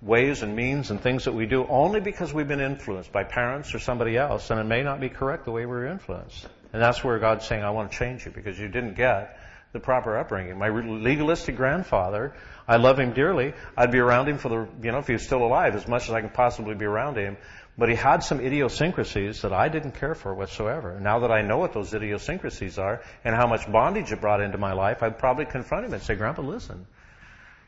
ways 0.00 0.42
and 0.42 0.54
means 0.54 0.90
and 0.90 1.00
things 1.00 1.24
that 1.24 1.32
we 1.32 1.46
do 1.46 1.66
only 1.66 2.00
because 2.00 2.32
we've 2.32 2.46
been 2.46 2.60
influenced 2.60 3.10
by 3.10 3.24
parents 3.24 3.74
or 3.74 3.80
somebody 3.80 4.16
else 4.16 4.50
and 4.50 4.60
it 4.60 4.64
may 4.64 4.82
not 4.82 5.00
be 5.00 5.08
correct 5.08 5.44
the 5.44 5.50
way 5.50 5.62
we 5.62 5.72
were 5.72 5.86
influenced. 5.86 6.46
And 6.72 6.80
that's 6.80 7.04
where 7.04 7.18
God's 7.18 7.46
saying, 7.46 7.62
I 7.62 7.70
want 7.70 7.92
to 7.92 7.98
change 7.98 8.24
you 8.24 8.32
because 8.32 8.58
you 8.58 8.68
didn't 8.68 8.94
get 8.94 9.38
the 9.72 9.80
proper 9.80 10.18
upbringing. 10.18 10.58
My 10.58 10.68
legalistic 10.68 11.56
grandfather, 11.56 12.34
I 12.68 12.76
love 12.76 12.98
him 12.98 13.12
dearly. 13.12 13.54
I'd 13.76 13.90
be 13.90 13.98
around 13.98 14.28
him 14.28 14.38
for 14.38 14.48
the, 14.48 14.68
you 14.82 14.92
know, 14.92 14.98
if 14.98 15.06
he 15.06 15.14
was 15.14 15.24
still 15.24 15.42
alive 15.42 15.74
as 15.74 15.88
much 15.88 16.04
as 16.04 16.10
I 16.10 16.20
can 16.20 16.30
possibly 16.30 16.74
be 16.74 16.84
around 16.84 17.16
him. 17.16 17.36
But 17.76 17.88
he 17.88 17.94
had 17.94 18.22
some 18.22 18.40
idiosyncrasies 18.40 19.42
that 19.42 19.52
I 19.52 19.68
didn't 19.68 19.92
care 19.92 20.14
for 20.14 20.34
whatsoever. 20.34 21.00
Now 21.00 21.20
that 21.20 21.30
I 21.30 21.40
know 21.40 21.56
what 21.56 21.72
those 21.72 21.94
idiosyncrasies 21.94 22.78
are 22.78 23.02
and 23.24 23.34
how 23.34 23.46
much 23.46 23.70
bondage 23.70 24.12
it 24.12 24.20
brought 24.20 24.42
into 24.42 24.58
my 24.58 24.74
life, 24.74 25.02
I'd 25.02 25.18
probably 25.18 25.46
confront 25.46 25.86
him 25.86 25.94
and 25.94 26.02
say, 26.02 26.14
Grandpa, 26.14 26.42
listen. 26.42 26.86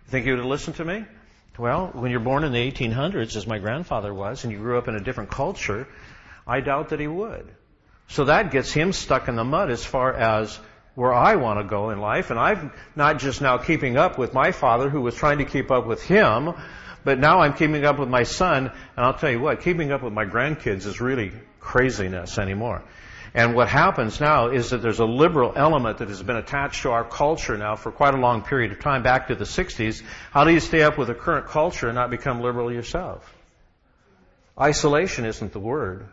You 0.07 0.11
think 0.11 0.27
you 0.27 0.33
would 0.33 0.41
have 0.41 0.49
listened 0.49 0.77
to 0.77 0.85
me? 0.85 1.07
Well, 1.57 1.91
when 1.95 2.11
you're 2.11 2.21
born 2.21 2.45
in 2.45 2.53
the 2.53 2.71
1800s, 2.71 3.37
as 3.37 3.47
my 3.47 3.59
grandfather 3.59 4.13
was, 4.13 4.45
and 4.45 4.53
you 4.53 4.59
grew 4.59 4.77
up 4.77 4.89
in 4.89 4.97
a 4.97 5.01
different 5.01 5.31
culture, 5.31 5.89
I 6.47 6.61
doubt 6.61 6.91
that 6.91 7.01
he 7.01 7.07
would. 7.07 7.49
So 8.09 8.27
that 8.27 8.51
gets 8.51 8.73
him 8.73 8.93
stuck 8.93 9.29
in 9.29 9.37
the 9.37 9.45
mud 9.45 9.71
as 9.71 9.85
far 9.85 10.13
as 10.13 10.59
where 10.95 11.13
I 11.13 11.37
want 11.37 11.59
to 11.61 11.65
go 11.65 11.91
in 11.91 12.01
life. 12.01 12.31
And 12.31 12.39
I'm 12.39 12.73
not 12.95 13.19
just 13.19 13.41
now 13.41 13.59
keeping 13.59 13.97
up 13.97 14.19
with 14.19 14.33
my 14.33 14.53
father 14.53 14.89
who 14.89 15.01
was 15.01 15.15
trying 15.15 15.39
to 15.39 15.45
keep 15.45 15.71
up 15.71 15.87
with 15.87 16.03
him, 16.03 16.55
but 17.05 17.19
now 17.19 17.41
I'm 17.41 17.55
keeping 17.55 17.85
up 17.85 17.99
with 17.99 18.09
my 18.09 18.23
son, 18.23 18.67
and 18.67 19.05
I'll 19.05 19.15
tell 19.15 19.31
you 19.31 19.41
what, 19.41 19.61
keeping 19.63 19.93
up 19.93 20.03
with 20.03 20.13
my 20.13 20.25
grandkids 20.25 20.87
is 20.87 21.01
really 21.01 21.33
craziness 21.61 22.39
anymore. 22.39 22.83
And 23.35 23.57
what 23.57 23.69
happens 23.69 24.21
now 24.21 24.51
is 24.51 24.71
that 24.71 24.81
there's 24.81 25.01
a 25.01 25.05
liberal 25.05 25.53
element 25.57 25.99
that 25.99 26.09
has 26.09 26.23
been 26.23 26.37
attached 26.37 26.83
to 26.83 26.93
our 26.93 27.03
culture 27.03 27.59
now 27.59 27.75
for 27.75 27.91
quite 27.91 28.15
a 28.15 28.19
long 28.19 28.43
period 28.43 28.71
of 28.71 28.79
time, 28.79 29.03
back 29.03 29.27
to 29.29 29.35
the 29.35 29.45
60s. 29.45 30.03
How 30.31 30.45
do 30.45 30.53
you 30.53 30.61
stay 30.61 30.83
up 30.83 30.97
with 30.97 31.09
the 31.09 31.15
current 31.15 31.47
culture 31.47 31.89
and 31.89 31.97
not 31.97 32.11
become 32.11 32.41
liberal 32.41 32.73
yourself? 32.73 33.35
Isolation 34.59 35.25
isn't 35.25 35.53
the 35.53 35.59
word. 35.59 36.07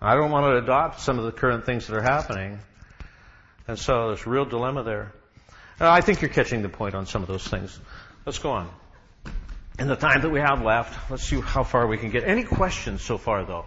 I 0.00 0.14
don't 0.14 0.30
want 0.30 0.46
to 0.46 0.56
adopt 0.56 1.00
some 1.00 1.18
of 1.18 1.24
the 1.24 1.32
current 1.32 1.66
things 1.66 1.86
that 1.86 1.96
are 1.96 2.02
happening. 2.02 2.58
And 3.68 3.78
so 3.78 4.08
there's 4.08 4.26
a 4.26 4.30
real 4.30 4.44
dilemma 4.44 4.82
there. 4.82 5.12
I 5.78 6.00
think 6.00 6.20
you're 6.20 6.30
catching 6.30 6.62
the 6.62 6.68
point 6.68 6.94
on 6.94 7.06
some 7.06 7.22
of 7.22 7.28
those 7.28 7.46
things. 7.46 7.78
Let's 8.24 8.38
go 8.38 8.50
on 8.50 8.70
in 9.80 9.88
the 9.88 9.96
time 9.96 10.20
that 10.20 10.28
we 10.28 10.40
have 10.40 10.62
left, 10.62 11.10
let's 11.10 11.22
see 11.24 11.40
how 11.40 11.64
far 11.64 11.86
we 11.86 11.96
can 11.96 12.10
get. 12.10 12.22
Any 12.24 12.44
questions 12.44 13.00
so 13.00 13.16
far, 13.16 13.46
though, 13.46 13.64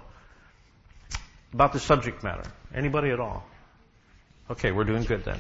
about 1.52 1.74
the 1.74 1.80
subject 1.80 2.24
matter? 2.24 2.44
Anybody 2.74 3.10
at 3.10 3.20
all? 3.20 3.44
Okay, 4.52 4.72
we're 4.72 4.84
doing 4.84 5.04
good 5.04 5.26
then. 5.26 5.40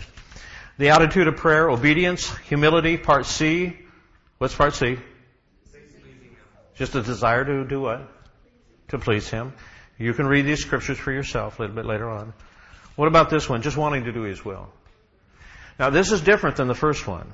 The 0.80 0.89
attitude 0.89 1.28
of 1.28 1.38
prayer, 1.38 1.70
obedience, 1.70 2.36
humility, 2.48 2.98
part 2.98 3.28
C. 3.28 3.78
What's 4.39 4.56
part 4.56 4.74
C? 4.74 4.98
Just 6.76 6.96
a 6.96 7.04
desire 7.04 7.46
to 7.46 7.66
do 7.66 7.82
what? 7.82 8.10
To 8.88 8.98
please 8.98 9.30
Him. 9.30 9.54
You 9.98 10.14
can 10.14 10.26
read 10.28 10.46
these 10.46 10.62
scriptures 10.62 10.98
for 10.98 11.12
yourself 11.12 11.60
a 11.60 11.64
little 11.64 11.76
bit 11.76 11.86
later 11.86 12.10
on. 12.10 12.34
What 12.96 13.08
about 13.08 13.30
this 13.30 13.48
one? 13.48 13.62
Just 13.62 13.78
wanting 13.78 14.06
to 14.06 14.12
do 14.12 14.22
His 14.22 14.44
will. 14.44 14.70
Now, 15.80 15.89
this 15.89 16.12
is 16.12 16.22
different 16.22 16.58
than 16.58 16.68
the 16.68 16.76
first 16.76 17.08
one. 17.08 17.32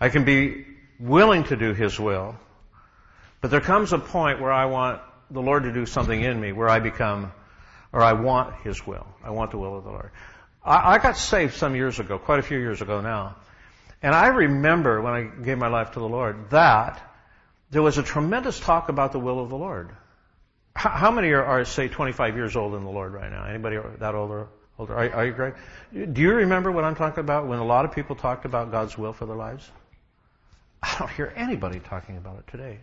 I 0.00 0.08
can 0.08 0.24
be 0.24 0.66
willing 0.98 1.44
to 1.44 1.56
do 1.56 1.72
His 1.72 1.98
will, 1.98 2.36
but 3.40 3.50
there 3.50 3.60
comes 3.60 3.92
a 3.92 3.98
point 3.98 4.40
where 4.40 4.52
I 4.52 4.66
want 4.66 5.00
the 5.30 5.42
Lord 5.42 5.64
to 5.64 5.72
do 5.72 5.86
something 5.86 6.20
in 6.20 6.40
me 6.40 6.52
where 6.52 6.68
I 6.68 6.80
become, 6.80 7.32
or 7.92 8.02
I 8.02 8.12
want 8.12 8.54
His 8.62 8.86
will. 8.86 9.06
I 9.24 9.30
want 9.30 9.50
the 9.50 9.58
will 9.58 9.76
of 9.76 9.84
the 9.84 9.90
Lord. 9.90 10.10
I, 10.64 10.94
I 10.94 10.98
got 10.98 11.16
saved 11.16 11.54
some 11.54 11.74
years 11.74 11.98
ago, 11.98 12.18
quite 12.18 12.38
a 12.38 12.42
few 12.42 12.58
years 12.58 12.82
ago 12.82 13.00
now. 13.00 13.36
And 14.02 14.14
I 14.14 14.28
remember 14.28 15.00
when 15.00 15.14
I 15.14 15.22
gave 15.22 15.58
my 15.58 15.68
life 15.68 15.92
to 15.92 16.00
the 16.00 16.08
Lord 16.08 16.50
that 16.50 17.00
there 17.70 17.82
was 17.82 17.98
a 17.98 18.02
tremendous 18.02 18.60
talk 18.60 18.88
about 18.88 19.12
the 19.12 19.18
will 19.18 19.40
of 19.40 19.48
the 19.48 19.56
Lord. 19.56 19.90
How, 20.76 21.10
many 21.10 21.30
are, 21.30 21.42
are, 21.42 21.64
say, 21.64 21.88
25 21.88 22.36
years 22.36 22.54
old 22.54 22.74
in 22.74 22.84
the 22.84 22.90
Lord 22.90 23.14
right 23.14 23.30
now? 23.30 23.44
Anybody 23.46 23.78
that 23.98 24.14
older? 24.14 24.48
Older? 24.78 24.94
Are, 24.94 25.10
are 25.10 25.54
you? 25.94 26.06
Do 26.06 26.20
you 26.20 26.34
remember 26.34 26.70
what 26.70 26.84
I'm 26.84 26.94
talking 26.94 27.20
about 27.20 27.46
when 27.46 27.58
a 27.58 27.64
lot 27.64 27.86
of 27.86 27.92
people 27.92 28.14
talked 28.14 28.44
about 28.44 28.70
God's 28.70 28.96
will 28.98 29.14
for 29.14 29.24
their 29.24 29.36
lives? 29.36 29.68
I 30.82 30.94
don't 30.98 31.10
hear 31.10 31.32
anybody 31.34 31.80
talking 31.80 32.18
about 32.18 32.38
it 32.40 32.50
today 32.50 32.80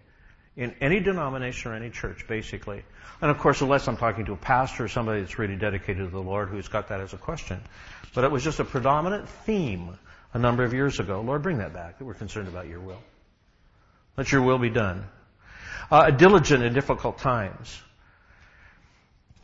in 0.56 0.76
any 0.82 1.00
denomination 1.00 1.72
or 1.72 1.76
any 1.76 1.90
church, 1.90 2.28
basically. 2.28 2.84
And 3.22 3.32
of 3.32 3.40
course, 3.40 3.62
unless 3.62 3.88
I'm 3.88 3.98
talking 3.98 4.26
to 4.26 4.34
a 4.34 4.38
pastor 4.38 4.86
or 4.86 4.88
somebody 4.88 5.22
that's 5.22 5.40
really 5.40 5.56
dedicated 5.56 6.06
to 6.06 6.12
the 6.12 6.22
Lord 6.22 6.50
who's 6.50 6.68
got 6.68 6.90
that 6.90 7.00
as 7.00 7.14
a 7.14 7.18
question. 7.18 7.60
But 8.14 8.24
it 8.24 8.32
was 8.32 8.44
just 8.44 8.60
a 8.60 8.66
predominant 8.66 9.30
theme 9.30 9.98
a 10.34 10.40
number 10.40 10.64
of 10.64 10.74
years 10.74 11.00
ago. 11.00 11.22
Lord, 11.22 11.42
bring 11.42 11.60
that 11.60 11.74
back, 11.74 11.98
that 11.98 12.06
we're 12.06 12.14
concerned 12.14 12.48
about 12.48 12.68
your 12.68 12.80
will. 12.80 13.02
Let 14.18 14.32
your 14.32 14.42
will 14.42 14.60
be 14.60 14.70
done. 14.70 15.06
Uh, 15.94 16.10
diligent 16.10 16.64
in 16.64 16.74
difficult 16.74 17.20
times. 17.20 17.80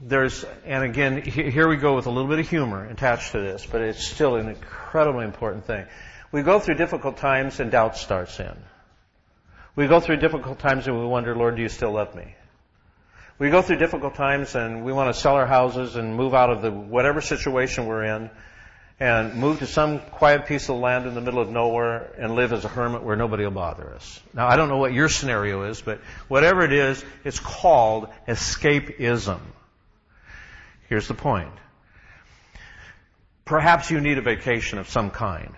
There's, 0.01 0.43
and 0.65 0.83
again, 0.83 1.21
here 1.21 1.69
we 1.69 1.75
go 1.75 1.95
with 1.95 2.07
a 2.07 2.09
little 2.09 2.27
bit 2.27 2.39
of 2.39 2.49
humor 2.49 2.85
attached 2.85 3.33
to 3.33 3.39
this, 3.39 3.67
but 3.67 3.81
it's 3.81 4.03
still 4.03 4.35
an 4.35 4.47
incredibly 4.47 5.25
important 5.25 5.65
thing. 5.65 5.85
We 6.31 6.41
go 6.41 6.59
through 6.59 6.73
difficult 6.73 7.17
times 7.17 7.59
and 7.59 7.69
doubt 7.69 7.97
starts 7.97 8.39
in. 8.39 8.57
We 9.75 9.85
go 9.85 9.99
through 9.99 10.17
difficult 10.17 10.57
times 10.57 10.87
and 10.87 10.99
we 10.99 11.05
wonder, 11.05 11.35
Lord, 11.35 11.55
do 11.55 11.61
you 11.61 11.69
still 11.69 11.91
love 11.91 12.15
me? 12.15 12.33
We 13.37 13.51
go 13.51 13.61
through 13.61 13.77
difficult 13.77 14.15
times 14.15 14.55
and 14.55 14.83
we 14.83 14.91
want 14.91 15.13
to 15.13 15.21
sell 15.21 15.35
our 15.35 15.45
houses 15.45 15.97
and 15.97 16.15
move 16.15 16.33
out 16.33 16.49
of 16.49 16.63
the 16.63 16.71
whatever 16.71 17.21
situation 17.21 17.85
we're 17.85 18.05
in. 18.05 18.31
And 18.99 19.35
move 19.35 19.59
to 19.59 19.67
some 19.67 19.99
quiet 19.99 20.45
piece 20.45 20.67
of 20.67 20.75
land 20.75 21.05
in 21.05 21.15
the 21.15 21.21
middle 21.21 21.41
of 21.41 21.49
nowhere 21.49 22.11
and 22.17 22.35
live 22.35 22.51
as 22.51 22.65
a 22.65 22.67
hermit 22.67 23.01
where 23.01 23.15
nobody 23.15 23.43
will 23.43 23.51
bother 23.51 23.93
us. 23.93 24.21
Now, 24.33 24.47
I 24.47 24.57
don't 24.57 24.67
know 24.67 24.77
what 24.77 24.91
your 24.91 25.07
scenario 25.07 25.63
is, 25.63 25.81
but 25.81 26.01
whatever 26.27 26.63
it 26.63 26.73
is, 26.73 27.03
it's 27.23 27.39
called 27.39 28.09
escapism. 28.27 29.39
Here's 30.89 31.07
the 31.07 31.13
point. 31.13 31.53
Perhaps 33.45 33.89
you 33.89 34.01
need 34.01 34.17
a 34.17 34.21
vacation 34.21 34.79
of 34.79 34.89
some 34.89 35.11
kind. 35.11 35.55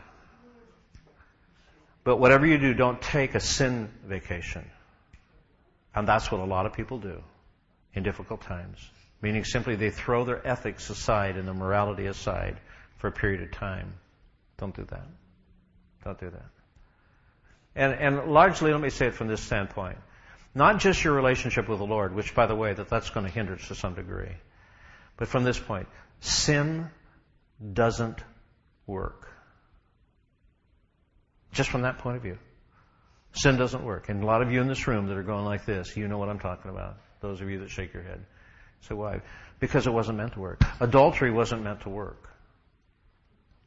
But 2.03 2.17
whatever 2.17 2.45
you 2.45 2.57
do, 2.57 2.73
don't 2.73 3.01
take 3.01 3.33
a 3.33 3.39
sin 3.39 3.89
vacation. 4.05 4.69
And 5.95 6.07
that's 6.07 6.31
what 6.31 6.41
a 6.41 6.45
lot 6.45 6.65
of 6.65 6.73
people 6.73 6.99
do 6.99 7.23
in 7.93 8.03
difficult 8.03 8.41
times. 8.41 8.77
Meaning 9.21 9.45
simply 9.45 9.75
they 9.75 9.89
throw 9.89 10.25
their 10.25 10.45
ethics 10.47 10.89
aside 10.89 11.37
and 11.37 11.47
their 11.47 11.55
morality 11.55 12.05
aside 12.05 12.57
for 13.01 13.07
a 13.07 13.11
period 13.11 13.41
of 13.41 13.51
time. 13.51 13.95
Don't 14.57 14.75
do 14.75 14.85
that. 14.85 15.07
Don't 16.05 16.19
do 16.19 16.29
that. 16.29 16.45
And, 17.75 17.93
and 17.93 18.31
largely, 18.31 18.71
let 18.71 18.79
me 18.79 18.91
say 18.91 19.07
it 19.07 19.15
from 19.15 19.27
this 19.27 19.41
standpoint. 19.41 19.97
Not 20.53 20.79
just 20.79 21.03
your 21.03 21.13
relationship 21.13 21.67
with 21.67 21.79
the 21.79 21.85
Lord, 21.85 22.13
which, 22.13 22.35
by 22.35 22.45
the 22.45 22.55
way, 22.55 22.73
that 22.73 22.89
that's 22.89 23.09
going 23.09 23.25
to 23.25 23.31
hinder 23.31 23.55
to 23.55 23.75
some 23.75 23.95
degree. 23.95 24.35
But 25.17 25.29
from 25.29 25.43
this 25.43 25.57
point, 25.57 25.87
sin 26.19 26.89
doesn't 27.73 28.19
work. 28.85 29.27
Just 31.53 31.69
from 31.69 31.81
that 31.81 31.99
point 31.99 32.17
of 32.17 32.23
view. 32.23 32.37
Sin 33.33 33.57
doesn't 33.57 33.83
work. 33.83 34.09
And 34.09 34.21
a 34.21 34.25
lot 34.27 34.43
of 34.43 34.51
you 34.51 34.61
in 34.61 34.67
this 34.67 34.87
room 34.87 35.07
that 35.07 35.17
are 35.17 35.23
going 35.23 35.45
like 35.45 35.65
this, 35.65 35.97
you 35.97 36.07
know 36.07 36.19
what 36.19 36.29
I'm 36.29 36.39
talking 36.39 36.69
about. 36.69 36.97
Those 37.21 37.41
of 37.41 37.49
you 37.49 37.59
that 37.59 37.69
shake 37.69 37.93
your 37.93 38.03
head. 38.03 38.25
So 38.81 38.95
why? 38.95 39.21
Because 39.59 39.87
it 39.87 39.93
wasn't 39.93 40.17
meant 40.17 40.33
to 40.33 40.39
work. 40.39 40.61
Adultery 40.79 41.31
wasn't 41.31 41.63
meant 41.63 41.81
to 41.81 41.89
work. 41.89 42.30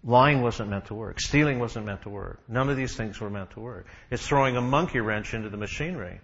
Lying 0.05 0.43
wasn't 0.43 0.69
meant 0.69 0.87
to 0.87 0.95
work. 0.95 1.19
Stealing 1.19 1.59
wasn't 1.59 1.87
meant 1.87 2.03
to 2.03 2.11
work. 2.11 2.41
None 2.47 2.69
of 2.69 2.77
these 2.77 2.95
things 2.95 3.19
were 3.21 3.31
meant 3.31 3.53
to 3.53 3.61
work. 3.61 3.87
It's 4.11 4.27
throwing 4.27 4.57
a 4.57 4.61
monkey 4.61 5.01
wrench 5.01 5.33
into 5.33 5.49
the 5.49 5.57
machinery. 5.57 6.21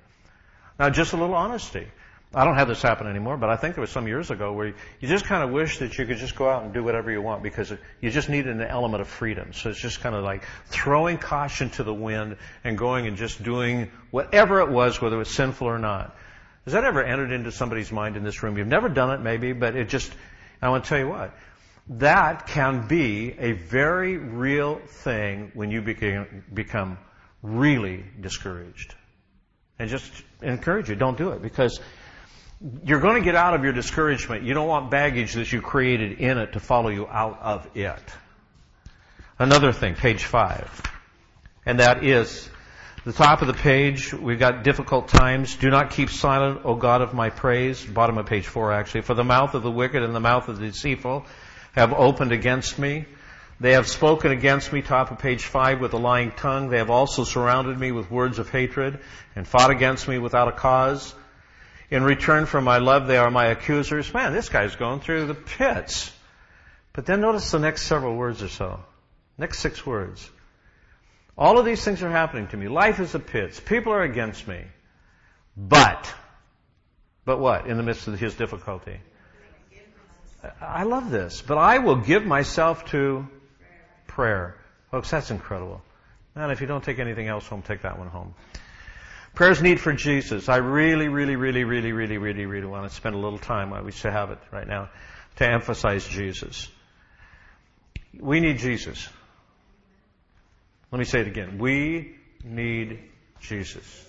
Now, 0.78 0.90
just 0.90 1.14
a 1.14 1.16
little 1.16 1.34
honesty. 1.34 1.86
I 2.32 2.44
don't 2.44 2.54
have 2.54 2.68
this 2.68 2.80
happen 2.80 3.08
anymore, 3.08 3.36
but 3.36 3.50
I 3.50 3.56
think 3.56 3.74
there 3.74 3.80
was 3.80 3.90
some 3.90 4.06
years 4.06 4.30
ago 4.30 4.52
where 4.52 4.68
you 4.68 5.08
just 5.08 5.24
kind 5.24 5.42
of 5.42 5.50
wish 5.50 5.78
that 5.78 5.98
you 5.98 6.06
could 6.06 6.18
just 6.18 6.36
go 6.36 6.48
out 6.48 6.62
and 6.62 6.72
do 6.72 6.84
whatever 6.84 7.10
you 7.10 7.20
want 7.20 7.42
because 7.42 7.72
you 8.00 8.10
just 8.10 8.28
needed 8.28 8.54
an 8.54 8.62
element 8.62 9.00
of 9.00 9.08
freedom. 9.08 9.52
So 9.52 9.70
it's 9.70 9.80
just 9.80 10.00
kind 10.00 10.14
of 10.14 10.22
like 10.22 10.44
throwing 10.66 11.18
caution 11.18 11.70
to 11.70 11.82
the 11.82 11.92
wind 11.92 12.36
and 12.62 12.78
going 12.78 13.08
and 13.08 13.16
just 13.16 13.42
doing 13.42 13.90
whatever 14.12 14.60
it 14.60 14.68
was, 14.68 15.00
whether 15.02 15.16
it 15.16 15.18
was 15.18 15.34
sinful 15.34 15.66
or 15.66 15.78
not. 15.78 16.14
Has 16.66 16.74
that 16.74 16.84
ever 16.84 17.02
entered 17.02 17.32
into 17.32 17.50
somebody's 17.50 17.90
mind 17.90 18.16
in 18.16 18.22
this 18.22 18.44
room? 18.44 18.58
You've 18.58 18.68
never 18.68 18.88
done 18.88 19.10
it 19.10 19.20
maybe, 19.20 19.52
but 19.52 19.74
it 19.74 19.88
just, 19.88 20.12
I 20.62 20.68
want 20.68 20.84
to 20.84 20.88
tell 20.88 20.98
you 20.98 21.08
what. 21.08 21.34
That 21.88 22.46
can 22.46 22.86
be 22.86 23.34
a 23.38 23.52
very 23.52 24.16
real 24.16 24.80
thing 24.86 25.50
when 25.54 25.70
you 25.70 25.82
become 25.82 26.98
really 27.42 28.04
discouraged. 28.20 28.94
And 29.78 29.88
just 29.88 30.10
encourage 30.42 30.88
you, 30.88 30.94
don't 30.94 31.16
do 31.16 31.30
it 31.30 31.42
because 31.42 31.80
you're 32.84 33.00
going 33.00 33.16
to 33.16 33.24
get 33.24 33.34
out 33.34 33.54
of 33.54 33.64
your 33.64 33.72
discouragement. 33.72 34.44
You 34.44 34.52
don't 34.54 34.68
want 34.68 34.90
baggage 34.90 35.34
that 35.34 35.50
you 35.50 35.62
created 35.62 36.20
in 36.20 36.38
it 36.38 36.52
to 36.52 36.60
follow 36.60 36.90
you 36.90 37.06
out 37.08 37.40
of 37.40 37.68
it. 37.74 38.02
Another 39.38 39.72
thing, 39.72 39.94
page 39.94 40.24
five. 40.24 40.82
And 41.64 41.80
that 41.80 42.04
is, 42.04 42.48
the 43.04 43.14
top 43.14 43.40
of 43.40 43.48
the 43.48 43.54
page, 43.54 44.12
we've 44.12 44.38
got 44.38 44.62
difficult 44.62 45.08
times. 45.08 45.56
Do 45.56 45.70
not 45.70 45.90
keep 45.90 46.10
silent, 46.10 46.60
O 46.64 46.74
God 46.74 47.00
of 47.00 47.14
my 47.14 47.30
praise. 47.30 47.82
Bottom 47.82 48.18
of 48.18 48.26
page 48.26 48.46
four, 48.46 48.72
actually. 48.72 49.00
For 49.00 49.14
the 49.14 49.24
mouth 49.24 49.54
of 49.54 49.62
the 49.62 49.70
wicked 49.70 50.02
and 50.02 50.14
the 50.14 50.20
mouth 50.20 50.48
of 50.48 50.58
the 50.58 50.66
deceitful 50.66 51.24
have 51.72 51.92
opened 51.92 52.32
against 52.32 52.78
me. 52.78 53.06
They 53.60 53.72
have 53.72 53.86
spoken 53.86 54.32
against 54.32 54.72
me, 54.72 54.80
top 54.80 55.10
of 55.10 55.18
page 55.18 55.44
five, 55.44 55.80
with 55.80 55.92
a 55.92 55.98
lying 55.98 56.32
tongue. 56.32 56.70
They 56.70 56.78
have 56.78 56.90
also 56.90 57.24
surrounded 57.24 57.78
me 57.78 57.92
with 57.92 58.10
words 58.10 58.38
of 58.38 58.48
hatred 58.48 59.00
and 59.36 59.46
fought 59.46 59.70
against 59.70 60.08
me 60.08 60.18
without 60.18 60.48
a 60.48 60.52
cause. 60.52 61.14
In 61.90 62.02
return 62.02 62.46
for 62.46 62.60
my 62.60 62.78
love, 62.78 63.06
they 63.06 63.18
are 63.18 63.30
my 63.30 63.46
accusers. 63.46 64.12
Man, 64.14 64.32
this 64.32 64.48
guy's 64.48 64.76
going 64.76 65.00
through 65.00 65.26
the 65.26 65.34
pits. 65.34 66.10
But 66.92 67.04
then 67.04 67.20
notice 67.20 67.50
the 67.50 67.58
next 67.58 67.82
several 67.82 68.16
words 68.16 68.42
or 68.42 68.48
so. 68.48 68.80
Next 69.36 69.58
six 69.58 69.84
words. 69.84 70.28
All 71.36 71.58
of 71.58 71.64
these 71.64 71.82
things 71.84 72.02
are 72.02 72.10
happening 72.10 72.48
to 72.48 72.56
me. 72.56 72.68
Life 72.68 73.00
is 73.00 73.14
a 73.14 73.18
pits. 73.18 73.60
People 73.60 73.92
are 73.92 74.02
against 74.02 74.46
me. 74.46 74.62
But, 75.56 76.12
but 77.24 77.38
what? 77.38 77.66
In 77.66 77.76
the 77.76 77.82
midst 77.82 78.08
of 78.08 78.18
his 78.18 78.34
difficulty. 78.34 79.00
I 80.60 80.84
love 80.84 81.10
this. 81.10 81.42
But 81.42 81.58
I 81.58 81.78
will 81.78 81.96
give 81.96 82.24
myself 82.24 82.86
to 82.90 83.28
prayer. 84.06 84.56
Folks, 84.90 85.10
that's 85.10 85.30
incredible. 85.30 85.82
And 86.34 86.52
if 86.52 86.60
you 86.60 86.66
don't 86.66 86.82
take 86.82 86.98
anything 86.98 87.28
else 87.28 87.46
home, 87.46 87.62
take 87.62 87.82
that 87.82 87.98
one 87.98 88.08
home. 88.08 88.34
Prayer's 89.34 89.62
need 89.62 89.80
for 89.80 89.92
Jesus. 89.92 90.48
I 90.48 90.56
really, 90.56 91.08
really, 91.08 91.36
really, 91.36 91.64
really, 91.64 91.92
really, 91.92 92.18
really, 92.18 92.46
really 92.46 92.66
want 92.66 92.88
to 92.88 92.94
spend 92.94 93.14
a 93.14 93.18
little 93.18 93.38
time, 93.38 93.70
wish 93.84 94.02
to 94.02 94.10
have 94.10 94.30
it 94.30 94.38
right 94.50 94.66
now, 94.66 94.90
to 95.36 95.48
emphasize 95.48 96.06
Jesus. 96.06 96.68
We 98.18 98.40
need 98.40 98.58
Jesus. 98.58 99.08
Let 100.90 100.98
me 100.98 101.04
say 101.04 101.20
it 101.20 101.28
again. 101.28 101.58
We 101.58 102.16
need 102.42 102.98
Jesus. 103.40 104.06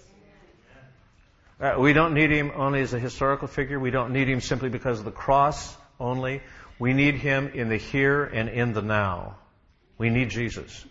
Uh, 1.59 1.75
we 1.77 1.93
don't 1.93 2.15
need 2.15 2.31
him 2.31 2.51
only 2.55 2.81
as 2.81 2.93
a 2.93 2.99
historical 2.99 3.47
figure. 3.47 3.79
We 3.79 3.91
don't 3.91 4.13
need 4.13 4.27
him 4.27 4.41
simply 4.41 4.69
because 4.69 4.97
of 4.97 5.05
the 5.05 5.11
cross 5.11 5.77
only. 6.01 6.41
We 6.79 6.93
need 6.93 7.15
him 7.15 7.51
in 7.53 7.69
the 7.69 7.77
here 7.77 8.23
and 8.23 8.49
in 8.49 8.73
the 8.73 8.81
now. 8.81 9.35
We 9.97 10.09
need 10.09 10.29
Jesus. 10.29 10.85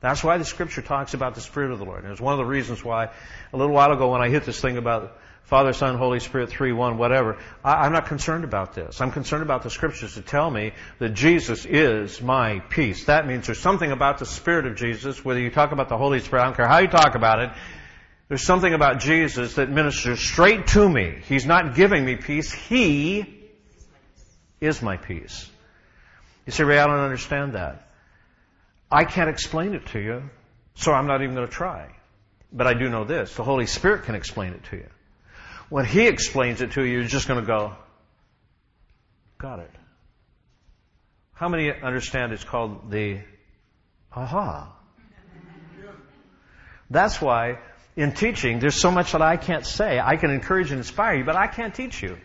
That's 0.00 0.24
why 0.24 0.36
the 0.36 0.44
scripture 0.44 0.82
talks 0.82 1.14
about 1.14 1.36
the 1.36 1.40
Spirit 1.40 1.70
of 1.70 1.78
the 1.78 1.84
Lord. 1.84 2.02
And 2.02 2.12
it's 2.12 2.20
one 2.20 2.32
of 2.32 2.38
the 2.38 2.44
reasons 2.44 2.84
why 2.84 3.10
a 3.52 3.56
little 3.56 3.72
while 3.72 3.92
ago 3.92 4.10
when 4.10 4.20
I 4.20 4.28
hit 4.28 4.44
this 4.44 4.60
thing 4.60 4.76
about 4.76 5.16
Father, 5.44 5.72
Son, 5.72 5.96
Holy 5.96 6.18
Spirit, 6.18 6.50
three, 6.50 6.72
one, 6.72 6.98
whatever, 6.98 7.38
I, 7.64 7.86
am 7.86 7.92
not 7.92 8.06
concerned 8.06 8.44
about 8.44 8.74
this. 8.74 9.00
I'm 9.00 9.12
concerned 9.12 9.42
about 9.42 9.62
the 9.62 9.70
scriptures 9.70 10.14
to 10.14 10.22
tell 10.22 10.50
me 10.50 10.72
that 10.98 11.10
Jesus 11.10 11.64
is 11.66 12.20
my 12.20 12.60
peace. 12.60 13.04
That 13.04 13.26
means 13.26 13.46
there's 13.46 13.60
something 13.60 13.90
about 13.90 14.18
the 14.18 14.26
Spirit 14.26 14.66
of 14.66 14.76
Jesus, 14.76 15.24
whether 15.24 15.40
you 15.40 15.50
talk 15.50 15.72
about 15.72 15.88
the 15.88 15.98
Holy 15.98 16.20
Spirit, 16.20 16.42
I 16.42 16.44
don't 16.46 16.56
care 16.56 16.68
how 16.68 16.78
you 16.78 16.88
talk 16.88 17.14
about 17.14 17.40
it, 17.40 17.50
there's 18.28 18.44
something 18.44 18.72
about 18.72 19.00
Jesus 19.00 19.56
that 19.56 19.68
ministers 19.68 20.20
straight 20.20 20.68
to 20.68 20.88
me. 20.88 21.18
He's 21.28 21.44
not 21.44 21.74
giving 21.74 22.04
me 22.04 22.16
peace. 22.16 22.50
He 22.50 23.41
is 24.62 24.80
my 24.80 24.96
peace. 24.96 25.50
You 26.46 26.52
say, 26.52 26.64
Ray, 26.64 26.78
I 26.78 26.86
don't 26.86 27.00
understand 27.00 27.54
that. 27.54 27.88
I 28.90 29.04
can't 29.04 29.28
explain 29.28 29.74
it 29.74 29.86
to 29.88 29.98
you, 29.98 30.22
so 30.74 30.92
I'm 30.92 31.06
not 31.06 31.22
even 31.22 31.34
going 31.34 31.48
to 31.48 31.52
try. 31.52 31.94
But 32.52 32.66
I 32.66 32.74
do 32.74 32.88
know 32.88 33.04
this. 33.04 33.34
The 33.34 33.42
Holy 33.42 33.66
Spirit 33.66 34.04
can 34.04 34.14
explain 34.14 34.52
it 34.52 34.64
to 34.70 34.76
you. 34.76 34.88
When 35.68 35.84
He 35.84 36.06
explains 36.06 36.60
it 36.60 36.72
to 36.72 36.84
you, 36.84 37.00
you're 37.00 37.04
just 37.04 37.26
going 37.26 37.40
to 37.40 37.46
go, 37.46 37.74
got 39.38 39.58
it. 39.58 39.70
How 41.32 41.48
many 41.48 41.72
understand 41.72 42.32
it's 42.32 42.44
called 42.44 42.90
the 42.90 43.20
aha? 44.14 44.72
That's 46.90 47.20
why 47.20 47.58
in 47.96 48.12
teaching, 48.12 48.58
there's 48.58 48.80
so 48.80 48.90
much 48.90 49.12
that 49.12 49.22
I 49.22 49.36
can't 49.36 49.66
say. 49.66 49.98
I 49.98 50.16
can 50.16 50.30
encourage 50.30 50.70
and 50.70 50.78
inspire 50.78 51.16
you, 51.16 51.24
but 51.24 51.36
I 51.36 51.46
can't 51.46 51.74
teach 51.74 52.02
you. 52.02 52.18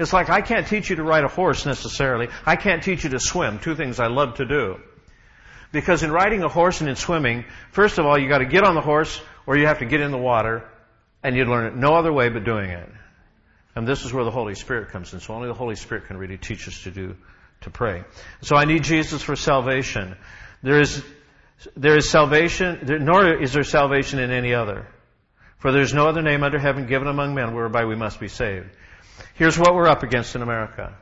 It's 0.00 0.14
like 0.14 0.30
I 0.30 0.40
can't 0.40 0.66
teach 0.66 0.88
you 0.88 0.96
to 0.96 1.02
ride 1.02 1.24
a 1.24 1.28
horse 1.28 1.66
necessarily. 1.66 2.28
I 2.46 2.56
can't 2.56 2.82
teach 2.82 3.04
you 3.04 3.10
to 3.10 3.20
swim, 3.20 3.58
two 3.58 3.74
things 3.74 4.00
I 4.00 4.06
love 4.06 4.36
to 4.36 4.46
do. 4.46 4.80
Because 5.72 6.02
in 6.02 6.10
riding 6.10 6.42
a 6.42 6.48
horse 6.48 6.80
and 6.80 6.88
in 6.88 6.96
swimming, 6.96 7.44
first 7.72 7.98
of 7.98 8.06
all, 8.06 8.18
you 8.18 8.28
got 8.28 8.38
to 8.38 8.46
get 8.46 8.64
on 8.64 8.74
the 8.74 8.80
horse 8.80 9.20
or 9.46 9.58
you 9.58 9.66
have 9.66 9.80
to 9.80 9.84
get 9.84 10.00
in 10.00 10.10
the 10.10 10.18
water 10.18 10.66
and 11.22 11.36
you 11.36 11.44
learn 11.44 11.66
it 11.66 11.76
no 11.76 11.94
other 11.94 12.12
way 12.12 12.30
but 12.30 12.44
doing 12.44 12.70
it. 12.70 12.88
And 13.76 13.86
this 13.86 14.04
is 14.04 14.12
where 14.12 14.24
the 14.24 14.30
Holy 14.30 14.54
Spirit 14.54 14.88
comes 14.88 15.12
in. 15.12 15.20
So 15.20 15.34
only 15.34 15.48
the 15.48 15.54
Holy 15.54 15.76
Spirit 15.76 16.06
can 16.06 16.16
really 16.16 16.38
teach 16.38 16.66
us 16.66 16.82
to 16.84 16.90
do, 16.90 17.14
to 17.60 17.70
pray. 17.70 18.02
So 18.40 18.56
I 18.56 18.64
need 18.64 18.82
Jesus 18.84 19.22
for 19.22 19.36
salvation. 19.36 20.16
There 20.62 20.80
is, 20.80 21.04
there 21.76 21.96
is 21.96 22.08
salvation, 22.08 22.80
there, 22.82 22.98
nor 22.98 23.40
is 23.40 23.52
there 23.52 23.64
salvation 23.64 24.18
in 24.18 24.30
any 24.30 24.54
other. 24.54 24.88
For 25.58 25.72
there 25.72 25.82
is 25.82 25.92
no 25.92 26.08
other 26.08 26.22
name 26.22 26.42
under 26.42 26.58
heaven 26.58 26.86
given 26.86 27.06
among 27.06 27.34
men 27.34 27.54
whereby 27.54 27.84
we 27.84 27.96
must 27.96 28.18
be 28.18 28.28
saved. 28.28 28.70
Here's 29.40 29.58
what 29.58 29.74
we're 29.74 29.88
up 29.88 30.02
against 30.02 30.36
in 30.36 30.42
America. 30.42 30.92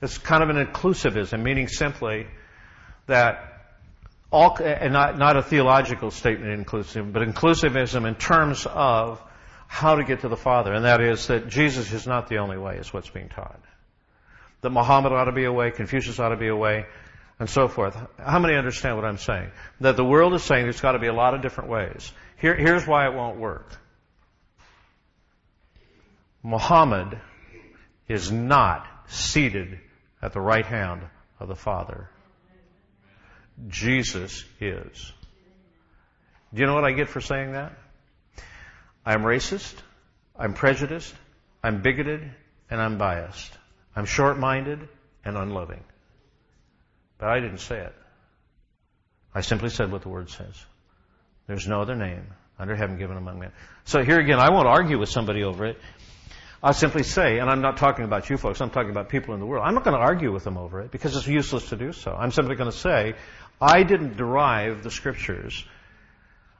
It's 0.00 0.16
kind 0.16 0.42
of 0.42 0.48
an 0.48 0.56
inclusivism, 0.56 1.42
meaning 1.42 1.68
simply 1.68 2.28
that 3.08 3.76
all, 4.32 4.56
and 4.56 4.94
not, 4.94 5.18
not 5.18 5.36
a 5.36 5.42
theological 5.42 6.10
statement 6.10 6.52
inclusive, 6.52 7.12
but 7.12 7.20
inclusivism 7.20 8.08
in 8.08 8.14
terms 8.14 8.66
of 8.66 9.22
how 9.66 9.96
to 9.96 10.04
get 10.04 10.20
to 10.20 10.28
the 10.28 10.36
Father, 10.38 10.72
and 10.72 10.86
that 10.86 11.02
is 11.02 11.26
that 11.26 11.46
Jesus 11.46 11.92
is 11.92 12.06
not 12.06 12.30
the 12.30 12.38
only 12.38 12.56
way, 12.56 12.78
is 12.78 12.90
what's 12.90 13.10
being 13.10 13.28
taught. 13.28 13.60
That 14.62 14.70
Muhammad 14.70 15.12
ought 15.12 15.24
to 15.24 15.32
be 15.32 15.44
a 15.44 15.52
way, 15.52 15.72
Confucius 15.72 16.18
ought 16.18 16.30
to 16.30 16.38
be 16.38 16.48
a 16.48 16.56
way, 16.56 16.86
and 17.38 17.50
so 17.50 17.68
forth. 17.68 17.98
How 18.18 18.38
many 18.38 18.54
understand 18.54 18.96
what 18.96 19.04
I'm 19.04 19.18
saying? 19.18 19.50
That 19.82 19.98
the 19.98 20.06
world 20.06 20.32
is 20.32 20.42
saying 20.42 20.62
there's 20.62 20.80
got 20.80 20.92
to 20.92 20.98
be 20.98 21.08
a 21.08 21.12
lot 21.12 21.34
of 21.34 21.42
different 21.42 21.68
ways. 21.68 22.10
Here, 22.38 22.54
here's 22.54 22.86
why 22.86 23.06
it 23.06 23.14
won't 23.14 23.36
work. 23.36 23.78
Muhammad 26.46 27.20
is 28.06 28.30
not 28.30 28.86
seated 29.08 29.80
at 30.22 30.32
the 30.32 30.40
right 30.40 30.64
hand 30.64 31.02
of 31.40 31.48
the 31.48 31.56
Father. 31.56 32.08
Jesus 33.66 34.44
is. 34.60 35.12
Do 36.54 36.60
you 36.60 36.66
know 36.68 36.74
what 36.74 36.84
I 36.84 36.92
get 36.92 37.08
for 37.08 37.20
saying 37.20 37.52
that? 37.52 37.72
I'm 39.04 39.22
racist, 39.22 39.74
I'm 40.38 40.54
prejudiced, 40.54 41.12
I'm 41.64 41.82
bigoted, 41.82 42.22
and 42.70 42.80
I'm 42.80 42.96
biased. 42.96 43.52
I'm 43.96 44.04
short-minded 44.04 44.88
and 45.24 45.36
unloving. 45.36 45.82
But 47.18 47.28
I 47.28 47.40
didn't 47.40 47.58
say 47.58 47.80
it. 47.80 47.94
I 49.34 49.40
simply 49.40 49.70
said 49.70 49.90
what 49.90 50.02
the 50.02 50.10
Word 50.10 50.30
says. 50.30 50.64
There's 51.48 51.66
no 51.66 51.80
other 51.80 51.96
name 51.96 52.26
under 52.58 52.74
heaven 52.74 52.98
given 52.98 53.16
among 53.16 53.38
men. 53.38 53.52
So 53.84 54.02
here 54.02 54.18
again, 54.18 54.38
I 54.38 54.50
won't 54.50 54.66
argue 54.66 54.98
with 54.98 55.08
somebody 55.08 55.42
over 55.42 55.66
it. 55.66 55.78
I'll 56.62 56.72
simply 56.72 57.02
say, 57.02 57.38
and 57.38 57.50
I'm 57.50 57.60
not 57.60 57.76
talking 57.76 58.04
about 58.04 58.30
you 58.30 58.36
folks, 58.36 58.60
I'm 58.60 58.70
talking 58.70 58.90
about 58.90 59.08
people 59.08 59.34
in 59.34 59.40
the 59.40 59.46
world. 59.46 59.64
I'm 59.66 59.74
not 59.74 59.84
going 59.84 59.96
to 59.96 60.02
argue 60.02 60.32
with 60.32 60.44
them 60.44 60.56
over 60.56 60.80
it 60.80 60.90
because 60.90 61.16
it's 61.16 61.26
useless 61.26 61.68
to 61.68 61.76
do 61.76 61.92
so. 61.92 62.12
I'm 62.12 62.32
simply 62.32 62.56
going 62.56 62.70
to 62.70 62.76
say, 62.76 63.14
I 63.60 63.82
didn't 63.82 64.16
derive 64.16 64.82
the 64.82 64.90
scriptures. 64.90 65.64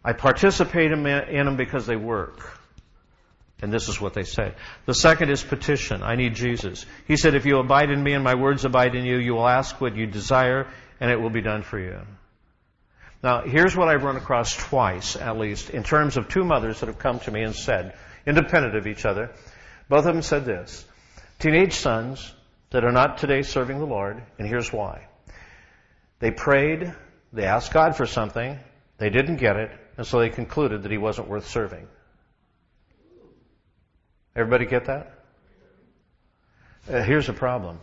I 0.04 0.12
participate 0.12 0.92
in 0.92 1.02
them 1.02 1.56
because 1.56 1.86
they 1.86 1.96
work. 1.96 2.60
And 3.62 3.72
this 3.72 3.88
is 3.88 3.98
what 4.00 4.12
they 4.12 4.24
say. 4.24 4.54
The 4.84 4.94
second 4.94 5.30
is 5.30 5.42
petition. 5.42 6.02
I 6.02 6.16
need 6.16 6.34
Jesus. 6.34 6.84
He 7.08 7.16
said, 7.16 7.34
if 7.34 7.46
you 7.46 7.58
abide 7.58 7.90
in 7.90 8.02
me 8.02 8.12
and 8.12 8.22
my 8.22 8.34
words 8.34 8.66
abide 8.66 8.94
in 8.94 9.06
you, 9.06 9.16
you 9.16 9.34
will 9.34 9.48
ask 9.48 9.80
what 9.80 9.96
you 9.96 10.06
desire 10.06 10.68
and 11.00 11.10
it 11.10 11.20
will 11.20 11.30
be 11.30 11.40
done 11.40 11.62
for 11.62 11.78
you. 11.78 11.98
Now, 13.22 13.42
here's 13.42 13.74
what 13.74 13.88
I've 13.88 14.04
run 14.04 14.16
across 14.16 14.54
twice, 14.54 15.16
at 15.16 15.38
least, 15.38 15.70
in 15.70 15.82
terms 15.82 16.18
of 16.18 16.28
two 16.28 16.44
mothers 16.44 16.80
that 16.80 16.86
have 16.86 16.98
come 16.98 17.18
to 17.20 17.30
me 17.30 17.42
and 17.42 17.54
said, 17.54 17.94
independent 18.26 18.76
of 18.76 18.86
each 18.86 19.06
other, 19.06 19.30
both 19.88 20.06
of 20.06 20.14
them 20.14 20.22
said 20.22 20.44
this. 20.44 20.84
Teenage 21.38 21.74
sons 21.74 22.32
that 22.70 22.84
are 22.84 22.92
not 22.92 23.18
today 23.18 23.42
serving 23.42 23.78
the 23.78 23.86
Lord, 23.86 24.22
and 24.38 24.48
here's 24.48 24.72
why. 24.72 25.06
They 26.18 26.30
prayed, 26.30 26.92
they 27.32 27.44
asked 27.44 27.72
God 27.72 27.96
for 27.96 28.06
something, 28.06 28.58
they 28.98 29.10
didn't 29.10 29.36
get 29.36 29.56
it, 29.56 29.70
and 29.96 30.06
so 30.06 30.18
they 30.18 30.30
concluded 30.30 30.82
that 30.82 30.90
He 30.90 30.98
wasn't 30.98 31.28
worth 31.28 31.48
serving. 31.48 31.86
Everybody 34.34 34.66
get 34.66 34.86
that? 34.86 35.12
Uh, 36.90 37.02
here's 37.02 37.28
a 37.28 37.32
problem, 37.32 37.80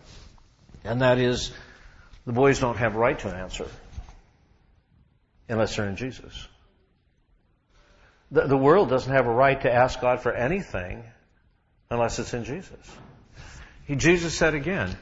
and 0.84 1.02
that 1.02 1.20
is 1.20 1.52
the 2.26 2.34
boys 2.34 2.60
don't 2.60 2.78
have 2.78 2.96
a 2.96 3.00
right 3.00 3.18
to 3.20 3.30
an 3.30 3.36
answer 3.36 3.68
unless 5.50 5.76
they're 5.76 5.88
in 5.88 5.96
Jesus. 5.96 6.48
The, 8.32 8.48
the 8.48 8.58
world 8.58 8.90
doesn't 8.90 9.12
have 9.12 9.28
a 9.28 9.32
right 9.32 9.60
to 9.62 9.72
ask 9.72 10.00
God 10.00 10.22
for 10.22 10.34
anything 10.34 11.04
unless 11.90 12.20
it's 12.20 12.34
in 12.34 12.44
Jesus. 12.44 12.98
He, 13.86 13.96
Jesus 13.96 14.34
said 14.34 14.54
again, 14.56 14.96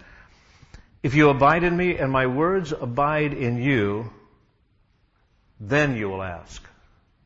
if 1.03 1.15
you 1.15 1.29
abide 1.29 1.63
in 1.63 1.75
me 1.75 1.97
and 1.97 2.11
my 2.11 2.27
words 2.27 2.71
abide 2.71 3.33
in 3.33 3.61
you, 3.61 4.11
then 5.59 5.95
you 5.95 6.09
will 6.09 6.23
ask. 6.23 6.63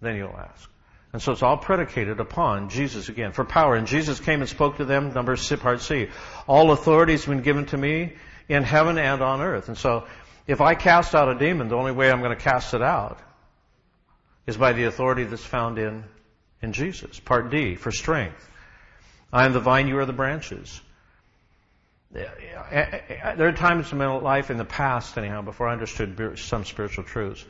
Then 0.02 0.16
you'll 0.16 0.38
ask. 0.38 0.70
And 1.14 1.22
so 1.22 1.32
it's 1.32 1.44
all 1.44 1.58
predicated 1.58 2.20
upon 2.20 2.70
Jesus 2.70 3.08
again 3.08 3.32
for 3.32 3.46
power. 3.46 3.76
And 3.76 3.88
Jesus 3.88 4.20
came 4.20 4.42
and 4.42 4.50
spoke 4.50 4.78
to 4.78 4.86
them, 4.86 5.14
number 5.14 5.38
part 5.58 5.82
C. 5.82 6.10
All 6.46 6.72
authority 6.72 7.14
has 7.14 7.26
been 7.26 7.42
given 7.42 7.66
to 7.68 7.78
me 7.78 8.14
in 8.50 8.64
heaven 8.64 8.98
and 8.98 9.22
on 9.22 9.42
earth. 9.42 9.70
And 9.70 9.78
so 9.78 10.06
if 10.46 10.62
I 10.62 10.76
cast 10.76 11.16
out 11.16 11.30
a 11.30 11.40
demon, 11.40 11.70
the 11.70 11.78
only 11.78 11.94
way 11.94 12.12
I'm 12.12 12.20
going 12.20 12.36
to 12.36 12.44
cast 12.44 12.74
it 12.74 12.82
out 12.82 13.20
is 14.46 14.58
by 14.58 14.74
the 14.74 14.84
authority 14.84 15.24
that's 15.24 15.44
found 15.44 15.80
in, 15.80 16.04
in 16.62 16.74
Jesus. 16.74 17.20
Part 17.20 17.50
D, 17.50 17.76
for 17.76 17.92
strength. 17.92 18.50
I 19.32 19.46
am 19.46 19.54
the 19.54 19.60
vine, 19.60 19.88
you 19.88 19.98
are 20.00 20.06
the 20.06 20.14
branches. 20.14 20.82
There 22.12 23.48
are 23.48 23.52
times 23.52 23.92
in 23.92 23.98
my 23.98 24.08
life 24.08 24.50
in 24.50 24.58
the 24.58 24.66
past, 24.66 25.18
anyhow, 25.18 25.42
before 25.42 25.68
I 25.68 25.74
understood 25.74 26.40
some 26.40 26.64
spiritual 26.64 27.04
truths, 27.04 27.44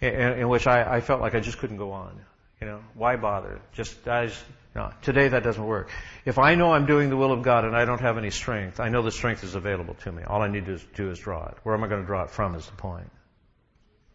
in, 0.00 0.48
which 0.48 0.66
I, 0.66 1.00
felt 1.00 1.20
like 1.20 1.34
I 1.34 1.40
just 1.40 1.58
couldn't 1.58 1.78
go 1.78 1.92
on. 1.92 2.20
You 2.60 2.66
know, 2.66 2.80
why 2.94 3.16
bother? 3.16 3.60
Just, 3.72 4.06
I 4.08 4.30
no. 4.74 4.92
Today 5.00 5.28
that 5.28 5.42
doesn't 5.42 5.64
work. 5.64 5.90
If 6.26 6.38
I 6.38 6.54
know 6.54 6.72
I'm 6.72 6.84
doing 6.84 7.08
the 7.08 7.16
will 7.16 7.32
of 7.32 7.42
God 7.42 7.64
and 7.64 7.74
I 7.74 7.86
don't 7.86 8.02
have 8.02 8.18
any 8.18 8.30
strength, 8.30 8.78
I 8.78 8.90
know 8.90 9.00
the 9.00 9.10
strength 9.10 9.42
is 9.42 9.54
available 9.54 9.94
to 10.04 10.12
me. 10.12 10.22
All 10.22 10.42
I 10.42 10.48
need 10.48 10.66
to 10.66 10.78
do 10.94 11.10
is 11.10 11.18
draw 11.18 11.46
it. 11.48 11.56
Where 11.62 11.74
am 11.74 11.82
I 11.82 11.88
going 11.88 12.02
to 12.02 12.06
draw 12.06 12.24
it 12.24 12.30
from 12.30 12.54
is 12.54 12.66
the 12.66 12.72
point. 12.72 13.10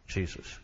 Jesus. 0.08 0.60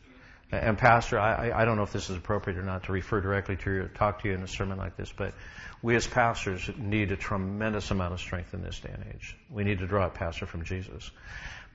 And 0.52 0.78
Pastor, 0.78 1.20
I, 1.20 1.52
I 1.54 1.66
don't 1.66 1.76
know 1.76 1.84
if 1.84 1.91
this 1.91 2.10
is 2.10 2.16
appropriate 2.16 2.58
or 2.58 2.64
not 2.64 2.86
to 2.86 2.93
refer 2.93 3.20
directly 3.20 3.58
to 3.58 3.72
you, 3.72 3.89
talk 3.95 4.22
to 4.22 4.30
you 4.30 4.34
in 4.34 4.41
a 4.41 4.48
sermon 4.48 4.78
like 4.78 4.95
this, 4.95 5.12
but 5.16 5.34
we 5.82 5.95
as 5.95 6.08
pastors 6.08 6.70
need 6.78 7.12
a 7.12 7.18
tremendous 7.18 7.91
amount 7.91 8.14
of 8.14 8.20
strength 8.22 8.54
in 8.54 8.62
this 8.62 8.80
day 8.80 8.91
and 8.93 9.04
age. 9.14 9.36
We 9.50 9.66
need 9.66 9.80
to 9.80 9.88
draw 9.88 10.08
a 10.08 10.10
Pastor, 10.10 10.45
from 10.45 10.64
Jesus. 10.64 11.12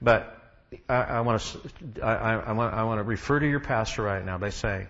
But 0.01 0.39
I, 0.89 0.95
I 0.95 1.20
want 1.20 1.43
to, 1.43 2.03
I, 2.03 2.35
I, 2.35 2.53
want, 2.53 2.75
I 2.75 2.85
want 2.85 2.99
to 2.99 3.05
refer 3.05 3.41
to 3.41 3.47
your 3.47 3.61
pastor 3.61 4.03
right 4.03 4.25
now 4.25 4.39
by 4.39 4.51
saying, 4.51 4.87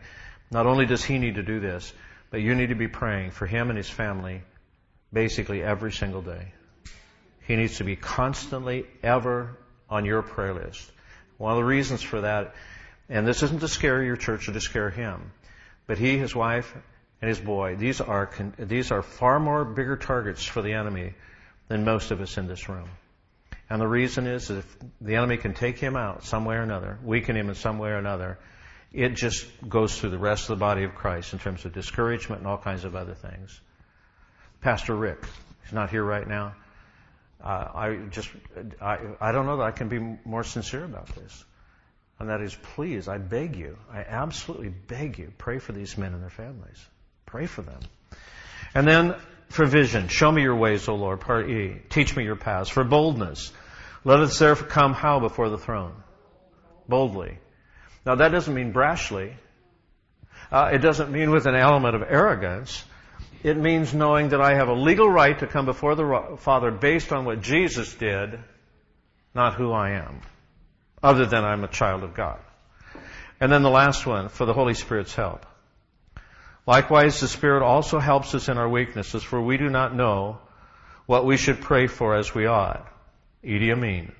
not 0.51 0.66
only 0.66 0.87
does 0.87 1.03
he 1.03 1.18
need 1.18 1.35
to 1.35 1.43
do 1.43 1.59
this, 1.59 1.93
but 2.30 2.41
you 2.41 2.55
need 2.55 2.68
to 2.68 2.74
be 2.74 2.89
praying 2.89 3.33
for 3.33 3.47
him 3.47 3.68
and 3.68 3.76
his 3.76 3.91
family 3.91 4.43
basically 5.12 5.62
every 5.62 5.93
single 5.93 6.22
day. 6.22 6.53
He 7.47 7.57
needs 7.57 7.78
to 7.78 7.85
be 7.85 7.97
constantly, 7.97 8.87
ever 9.03 9.59
on 9.91 10.05
your 10.05 10.22
prayer 10.22 10.55
list. 10.55 10.91
One 11.37 11.53
of 11.53 11.59
the 11.59 11.64
reasons 11.64 12.01
for 12.01 12.20
that 12.20 12.55
and 13.12 13.28
this 13.28 13.42
isn't 13.42 13.60
to 13.60 13.68
scare 13.68 14.02
your 14.02 14.16
church 14.16 14.48
or 14.48 14.52
to 14.54 14.60
scare 14.60 14.88
him. 14.88 15.32
But 15.86 15.98
he, 15.98 16.16
his 16.16 16.34
wife, 16.34 16.74
and 17.20 17.28
his 17.28 17.38
boy, 17.38 17.76
these 17.76 18.00
are, 18.00 18.30
these 18.58 18.90
are 18.90 19.02
far 19.02 19.38
more 19.38 19.66
bigger 19.66 19.98
targets 19.98 20.42
for 20.42 20.62
the 20.62 20.72
enemy 20.72 21.12
than 21.68 21.84
most 21.84 22.10
of 22.10 22.22
us 22.22 22.38
in 22.38 22.48
this 22.48 22.70
room. 22.70 22.88
And 23.68 23.82
the 23.82 23.86
reason 23.86 24.26
is 24.26 24.48
that 24.48 24.58
if 24.58 24.76
the 25.02 25.16
enemy 25.16 25.36
can 25.36 25.52
take 25.52 25.78
him 25.78 25.94
out 25.94 26.24
some 26.24 26.46
way 26.46 26.56
or 26.56 26.62
another, 26.62 26.98
weaken 27.04 27.36
him 27.36 27.50
in 27.50 27.54
some 27.54 27.78
way 27.78 27.90
or 27.90 27.96
another, 27.96 28.38
it 28.92 29.10
just 29.10 29.46
goes 29.68 29.98
through 29.98 30.10
the 30.10 30.18
rest 30.18 30.48
of 30.48 30.58
the 30.58 30.60
body 30.60 30.84
of 30.84 30.94
Christ 30.94 31.34
in 31.34 31.38
terms 31.38 31.66
of 31.66 31.74
discouragement 31.74 32.40
and 32.40 32.48
all 32.48 32.58
kinds 32.58 32.84
of 32.84 32.96
other 32.96 33.14
things. 33.14 33.60
Pastor 34.62 34.96
Rick, 34.96 35.22
he's 35.64 35.72
not 35.74 35.90
here 35.90 36.04
right 36.04 36.26
now. 36.26 36.54
Uh, 37.44 37.68
I 37.74 37.96
just, 38.10 38.30
I, 38.80 38.98
I 39.20 39.32
don't 39.32 39.44
know 39.44 39.58
that 39.58 39.64
I 39.64 39.72
can 39.72 39.88
be 39.88 39.98
more 40.24 40.44
sincere 40.44 40.84
about 40.84 41.08
this. 41.14 41.44
And 42.22 42.30
that 42.30 42.40
is, 42.40 42.54
please, 42.54 43.08
I 43.08 43.18
beg 43.18 43.56
you, 43.56 43.76
I 43.92 44.02
absolutely 44.02 44.68
beg 44.68 45.18
you, 45.18 45.32
pray 45.38 45.58
for 45.58 45.72
these 45.72 45.98
men 45.98 46.12
and 46.12 46.22
their 46.22 46.30
families. 46.30 46.80
Pray 47.26 47.46
for 47.46 47.62
them. 47.62 47.80
And 48.76 48.86
then 48.86 49.16
for 49.48 49.66
vision, 49.66 50.06
show 50.06 50.30
me 50.30 50.42
your 50.42 50.54
ways, 50.54 50.88
O 50.88 50.94
Lord, 50.94 51.18
part 51.18 51.50
E. 51.50 51.82
Teach 51.88 52.14
me 52.14 52.22
your 52.22 52.36
paths. 52.36 52.70
For 52.70 52.84
boldness, 52.84 53.52
let 54.04 54.20
us 54.20 54.38
therefore 54.38 54.68
come 54.68 54.92
how 54.92 55.18
before 55.18 55.48
the 55.48 55.58
throne? 55.58 55.94
Boldly. 56.88 57.38
Now 58.06 58.14
that 58.14 58.28
doesn't 58.28 58.54
mean 58.54 58.72
brashly. 58.72 59.34
Uh, 60.52 60.70
it 60.72 60.78
doesn't 60.78 61.10
mean 61.10 61.32
with 61.32 61.46
an 61.46 61.56
element 61.56 61.96
of 61.96 62.02
arrogance. 62.02 62.84
It 63.42 63.56
means 63.56 63.92
knowing 63.92 64.28
that 64.28 64.40
I 64.40 64.54
have 64.54 64.68
a 64.68 64.74
legal 64.74 65.10
right 65.10 65.36
to 65.40 65.48
come 65.48 65.66
before 65.66 65.96
the 65.96 66.36
Father 66.38 66.70
based 66.70 67.10
on 67.10 67.24
what 67.24 67.40
Jesus 67.40 67.92
did, 67.94 68.38
not 69.34 69.56
who 69.56 69.72
I 69.72 69.94
am 69.94 70.20
other 71.03 71.26
than 71.26 71.44
I'm 71.44 71.64
a 71.64 71.68
child 71.68 72.03
of 72.03 72.14
God. 72.14 72.38
And 73.40 73.50
then 73.50 73.62
the 73.62 73.70
last 73.70 74.07
one, 74.07 74.28
for 74.28 74.46
the 74.46 74.53
Holy 74.53 74.74
Spirit's 74.74 75.14
help. 75.14 75.46
Likewise, 76.66 77.18
the 77.20 77.26
Spirit 77.26 77.64
also 77.64 77.98
helps 77.98 78.34
us 78.34 78.48
in 78.48 78.57
our 78.57 78.68
weaknesses, 78.68 79.22
for 79.22 79.42
we 79.42 79.57
do 79.57 79.68
not 79.68 79.94
know 79.94 80.38
what 81.07 81.26
we 81.26 81.36
should 81.36 81.61
pray 81.61 81.88
for 81.88 82.14
as 82.14 82.32
we 82.32 82.46
ought. 82.46 82.86
Idi 83.44 83.72
Amin. 83.72 84.12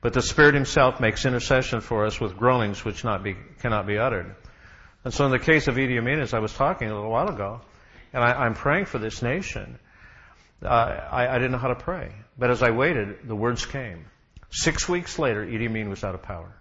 But 0.00 0.14
the 0.14 0.22
Spirit 0.22 0.54
Himself 0.54 1.00
makes 1.00 1.26
intercession 1.26 1.80
for 1.80 2.06
us 2.06 2.18
with 2.18 2.38
groanings 2.38 2.84
which 2.84 3.02
be, 3.22 3.36
cannot 3.60 3.86
be 3.86 3.98
uttered. 3.98 4.34
And 5.04 5.12
so 5.12 5.26
in 5.26 5.30
the 5.30 5.38
case 5.38 5.68
of 5.68 5.74
Idi 5.74 5.98
Amin, 5.98 6.20
as 6.20 6.32
I 6.32 6.38
was 6.38 6.52
talking 6.52 6.88
a 6.88 6.94
little 6.94 7.10
while 7.10 7.28
ago, 7.28 7.60
and 8.12 8.24
I, 8.24 8.46
am 8.46 8.54
praying 8.54 8.86
for 8.86 8.98
this 8.98 9.20
nation, 9.20 9.78
uh, 10.62 10.66
I, 10.66 11.28
I 11.28 11.34
didn't 11.34 11.52
know 11.52 11.58
how 11.58 11.68
to 11.68 11.74
pray. 11.74 12.12
But 12.38 12.50
as 12.50 12.62
I 12.62 12.70
waited, 12.70 13.18
the 13.24 13.36
words 13.36 13.66
came. 13.66 14.06
Six 14.50 14.88
weeks 14.88 15.18
later, 15.18 15.44
Idi 15.44 15.66
Amin 15.66 15.90
was 15.90 16.04
out 16.04 16.14
of 16.14 16.22
power. 16.22 16.52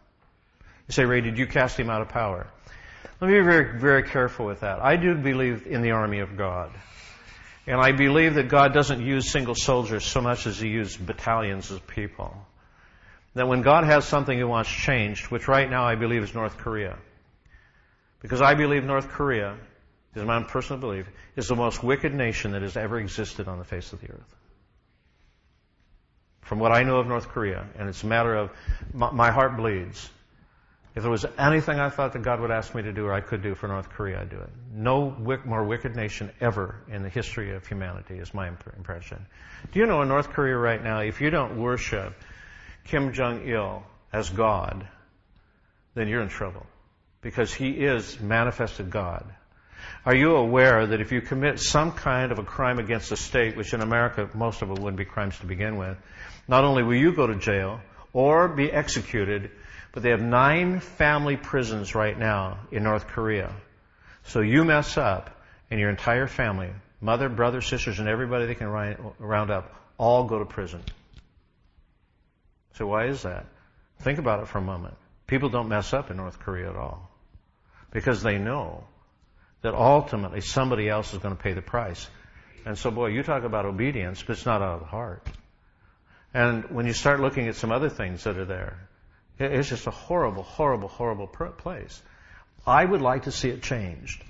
You 0.88 0.94
say, 0.94 1.06
Ray, 1.06 1.22
did 1.22 1.38
you 1.38 1.48
cast 1.48 1.80
him 1.80 1.90
out 1.90 2.02
of 2.02 2.10
power? 2.10 2.48
Let 3.20 3.30
me 3.30 3.38
be 3.38 3.44
very, 3.44 3.80
very 3.80 4.04
careful 4.04 4.46
with 4.46 4.62
that. 4.62 4.80
I 4.80 4.96
do 4.96 5.16
believe 5.16 5.66
in 5.66 5.82
the 5.82 5.92
army 5.92 6.20
of 6.20 6.38
God. 6.38 6.72
And 7.66 7.82
I 7.82 7.92
believe 7.92 8.36
that 8.36 8.48
God 8.48 8.74
doesn't 8.74 9.02
use 9.02 9.30
single 9.30 9.56
soldiers 9.56 10.06
so 10.06 10.22
much 10.22 10.48
as 10.48 10.60
He 10.60 10.70
uses 10.70 10.96
battalions 10.98 11.72
of 11.72 11.86
people. 11.88 12.34
That 13.34 13.48
when 13.48 13.62
God 13.62 13.84
has 13.84 14.06
something 14.06 14.38
He 14.38 14.44
wants 14.44 14.70
changed, 14.70 15.26
which 15.26 15.48
right 15.48 15.70
now 15.70 15.86
I 15.86 15.96
believe 15.96 16.24
is 16.24 16.34
North 16.34 16.58
Korea, 16.58 16.98
because 18.22 18.42
I 18.42 18.54
believe 18.54 18.84
North 18.84 19.10
Korea, 19.10 19.58
is 20.16 20.24
my 20.24 20.38
own 20.38 20.46
personal 20.46 20.80
belief, 20.80 21.08
is 21.36 21.48
the 21.48 21.56
most 21.56 21.84
wicked 21.84 22.14
nation 22.14 22.52
that 22.52 22.62
has 22.62 22.78
ever 22.78 23.00
existed 23.00 23.48
on 23.48 23.60
the 23.60 23.66
face 23.66 23.94
of 23.94 24.02
the 24.02 24.12
earth 24.12 24.37
from 26.48 26.60
what 26.60 26.72
I 26.72 26.84
know 26.84 26.98
of 27.00 27.08
North 27.08 27.28
Korea, 27.28 27.66
and 27.78 27.90
it's 27.90 28.04
a 28.04 28.08
matter 28.08 28.34
of 28.34 28.52
my, 28.94 29.12
my 29.12 29.32
heart 29.32 29.58
bleeds. 29.58 30.10
If 30.96 31.04
there 31.04 31.12
was 31.12 31.26
anything 31.38 31.80
I 31.80 31.90
thought 31.90 32.14
that 32.14 32.24
God 32.24 32.40
would 32.40 32.50
ask 32.50 32.74
me 32.74 32.82
to 32.82 32.92
do 32.92 33.06
or 33.06 33.14
I 33.14 33.22
could 33.22 33.44
do 33.44 33.54
for 33.54 33.68
North 33.68 33.90
Korea, 33.90 34.22
I'd 34.22 34.30
do 34.30 34.38
it. 34.38 34.50
No 34.74 35.16
wick, 35.20 35.46
more 35.46 35.64
wicked 35.64 35.96
nation 35.96 36.32
ever 36.42 36.76
in 36.90 37.04
the 37.04 37.10
history 37.10 37.54
of 37.54 37.68
humanity 37.68 38.18
is 38.18 38.34
my 38.34 38.48
imp- 38.48 38.74
impression. 38.76 39.24
Do 39.72 39.80
you 39.80 39.86
know 39.86 40.02
in 40.02 40.08
North 40.08 40.30
Korea 40.30 40.58
right 40.58 40.82
now, 40.82 41.02
if 41.02 41.22
you 41.22 41.30
don't 41.30 41.62
worship 41.62 42.16
Kim 42.86 43.14
Jong 43.14 43.48
Il 43.48 43.84
as 44.14 44.30
God, 44.30 44.88
then 45.94 46.08
you're 46.08 46.22
in 46.22 46.30
trouble. 46.30 46.66
Because 47.22 47.54
He 47.54 47.72
is 47.72 48.20
manifested 48.20 48.90
God. 48.90 49.26
Are 50.06 50.16
you 50.16 50.36
aware 50.36 50.88
that 50.88 51.02
if 51.02 51.12
you 51.12 51.22
commit 51.22 51.60
some 51.60 51.92
kind 51.92 52.32
of 52.32 52.40
a 52.40 52.44
crime 52.44 52.80
against 52.80 53.10
the 53.10 53.18
state, 53.18 53.58
which 53.58 53.74
in 53.74 53.82
America 53.82 54.30
most 54.34 54.62
of 54.62 54.72
it 54.72 54.80
wouldn't 54.80 54.98
be 54.98 55.06
crimes 55.06 55.38
to 55.40 55.46
begin 55.46 55.78
with, 55.78 55.98
not 56.48 56.64
only 56.64 56.84
will 56.84 56.96
you 56.96 57.14
go 57.14 57.28
to 57.28 57.36
jail 57.36 57.82
or 58.14 58.48
be 58.48 58.72
executed, 58.72 59.52
but 59.92 60.04
they 60.04 60.12
have 60.12 60.22
nine 60.22 60.80
family 60.80 61.38
prisons 61.38 61.96
right 61.96 62.18
now 62.18 62.60
in 62.72 62.84
North 62.84 63.08
Korea. 63.08 63.54
So 64.26 64.42
you 64.42 64.64
mess 64.64 64.98
up 64.98 65.42
and 65.70 65.80
your 65.80 65.90
entire 65.90 66.28
family, 66.28 66.70
mother, 67.02 67.30
brother, 67.30 67.62
sisters, 67.62 68.00
and 68.00 68.08
everybody 68.08 68.46
they 68.46 68.56
can 68.56 68.68
round 68.68 69.52
up, 69.52 69.74
all 69.98 70.26
go 70.26 70.40
to 70.40 70.46
prison. 70.46 70.84
So 72.76 72.88
why 72.88 73.08
is 73.08 73.24
that? 73.24 73.46
Think 74.00 74.20
about 74.20 74.42
it 74.42 74.48
for 74.48 74.60
a 74.60 74.62
moment. 74.62 74.96
People 75.26 75.50
don't 75.50 75.68
mess 75.68 75.94
up 75.94 76.12
in 76.12 76.18
North 76.18 76.40
Korea 76.40 76.70
at 76.70 76.76
all. 76.76 77.10
Because 77.92 78.22
they 78.22 78.38
know 78.38 78.84
that 79.62 79.74
ultimately 79.74 80.42
somebody 80.42 80.88
else 80.88 81.14
is 81.14 81.20
going 81.20 81.36
to 81.36 81.42
pay 81.42 81.54
the 81.54 81.62
price. 81.62 82.08
And 82.66 82.78
so, 82.78 82.92
boy, 82.92 83.08
you 83.08 83.24
talk 83.24 83.44
about 83.44 83.66
obedience, 83.66 84.22
but 84.22 84.34
it's 84.34 84.46
not 84.46 84.62
out 84.62 84.76
of 84.76 84.80
the 84.82 84.86
heart. 84.86 85.28
And 86.34 86.66
when 86.70 86.86
you 86.86 86.94
start 86.94 87.20
looking 87.20 87.48
at 87.48 87.56
some 87.56 87.72
other 87.72 87.90
things 87.90 88.24
that 88.26 88.38
are 88.38 88.46
there, 88.46 88.88
it's 89.40 89.70
just 89.70 89.88
a 89.88 89.92
horrible, 89.92 90.44
horrible, 90.44 90.88
horrible 90.88 91.28
place. 91.28 92.02
I 92.66 92.84
would 92.84 93.02
like 93.02 93.24
to 93.24 93.32
see 93.32 93.50
it 93.50 93.62
changed. 93.62 94.24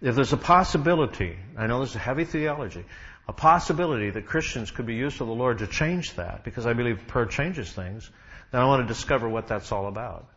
If 0.00 0.14
there's 0.14 0.32
a 0.32 0.38
possibility, 0.38 1.36
I 1.56 1.66
know 1.66 1.80
this 1.80 1.90
is 1.90 1.96
heavy 1.96 2.24
theology, 2.24 2.84
a 3.26 3.32
possibility 3.32 4.10
that 4.10 4.26
Christians 4.26 4.70
could 4.70 4.86
be 4.86 4.94
used 4.94 5.18
to 5.18 5.24
the 5.24 5.32
Lord 5.32 5.58
to 5.58 5.66
change 5.66 6.14
that, 6.14 6.44
because 6.44 6.66
I 6.66 6.74
believe 6.74 7.06
prayer 7.08 7.26
changes 7.26 7.72
things, 7.72 8.10
then 8.50 8.60
I 8.60 8.66
want 8.66 8.86
to 8.86 8.92
discover 8.92 9.28
what 9.28 9.48
that's 9.48 9.72
all 9.72 9.86
about. 9.86 10.28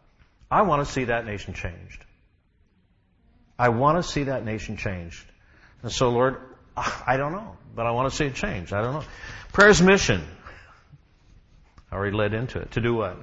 I 0.50 0.62
want 0.62 0.86
to 0.86 0.91
see 0.91 1.06
that 1.06 1.26
nation 1.26 1.54
changed. 1.54 2.06
I 3.60 3.70
want 3.70 3.98
to 3.98 4.04
see 4.10 4.24
that 4.24 4.45
nation 4.45 4.78
changed. 4.78 5.26
And 5.84 5.91
so, 5.91 6.10
Lord, 6.10 6.38
I 6.78 7.18
don't 7.18 7.34
know, 7.34 7.58
but 7.76 7.86
I 7.86 7.91
want 7.91 8.10
to 8.10 8.16
see 8.16 8.26
it 8.26 8.36
change. 8.36 8.72
I 8.72 8.82
don't 8.82 8.93
know. 8.93 9.04
Prayer's 9.52 9.82
mission. 9.82 10.24
Already 11.91 12.15
led 12.15 12.33
into 12.33 12.59
it. 12.59 12.71
To 12.71 12.81
do 12.81 12.95
what? 12.95 13.17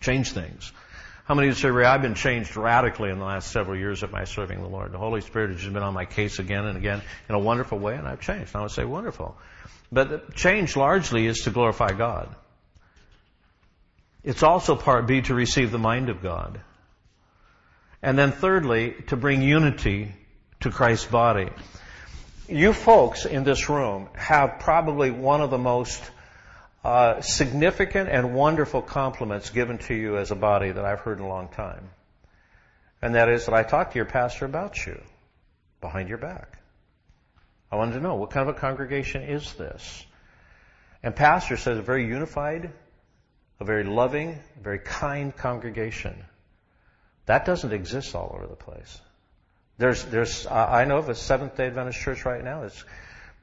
Change 0.00 0.32
things. 0.32 0.72
How 1.24 1.34
many 1.34 1.48
of 1.48 1.56
you 1.56 1.60
say, 1.60 1.84
I've 1.84 2.00
been 2.00 2.14
changed 2.14 2.56
radically 2.56 3.10
in 3.10 3.18
the 3.18 3.24
last 3.24 3.52
several 3.52 3.76
years 3.76 4.02
of 4.02 4.10
my 4.10 4.24
serving 4.24 4.62
the 4.62 4.68
Lord. 4.68 4.92
The 4.92 4.98
Holy 4.98 5.20
Spirit 5.20 5.50
has 5.50 5.60
just 5.60 5.72
been 5.72 5.82
on 5.82 5.92
my 5.92 6.06
case 6.06 6.38
again 6.38 6.64
and 6.64 6.78
again 6.78 7.02
in 7.28 7.34
a 7.34 7.38
wonderful 7.38 7.78
way, 7.78 7.96
and 7.96 8.08
I've 8.08 8.20
changed. 8.20 8.54
And 8.54 8.60
I 8.60 8.62
would 8.62 8.70
say 8.70 8.84
wonderful. 8.84 9.36
But 9.92 10.34
change 10.34 10.74
largely 10.74 11.26
is 11.26 11.40
to 11.40 11.50
glorify 11.50 11.92
God. 11.92 12.34
It's 14.24 14.42
also 14.42 14.74
part 14.74 15.06
B 15.06 15.20
to 15.22 15.34
receive 15.34 15.70
the 15.70 15.78
mind 15.78 16.08
of 16.08 16.22
God. 16.22 16.60
And 18.02 18.18
then 18.18 18.32
thirdly, 18.32 18.94
to 19.08 19.16
bring 19.16 19.42
unity 19.42 20.14
to 20.60 20.70
Christ's 20.70 21.06
body. 21.06 21.50
You 22.48 22.72
folks 22.72 23.26
in 23.26 23.44
this 23.44 23.68
room 23.68 24.08
have 24.14 24.60
probably 24.60 25.10
one 25.10 25.40
of 25.40 25.50
the 25.50 25.58
most 25.58 26.02
uh, 26.88 27.20
significant 27.20 28.08
and 28.08 28.34
wonderful 28.34 28.80
compliments 28.80 29.50
given 29.50 29.76
to 29.76 29.94
you 29.94 30.16
as 30.16 30.30
a 30.30 30.34
body 30.34 30.70
that 30.70 30.86
I've 30.86 31.00
heard 31.00 31.18
in 31.18 31.24
a 31.24 31.28
long 31.28 31.48
time. 31.48 31.90
And 33.02 33.14
that 33.14 33.28
is 33.28 33.44
that 33.44 33.54
I 33.54 33.62
talked 33.62 33.92
to 33.92 33.96
your 33.96 34.06
pastor 34.06 34.46
about 34.46 34.86
you 34.86 34.98
behind 35.82 36.08
your 36.08 36.16
back. 36.16 36.58
I 37.70 37.76
wanted 37.76 37.92
to 37.92 38.00
know 38.00 38.14
what 38.14 38.30
kind 38.30 38.48
of 38.48 38.56
a 38.56 38.58
congregation 38.58 39.22
is 39.22 39.52
this? 39.52 40.06
And 41.02 41.14
pastor 41.14 41.58
says 41.58 41.76
a 41.76 41.82
very 41.82 42.06
unified, 42.06 42.72
a 43.60 43.64
very 43.66 43.84
loving, 43.84 44.38
very 44.58 44.78
kind 44.78 45.36
congregation. 45.36 46.24
That 47.26 47.44
doesn't 47.44 47.74
exist 47.74 48.14
all 48.14 48.32
over 48.34 48.46
the 48.46 48.56
place. 48.56 48.98
There's, 49.76 50.02
there's, 50.06 50.46
I 50.46 50.86
know 50.86 50.96
of 50.96 51.10
a 51.10 51.14
Seventh 51.14 51.54
day 51.54 51.66
Adventist 51.66 52.00
church 52.00 52.24
right 52.24 52.42
now 52.42 52.62
that's 52.62 52.82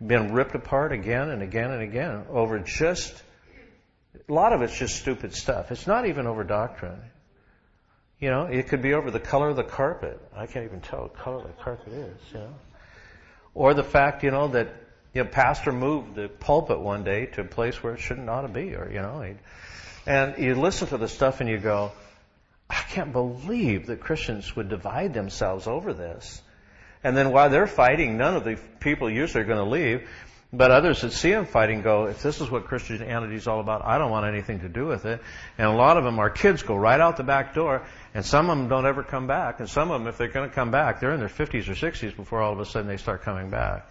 been 0.02 0.34
ripped 0.34 0.56
apart 0.56 0.94
again 0.94 1.30
and 1.30 1.44
again 1.44 1.70
and 1.70 1.84
again 1.84 2.26
over 2.32 2.58
just, 2.58 3.22
a 4.28 4.34
lot 4.34 4.54
of 4.54 4.62
it's 4.62 4.78
just 4.78 4.96
stupid 4.96 5.34
stuff. 5.34 5.72
It's 5.72 5.88
not 5.88 6.08
even 6.08 6.28
over 6.28 6.44
doctrine. 6.44 7.02
You 8.20 8.30
know, 8.30 8.44
it 8.44 8.68
could 8.70 8.82
be 8.82 8.94
over 8.94 9.12
the 9.12 9.20
color 9.20 9.50
of 9.50 9.56
the 9.56 9.64
carpet. 9.64 10.20
I 10.36 10.46
can't 10.46 10.66
even 10.66 10.82
tell 10.82 11.02
what 11.02 11.18
color 11.18 11.44
the 11.44 11.64
carpet 11.64 11.94
is, 11.94 12.18
you 12.34 12.40
know. 12.40 12.56
Or 13.54 13.74
the 13.74 13.84
fact, 13.84 14.24
you 14.24 14.32
know, 14.32 14.48
that, 14.50 14.74
you 15.14 15.24
know, 15.24 15.30
pastor 15.30 15.72
moved 15.72 16.16
the 16.16 16.28
pulpit 16.28 16.80
one 16.80 17.04
day 17.04 17.26
to 17.28 17.42
a 17.42 17.46
place 17.46 17.82
where 17.84 17.94
it 17.94 18.00
shouldn't 18.00 18.30
ought 18.30 18.42
to 18.42 18.48
be, 18.48 18.76
or, 18.76 18.90
you 18.92 19.02
know, 19.02 19.36
and 20.08 20.38
you 20.38 20.56
listen 20.56 20.88
to 20.90 20.98
the 20.98 21.08
stuff 21.08 21.42
and 21.42 21.50
you 21.50 21.58
go, 21.58 21.92
I 22.70 22.82
can't 22.90 23.12
believe 23.12 23.88
that 23.88 24.00
Christians 24.02 24.56
would 24.56 24.70
divide 24.70 25.14
themselves 25.14 25.68
over 25.68 25.94
this. 25.94 26.42
And 27.04 27.16
then 27.16 27.32
while 27.32 27.50
they're 27.50 27.68
fighting, 27.68 28.18
none 28.18 28.36
of 28.36 28.44
the 28.44 28.58
people 28.80 29.10
usually 29.10 29.44
are 29.44 29.48
going 29.48 29.64
to 29.64 29.70
leave. 29.70 30.10
But 30.54 30.72
others 30.72 31.02
that 31.02 31.12
see 31.12 31.32
them 31.32 31.46
fighting 31.46 31.82
go, 31.82 32.06
if 32.06 32.22
this 32.22 32.40
is 32.40 32.50
what 32.50 32.66
Christianity 32.66 33.36
is 33.36 33.48
all 33.48 33.60
about, 33.60 33.84
I 33.84 33.98
don't 33.98 34.12
want 34.12 34.26
anything 34.26 34.62
to 34.62 34.70
do 34.70 34.86
with 34.86 35.06
it. 35.06 35.22
And 35.58 35.68
a 35.68 35.74
lot 35.74 35.98
of 35.98 36.04
them, 36.04 36.18
our 36.20 36.30
kids 36.30 36.64
go 36.64 36.76
right 36.76 37.00
out 37.00 37.18
the 37.18 37.24
back 37.24 37.54
door, 37.54 37.84
and 38.14 38.26
some 38.26 38.50
of 38.50 38.58
them 38.58 38.70
don't 38.70 38.86
ever 38.86 39.04
come 39.04 39.28
back. 39.28 39.60
And 39.60 39.70
some 39.70 39.92
of 39.92 40.00
them, 40.00 40.08
if 40.08 40.18
they're 40.18 40.30
going 40.30 40.48
to 40.48 40.56
come 40.56 40.72
back, 40.72 41.00
they're 41.00 41.14
in 41.14 41.20
their 41.20 41.30
50s 41.30 41.68
or 41.68 41.74
60s 41.74 42.16
before 42.16 42.42
all 42.42 42.54
of 42.54 42.60
a 42.60 42.66
sudden 42.66 42.88
they 42.88 42.98
start 42.98 43.24
coming 43.24 43.50
back. 43.50 43.90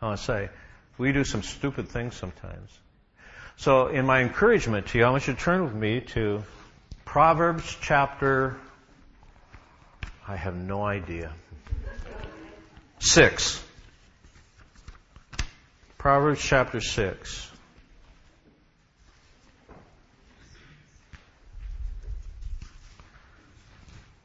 I 0.00 0.06
want 0.06 0.18
to 0.18 0.24
say, 0.24 0.50
we 0.98 1.12
do 1.12 1.24
some 1.24 1.42
stupid 1.42 1.88
things 1.88 2.14
sometimes. 2.14 2.70
So 3.56 3.88
in 3.88 4.06
my 4.06 4.22
encouragement 4.22 4.88
to 4.88 4.98
you, 4.98 5.04
I 5.04 5.10
want 5.10 5.26
you 5.26 5.34
to 5.34 5.40
turn 5.40 5.64
with 5.64 5.74
me 5.74 6.00
to 6.00 6.42
Proverbs 7.04 7.76
chapter, 7.80 8.56
I 10.26 10.36
have 10.36 10.56
no 10.56 10.82
idea. 10.82 11.32
Six. 12.98 13.62
Proverbs 16.02 16.42
chapter 16.42 16.80
6. 16.80 17.50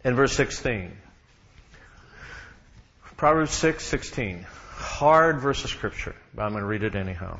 And 0.03 0.15
verse 0.15 0.36
16. 0.36 0.91
Proverbs 3.15 3.51
6, 3.51 3.86
16. 3.86 4.47
Hard 4.71 5.39
verse 5.39 5.63
of 5.65 5.69
scripture, 5.69 6.15
but 6.34 6.45
I'm 6.45 6.53
going 6.53 6.63
to 6.63 6.67
read 6.67 6.82
it 6.82 6.95
anyhow. 6.95 7.38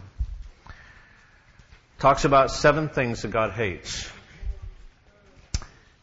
Talks 1.98 2.24
about 2.24 2.52
seven 2.52 2.90
things 2.90 3.24
that 3.24 3.32
God 3.32 3.54
hates. 3.54 4.08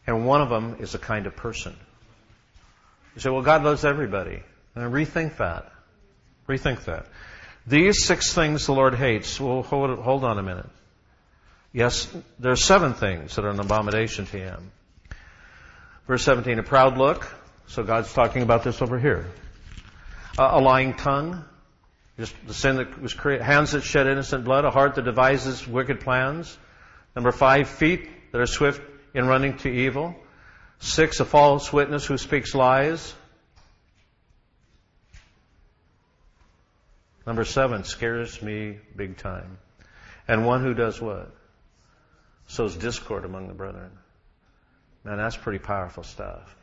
And 0.05 0.27
one 0.27 0.41
of 0.41 0.49
them 0.49 0.75
is 0.81 0.93
a 0.93 0.99
kind 0.99 1.25
of 1.25 1.37
person. 1.37 1.73
You 3.15 3.21
say, 3.21 3.29
well, 3.29 3.43
God 3.43 3.63
loves 3.63 3.85
everybody. 3.85 4.43
And 4.75 4.93
rethink 4.93 5.37
that. 5.37 5.71
Rethink 6.49 6.83
that. 6.83 7.05
These 7.67 8.05
six 8.05 8.33
things 8.33 8.65
the 8.65 8.73
Lord 8.73 8.95
hates. 8.95 9.39
Well, 9.39 9.63
hold, 9.63 9.99
hold 9.99 10.23
on 10.23 10.37
a 10.37 10.43
minute. 10.43 10.69
Yes, 11.73 12.07
there 12.39 12.51
are 12.51 12.57
seven 12.57 12.93
things 12.93 13.35
that 13.35 13.43
are 13.43 13.49
an 13.49 13.59
abomination 13.59 14.25
to 14.27 14.37
Him. 14.37 14.71
Verse 16.07 16.23
17, 16.23 16.59
a 16.59 16.63
proud 16.63 16.97
look. 16.97 17.27
So 17.67 17.83
God's 17.83 18.13
talking 18.13 18.43
about 18.43 18.63
this 18.63 18.81
over 18.81 18.99
here. 18.99 19.25
Uh, 20.37 20.51
a 20.53 20.61
lying 20.61 20.93
tongue. 20.93 21.43
Just 22.19 22.33
the 22.47 22.53
sin 22.53 22.77
that 22.77 23.01
was 23.01 23.13
created. 23.13 23.43
Hands 23.43 23.69
that 23.71 23.83
shed 23.83 24.07
innocent 24.07 24.45
blood. 24.45 24.63
A 24.63 24.71
heart 24.71 24.95
that 24.95 25.05
devises 25.05 25.67
wicked 25.67 26.01
plans. 26.01 26.55
Number 27.15 27.31
five, 27.31 27.67
feet 27.67 28.07
that 28.31 28.39
are 28.39 28.45
swift 28.45 28.81
in 29.13 29.25
running 29.25 29.57
to 29.59 29.69
evil. 29.69 30.15
Six, 30.79 31.19
a 31.19 31.25
false 31.25 31.73
witness 31.73 32.05
who 32.05 32.17
speaks 32.17 32.53
lies. 32.53 33.13
Number 37.25 37.43
seven, 37.43 37.83
scares 37.83 38.41
me 38.41 38.77
big 38.95 39.17
time. 39.17 39.57
And 40.27 40.45
one 40.45 40.63
who 40.63 40.73
does 40.73 41.01
what? 41.01 41.31
Sows 42.47 42.75
discord 42.75 43.25
among 43.25 43.47
the 43.47 43.53
brethren. 43.53 43.91
Man, 45.03 45.17
that's 45.17 45.37
pretty 45.37 45.59
powerful 45.59 46.03
stuff. 46.03 46.55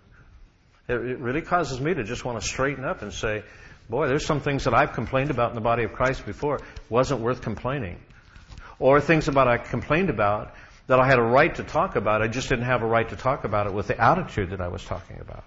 It, 0.89 0.95
it 0.95 1.19
really 1.19 1.43
causes 1.43 1.81
me 1.81 1.95
to 1.95 2.05
just 2.05 2.25
want 2.25 2.41
to 2.41 2.47
straighten 2.47 2.85
up 2.85 3.03
and 3.03 3.13
say, 3.13 3.43
boy, 3.89 4.09
there's 4.09 4.27
some 4.27 4.41
things 4.41 4.65
that 4.65 4.75
I've 4.75 4.93
complained 4.93 5.31
about 5.31 5.51
in 5.51 5.55
the 5.55 5.61
body 5.61 5.85
of 5.85 5.93
Christ 5.93 6.27
before. 6.27 6.61
Wasn't 6.89 7.21
worth 7.21 7.43
complaining. 7.43 7.99
Or 8.79 9.01
things 9.01 9.29
about 9.29 9.49
I 9.49 9.59
complained 9.59 10.11
about 10.11 10.55
that 10.87 10.99
I 10.99 11.07
had 11.07 11.19
a 11.19 11.23
right 11.23 11.55
to 11.55 11.63
talk 11.63 11.97
about. 11.97 12.23
I 12.23 12.29
just 12.29 12.49
didn't 12.49 12.65
have 12.65 12.83
a 12.83 12.87
right 12.87 13.09
to 13.09 13.17
talk 13.17 13.45
about 13.45 13.67
it 13.67 13.75
with 13.75 13.87
the 13.87 14.01
attitude 14.01 14.51
that 14.51 14.61
I 14.61 14.69
was 14.69 14.85
talking 14.85 15.21
about. 15.21 15.45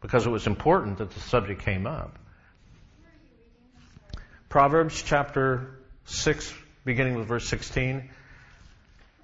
Because 0.00 0.26
it 0.26 0.30
was 0.30 0.46
important 0.46 0.98
that 0.98 1.10
the 1.10 1.20
subject 1.20 1.62
came 1.62 1.86
up. 1.86 2.18
Proverbs 4.50 5.00
chapter 5.00 5.78
6, 6.06 6.52
beginning 6.84 7.14
with 7.14 7.28
verse 7.28 7.46
16. 7.46 8.10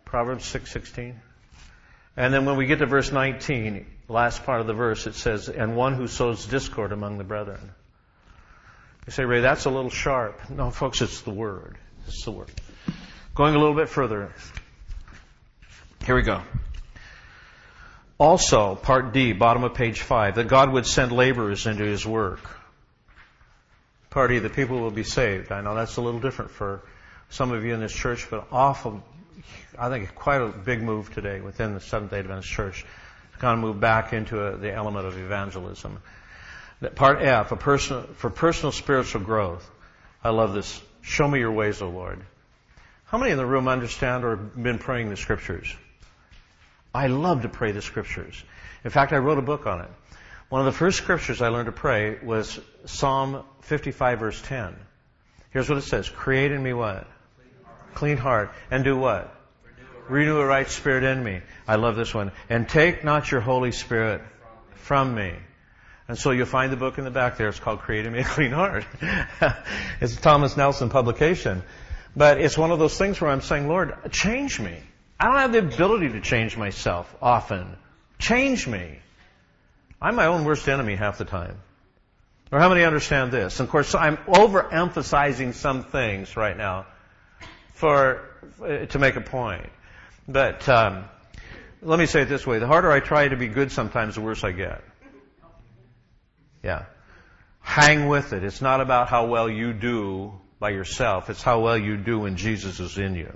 Proverbs 0.04 0.44
6:16. 0.44 1.16
and 2.16 2.32
then 2.32 2.44
when 2.44 2.56
we 2.56 2.66
get 2.66 2.78
to 2.78 2.86
verse 2.86 3.10
19, 3.10 3.84
last 4.08 4.44
part 4.44 4.60
of 4.60 4.68
the 4.68 4.72
verse, 4.72 5.08
it 5.08 5.16
says, 5.16 5.48
"And 5.48 5.74
one 5.74 5.94
who 5.94 6.06
sows 6.06 6.46
discord 6.46 6.92
among 6.92 7.18
the 7.18 7.24
brethren." 7.24 7.72
You 9.06 9.12
say, 9.12 9.24
Ray, 9.24 9.40
that's 9.40 9.64
a 9.64 9.70
little 9.70 9.90
sharp. 9.90 10.48
No, 10.48 10.70
folks, 10.70 11.02
it's 11.02 11.22
the 11.22 11.32
word. 11.32 11.76
It's 12.06 12.24
the 12.24 12.30
word. 12.30 12.52
Going 13.34 13.56
a 13.56 13.58
little 13.58 13.74
bit 13.74 13.88
further, 13.88 14.32
here 16.04 16.14
we 16.14 16.22
go. 16.22 16.40
Also, 18.16 18.76
part 18.76 19.12
D, 19.12 19.32
bottom 19.32 19.64
of 19.64 19.74
page 19.74 20.02
5, 20.02 20.36
that 20.36 20.46
God 20.46 20.70
would 20.70 20.86
send 20.86 21.10
laborers 21.10 21.66
into 21.66 21.84
his 21.84 22.06
work. 22.06 22.48
Part 24.16 24.32
E, 24.32 24.38
the 24.38 24.48
people 24.48 24.80
will 24.80 24.90
be 24.90 25.02
saved. 25.02 25.52
I 25.52 25.60
know 25.60 25.74
that's 25.74 25.98
a 25.98 26.00
little 26.00 26.20
different 26.20 26.50
for 26.50 26.80
some 27.28 27.52
of 27.52 27.66
you 27.66 27.74
in 27.74 27.80
this 27.80 27.92
church, 27.92 28.28
but 28.30 28.46
awful, 28.50 29.04
I 29.78 29.90
think 29.90 30.14
quite 30.14 30.40
a 30.40 30.48
big 30.48 30.82
move 30.82 31.12
today 31.12 31.42
within 31.42 31.74
the 31.74 31.80
Seventh-day 31.80 32.20
Adventist 32.20 32.48
Church. 32.48 32.86
to 33.34 33.38
kind 33.38 33.52
of 33.52 33.58
move 33.58 33.78
back 33.78 34.14
into 34.14 34.42
a, 34.42 34.56
the 34.56 34.72
element 34.72 35.04
of 35.04 35.18
evangelism. 35.18 36.00
Part 36.94 37.20
F, 37.20 37.50
personal, 37.58 38.04
for 38.14 38.30
personal 38.30 38.72
spiritual 38.72 39.20
growth. 39.20 39.70
I 40.24 40.30
love 40.30 40.54
this. 40.54 40.80
Show 41.02 41.28
me 41.28 41.38
your 41.38 41.52
ways, 41.52 41.82
O 41.82 41.90
Lord. 41.90 42.24
How 43.04 43.18
many 43.18 43.32
in 43.32 43.36
the 43.36 43.44
room 43.44 43.68
understand 43.68 44.24
or 44.24 44.36
have 44.36 44.62
been 44.62 44.78
praying 44.78 45.10
the 45.10 45.18
scriptures? 45.18 45.76
I 46.94 47.08
love 47.08 47.42
to 47.42 47.50
pray 47.50 47.72
the 47.72 47.82
scriptures. 47.82 48.42
In 48.82 48.90
fact, 48.90 49.12
I 49.12 49.18
wrote 49.18 49.36
a 49.36 49.42
book 49.42 49.66
on 49.66 49.82
it. 49.82 49.90
One 50.48 50.60
of 50.60 50.66
the 50.66 50.78
first 50.78 50.98
scriptures 50.98 51.42
I 51.42 51.48
learned 51.48 51.66
to 51.66 51.72
pray 51.72 52.18
was 52.22 52.60
Psalm 52.84 53.42
55 53.62 54.20
verse 54.20 54.42
10. 54.42 54.76
Here's 55.50 55.68
what 55.68 55.78
it 55.78 55.82
says. 55.82 56.08
Create 56.08 56.52
in 56.52 56.62
me 56.62 56.72
what? 56.72 57.06
Clean 57.94 58.16
heart. 58.16 58.52
And 58.70 58.84
do 58.84 58.96
what? 58.96 59.34
Renew 60.08 60.38
a 60.38 60.46
right 60.46 60.68
spirit 60.68 61.02
in 61.02 61.24
me. 61.24 61.40
I 61.66 61.76
love 61.76 61.96
this 61.96 62.14
one. 62.14 62.30
And 62.48 62.68
take 62.68 63.02
not 63.02 63.30
your 63.30 63.40
Holy 63.40 63.72
Spirit 63.72 64.22
from 64.74 65.14
me. 65.14 65.32
And 66.06 66.16
so 66.16 66.30
you'll 66.30 66.46
find 66.46 66.70
the 66.70 66.76
book 66.76 66.98
in 66.98 67.04
the 67.04 67.10
back 67.10 67.36
there. 67.36 67.48
It's 67.48 67.58
called 67.58 67.80
Create 67.80 68.06
in 68.06 68.12
Me 68.12 68.20
a 68.20 68.24
Clean 68.24 68.52
Heart. 68.52 68.84
it's 70.00 70.16
a 70.16 70.20
Thomas 70.20 70.56
Nelson 70.56 70.90
publication. 70.90 71.64
But 72.14 72.40
it's 72.40 72.56
one 72.56 72.70
of 72.70 72.78
those 72.78 72.96
things 72.96 73.20
where 73.20 73.30
I'm 73.30 73.40
saying, 73.40 73.66
Lord, 73.66 73.96
change 74.12 74.60
me. 74.60 74.78
I 75.18 75.24
don't 75.24 75.36
have 75.38 75.52
the 75.52 75.58
ability 75.58 76.10
to 76.10 76.20
change 76.20 76.56
myself 76.56 77.12
often. 77.20 77.76
Change 78.20 78.68
me. 78.68 79.00
I'm 80.00 80.14
my 80.14 80.26
own 80.26 80.44
worst 80.44 80.68
enemy 80.68 80.94
half 80.94 81.18
the 81.18 81.24
time. 81.24 81.56
Or 82.52 82.60
how 82.60 82.68
many 82.68 82.84
understand 82.84 83.32
this? 83.32 83.58
And 83.58 83.66
of 83.66 83.72
course, 83.72 83.94
I'm 83.94 84.18
overemphasizing 84.18 85.54
some 85.54 85.84
things 85.84 86.36
right 86.36 86.56
now 86.56 86.86
for 87.74 88.22
to 88.88 88.98
make 88.98 89.16
a 89.16 89.20
point. 89.20 89.68
But 90.28 90.68
um, 90.68 91.04
let 91.82 91.98
me 91.98 92.06
say 92.06 92.22
it 92.22 92.28
this 92.28 92.46
way: 92.46 92.58
the 92.58 92.66
harder 92.66 92.90
I 92.90 93.00
try 93.00 93.26
to 93.26 93.36
be 93.36 93.48
good, 93.48 93.72
sometimes 93.72 94.14
the 94.14 94.20
worse 94.20 94.44
I 94.44 94.52
get. 94.52 94.82
Yeah. 96.62 96.84
Hang 97.60 98.06
with 98.06 98.32
it. 98.32 98.44
It's 98.44 98.60
not 98.60 98.80
about 98.80 99.08
how 99.08 99.26
well 99.26 99.50
you 99.50 99.72
do 99.72 100.32
by 100.60 100.70
yourself. 100.70 101.30
It's 101.30 101.42
how 101.42 101.60
well 101.60 101.76
you 101.76 101.96
do 101.96 102.20
when 102.20 102.36
Jesus 102.36 102.78
is 102.80 102.96
in 102.96 103.14
you. 103.14 103.32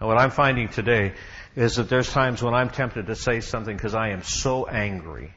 And 0.00 0.08
what 0.08 0.18
I'm 0.18 0.30
finding 0.30 0.68
today 0.68 1.14
is 1.56 1.76
that 1.76 1.88
there's 1.88 2.10
times 2.10 2.42
when 2.42 2.54
I'm 2.54 2.70
tempted 2.70 3.06
to 3.06 3.16
say 3.16 3.40
something 3.40 3.76
because 3.76 3.94
I 3.94 4.10
am 4.10 4.22
so 4.22 4.66
angry. 4.66 5.34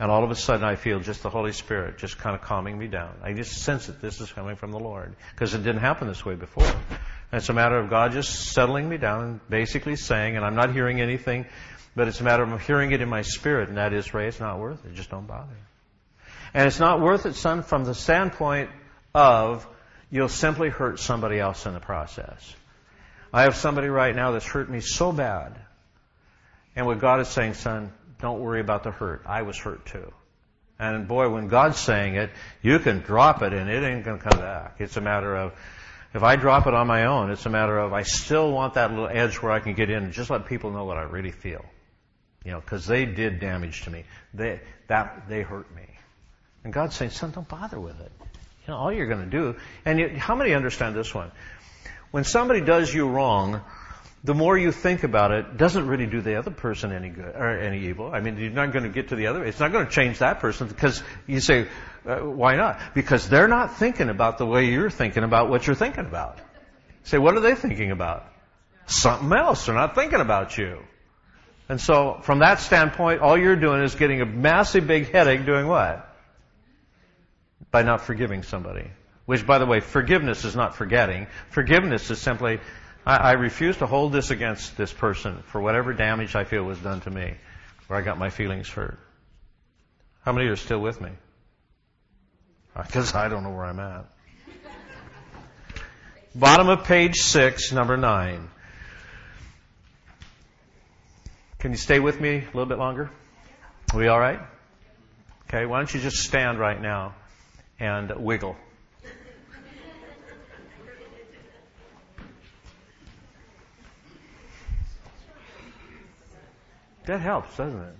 And 0.00 0.10
all 0.10 0.22
of 0.22 0.30
a 0.30 0.36
sudden 0.36 0.64
I 0.64 0.76
feel 0.76 1.00
just 1.00 1.22
the 1.22 1.30
Holy 1.30 1.52
Spirit 1.52 1.98
just 1.98 2.18
kind 2.18 2.36
of 2.36 2.42
calming 2.42 2.78
me 2.78 2.86
down. 2.86 3.14
I 3.22 3.32
just 3.32 3.62
sense 3.62 3.86
that 3.86 4.00
this 4.00 4.20
is 4.20 4.30
coming 4.30 4.56
from 4.56 4.70
the 4.70 4.78
Lord. 4.78 5.16
Because 5.32 5.54
it 5.54 5.64
didn't 5.64 5.80
happen 5.80 6.06
this 6.06 6.24
way 6.24 6.36
before. 6.36 6.66
And 6.66 7.40
it's 7.40 7.48
a 7.48 7.52
matter 7.52 7.76
of 7.76 7.90
God 7.90 8.12
just 8.12 8.52
settling 8.52 8.88
me 8.88 8.96
down 8.96 9.22
and 9.24 9.48
basically 9.50 9.96
saying, 9.96 10.36
and 10.36 10.44
I'm 10.44 10.54
not 10.54 10.72
hearing 10.72 11.00
anything, 11.00 11.46
but 11.96 12.06
it's 12.06 12.20
a 12.20 12.24
matter 12.24 12.44
of 12.44 12.60
hearing 12.62 12.92
it 12.92 13.00
in 13.00 13.08
my 13.08 13.22
spirit, 13.22 13.68
and 13.68 13.76
that 13.76 13.92
is, 13.92 14.14
Ray, 14.14 14.28
it's 14.28 14.38
not 14.38 14.60
worth 14.60 14.84
it. 14.84 14.94
Just 14.94 15.10
don't 15.10 15.26
bother. 15.26 15.56
And 16.54 16.66
it's 16.66 16.78
not 16.78 17.00
worth 17.00 17.26
it, 17.26 17.34
son, 17.34 17.62
from 17.62 17.84
the 17.84 17.94
standpoint 17.94 18.70
of 19.14 19.66
you'll 20.10 20.28
simply 20.28 20.68
hurt 20.68 21.00
somebody 21.00 21.38
else 21.38 21.66
in 21.66 21.74
the 21.74 21.80
process. 21.80 22.54
I 23.32 23.42
have 23.42 23.56
somebody 23.56 23.88
right 23.88 24.14
now 24.14 24.30
that's 24.30 24.46
hurt 24.46 24.70
me 24.70 24.80
so 24.80 25.12
bad. 25.12 25.58
And 26.76 26.86
what 26.86 27.00
God 27.00 27.20
is 27.20 27.28
saying, 27.28 27.54
son, 27.54 27.92
don't 28.20 28.40
worry 28.40 28.60
about 28.60 28.82
the 28.82 28.90
hurt. 28.90 29.22
I 29.26 29.42
was 29.42 29.56
hurt 29.56 29.86
too. 29.86 30.12
And 30.78 31.08
boy, 31.08 31.28
when 31.28 31.48
God's 31.48 31.78
saying 31.78 32.14
it, 32.14 32.30
you 32.62 32.78
can 32.78 33.00
drop 33.00 33.42
it 33.42 33.52
and 33.52 33.68
it 33.68 33.82
ain't 33.82 34.04
going 34.04 34.18
to 34.18 34.24
come 34.24 34.38
back. 34.40 34.76
It's 34.78 34.96
a 34.96 35.00
matter 35.00 35.36
of, 35.36 35.52
if 36.14 36.22
I 36.22 36.36
drop 36.36 36.66
it 36.66 36.74
on 36.74 36.86
my 36.86 37.06
own, 37.06 37.30
it's 37.30 37.46
a 37.46 37.50
matter 37.50 37.78
of 37.78 37.92
I 37.92 38.02
still 38.02 38.52
want 38.52 38.74
that 38.74 38.90
little 38.90 39.08
edge 39.08 39.36
where 39.36 39.52
I 39.52 39.60
can 39.60 39.74
get 39.74 39.90
in 39.90 40.04
and 40.04 40.12
just 40.12 40.30
let 40.30 40.46
people 40.46 40.70
know 40.70 40.84
what 40.84 40.96
I 40.96 41.02
really 41.02 41.32
feel. 41.32 41.64
You 42.44 42.52
know, 42.52 42.60
because 42.60 42.86
they 42.86 43.04
did 43.04 43.40
damage 43.40 43.82
to 43.82 43.90
me. 43.90 44.04
They, 44.32 44.60
that, 44.86 45.28
they 45.28 45.42
hurt 45.42 45.74
me. 45.74 45.86
And 46.64 46.72
God's 46.72 46.94
saying, 46.94 47.10
son, 47.10 47.32
don't 47.32 47.48
bother 47.48 47.78
with 47.78 48.00
it. 48.00 48.12
You 48.66 48.74
know, 48.74 48.76
all 48.76 48.92
you're 48.92 49.08
going 49.08 49.24
to 49.24 49.30
do, 49.30 49.56
and 49.84 49.98
you, 49.98 50.08
how 50.16 50.34
many 50.34 50.54
understand 50.54 50.94
this 50.94 51.14
one? 51.14 51.30
When 52.10 52.24
somebody 52.24 52.60
does 52.60 52.92
you 52.92 53.08
wrong, 53.08 53.60
the 54.28 54.34
more 54.34 54.58
you 54.58 54.72
think 54.72 55.04
about 55.04 55.30
it, 55.30 55.56
doesn't 55.56 55.86
really 55.86 56.04
do 56.04 56.20
the 56.20 56.38
other 56.38 56.50
person 56.50 56.92
any 56.92 57.08
good 57.08 57.34
or 57.34 57.48
any 57.48 57.86
evil. 57.86 58.10
I 58.12 58.20
mean, 58.20 58.36
you're 58.36 58.50
not 58.50 58.74
going 58.74 58.82
to 58.82 58.90
get 58.90 59.08
to 59.08 59.16
the 59.16 59.28
other. 59.28 59.42
It's 59.42 59.58
not 59.58 59.72
going 59.72 59.86
to 59.86 59.90
change 59.90 60.18
that 60.18 60.40
person 60.40 60.68
because 60.68 61.02
you 61.26 61.40
say, 61.40 61.66
uh, 62.06 62.18
why 62.18 62.54
not? 62.56 62.78
Because 62.94 63.26
they're 63.26 63.48
not 63.48 63.78
thinking 63.78 64.10
about 64.10 64.36
the 64.36 64.44
way 64.44 64.66
you're 64.66 64.90
thinking 64.90 65.24
about 65.24 65.48
what 65.48 65.66
you're 65.66 65.74
thinking 65.74 66.04
about. 66.04 66.38
say, 67.04 67.16
what 67.16 67.38
are 67.38 67.40
they 67.40 67.54
thinking 67.54 67.90
about? 67.90 68.30
Something 68.86 69.32
else. 69.32 69.64
They're 69.64 69.74
not 69.74 69.94
thinking 69.94 70.20
about 70.20 70.58
you. 70.58 70.80
And 71.70 71.80
so, 71.80 72.20
from 72.22 72.40
that 72.40 72.60
standpoint, 72.60 73.22
all 73.22 73.38
you're 73.38 73.56
doing 73.56 73.82
is 73.82 73.94
getting 73.94 74.20
a 74.20 74.26
massive 74.26 74.86
big 74.86 75.10
headache 75.10 75.46
doing 75.46 75.66
what? 75.66 76.04
by 77.70 77.82
not 77.82 78.02
forgiving 78.02 78.42
somebody. 78.42 78.90
Which, 79.26 79.46
by 79.46 79.58
the 79.58 79.66
way, 79.66 79.80
forgiveness 79.80 80.44
is 80.44 80.56
not 80.56 80.74
forgetting. 80.76 81.26
Forgiveness 81.50 82.10
is 82.10 82.18
simply, 82.18 82.60
I, 83.08 83.16
I, 83.16 83.32
refuse 83.32 83.78
to 83.78 83.86
hold 83.86 84.12
this 84.12 84.30
against 84.30 84.76
this 84.76 84.92
person 84.92 85.42
for 85.46 85.60
whatever 85.60 85.92
damage 85.92 86.36
I 86.36 86.44
feel 86.44 86.62
was 86.62 86.78
done 86.78 87.00
to 87.00 87.10
me, 87.10 87.34
where 87.86 87.98
I 87.98 88.02
got 88.02 88.18
my 88.18 88.30
feelings 88.30 88.68
hurt. 88.68 88.98
How 90.22 90.32
many 90.32 90.46
are 90.48 90.56
still 90.56 90.80
with 90.80 91.00
me? 91.00 91.10
Because 92.76 93.14
I 93.14 93.28
don't 93.28 93.42
know 93.42 93.50
where 93.50 93.64
I'm 93.64 93.80
at. 93.80 94.04
Bottom 96.34 96.68
of 96.68 96.84
page 96.84 97.16
six, 97.16 97.72
number 97.72 97.96
nine. 97.96 98.50
Can 101.58 101.72
you 101.72 101.78
stay 101.78 101.98
with 101.98 102.20
me 102.20 102.36
a 102.36 102.46
little 102.46 102.66
bit 102.66 102.78
longer? 102.78 103.10
Are 103.92 103.98
we 103.98 104.06
all 104.06 104.20
right? 104.20 104.40
Okay, 105.48 105.66
why 105.66 105.78
don't 105.78 105.92
you 105.92 106.00
just 106.00 106.18
stand 106.18 106.58
right 106.60 106.80
now? 106.80 107.14
and 107.80 108.12
wiggle. 108.16 108.56
That 117.08 117.20
helps, 117.20 117.56
doesn't 117.56 117.80
it? 117.80 117.94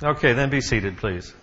Okay, 0.00 0.32
then 0.32 0.48
be 0.48 0.60
seated, 0.60 0.98
please. 0.98 1.34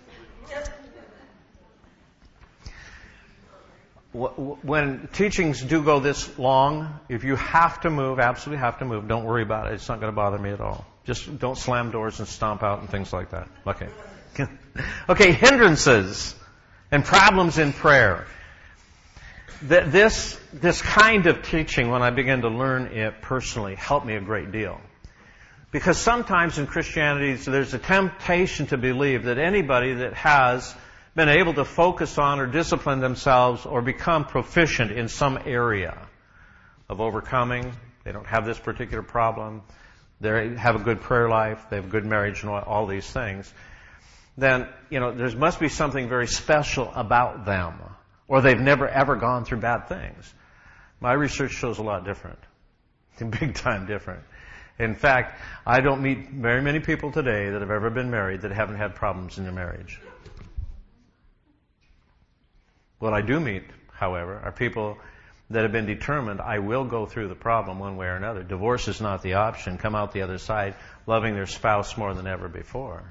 When 4.12 5.08
teachings 5.12 5.60
do 5.60 5.82
go 5.82 6.00
this 6.00 6.38
long, 6.38 6.98
if 7.10 7.22
you 7.22 7.36
have 7.36 7.82
to 7.82 7.90
move, 7.90 8.18
absolutely 8.18 8.60
have 8.60 8.78
to 8.78 8.86
move, 8.86 9.08
don't 9.08 9.24
worry 9.24 9.42
about 9.42 9.66
it. 9.66 9.74
It's 9.74 9.90
not 9.90 10.00
going 10.00 10.10
to 10.10 10.16
bother 10.16 10.38
me 10.38 10.52
at 10.52 10.62
all. 10.62 10.86
Just 11.04 11.38
don't 11.38 11.58
slam 11.58 11.90
doors 11.90 12.18
and 12.18 12.26
stomp 12.26 12.62
out 12.62 12.80
and 12.80 12.88
things 12.88 13.12
like 13.12 13.32
that. 13.32 13.48
Okay. 13.66 13.88
okay, 15.10 15.32
hindrances 15.32 16.34
and 16.90 17.04
problems 17.04 17.58
in 17.58 17.74
prayer. 17.74 18.26
This, 19.62 20.38
this 20.52 20.82
kind 20.82 21.26
of 21.26 21.42
teaching, 21.42 21.88
when 21.88 22.02
I 22.02 22.10
began 22.10 22.40
to 22.42 22.48
learn 22.48 22.86
it 22.86 23.22
personally, 23.22 23.76
helped 23.76 24.04
me 24.04 24.16
a 24.16 24.20
great 24.20 24.50
deal. 24.50 24.80
Because 25.70 25.98
sometimes 25.98 26.58
in 26.58 26.66
Christianity, 26.66 27.34
there's 27.34 27.72
a 27.72 27.78
temptation 27.78 28.66
to 28.66 28.76
believe 28.76 29.24
that 29.24 29.38
anybody 29.38 29.94
that 29.94 30.14
has 30.14 30.74
been 31.14 31.28
able 31.28 31.54
to 31.54 31.64
focus 31.64 32.18
on 32.18 32.40
or 32.40 32.46
discipline 32.46 33.00
themselves 33.00 33.64
or 33.64 33.82
become 33.82 34.24
proficient 34.24 34.90
in 34.90 35.08
some 35.08 35.38
area 35.46 36.08
of 36.88 37.00
overcoming, 37.00 37.72
they 38.04 38.12
don't 38.12 38.26
have 38.26 38.44
this 38.44 38.58
particular 38.58 39.02
problem, 39.02 39.62
they 40.20 40.56
have 40.56 40.74
a 40.74 40.80
good 40.80 41.00
prayer 41.00 41.28
life, 41.28 41.66
they 41.70 41.76
have 41.76 41.88
good 41.88 42.04
marriage 42.04 42.42
and 42.42 42.50
all 42.50 42.86
these 42.86 43.08
things, 43.08 43.52
then, 44.36 44.66
you 44.90 44.98
know, 44.98 45.12
there 45.12 45.30
must 45.36 45.60
be 45.60 45.68
something 45.68 46.08
very 46.08 46.26
special 46.26 46.90
about 46.94 47.44
them. 47.44 47.74
Or 48.32 48.40
they've 48.40 48.58
never 48.58 48.88
ever 48.88 49.16
gone 49.16 49.44
through 49.44 49.58
bad 49.58 49.88
things. 49.88 50.32
My 51.00 51.12
research 51.12 51.50
shows 51.52 51.78
a 51.78 51.82
lot 51.82 52.06
different. 52.06 52.38
Big 53.18 53.54
time 53.54 53.84
different. 53.84 54.22
In 54.78 54.94
fact, 54.94 55.38
I 55.66 55.82
don't 55.82 56.00
meet 56.00 56.30
very 56.30 56.62
many 56.62 56.80
people 56.80 57.12
today 57.12 57.50
that 57.50 57.60
have 57.60 57.70
ever 57.70 57.90
been 57.90 58.10
married 58.10 58.40
that 58.40 58.50
haven't 58.50 58.76
had 58.76 58.94
problems 58.94 59.36
in 59.36 59.44
their 59.44 59.52
marriage. 59.52 60.00
What 63.00 63.12
I 63.12 63.20
do 63.20 63.38
meet, 63.38 63.64
however, 63.92 64.40
are 64.42 64.50
people 64.50 64.96
that 65.50 65.64
have 65.64 65.72
been 65.72 65.84
determined 65.84 66.40
I 66.40 66.60
will 66.60 66.86
go 66.86 67.04
through 67.04 67.28
the 67.28 67.34
problem 67.34 67.80
one 67.80 67.98
way 67.98 68.06
or 68.06 68.16
another. 68.16 68.42
Divorce 68.42 68.88
is 68.88 68.98
not 68.98 69.20
the 69.20 69.34
option. 69.34 69.76
Come 69.76 69.94
out 69.94 70.12
the 70.12 70.22
other 70.22 70.38
side 70.38 70.74
loving 71.06 71.34
their 71.34 71.44
spouse 71.44 71.98
more 71.98 72.14
than 72.14 72.26
ever 72.26 72.48
before. 72.48 73.02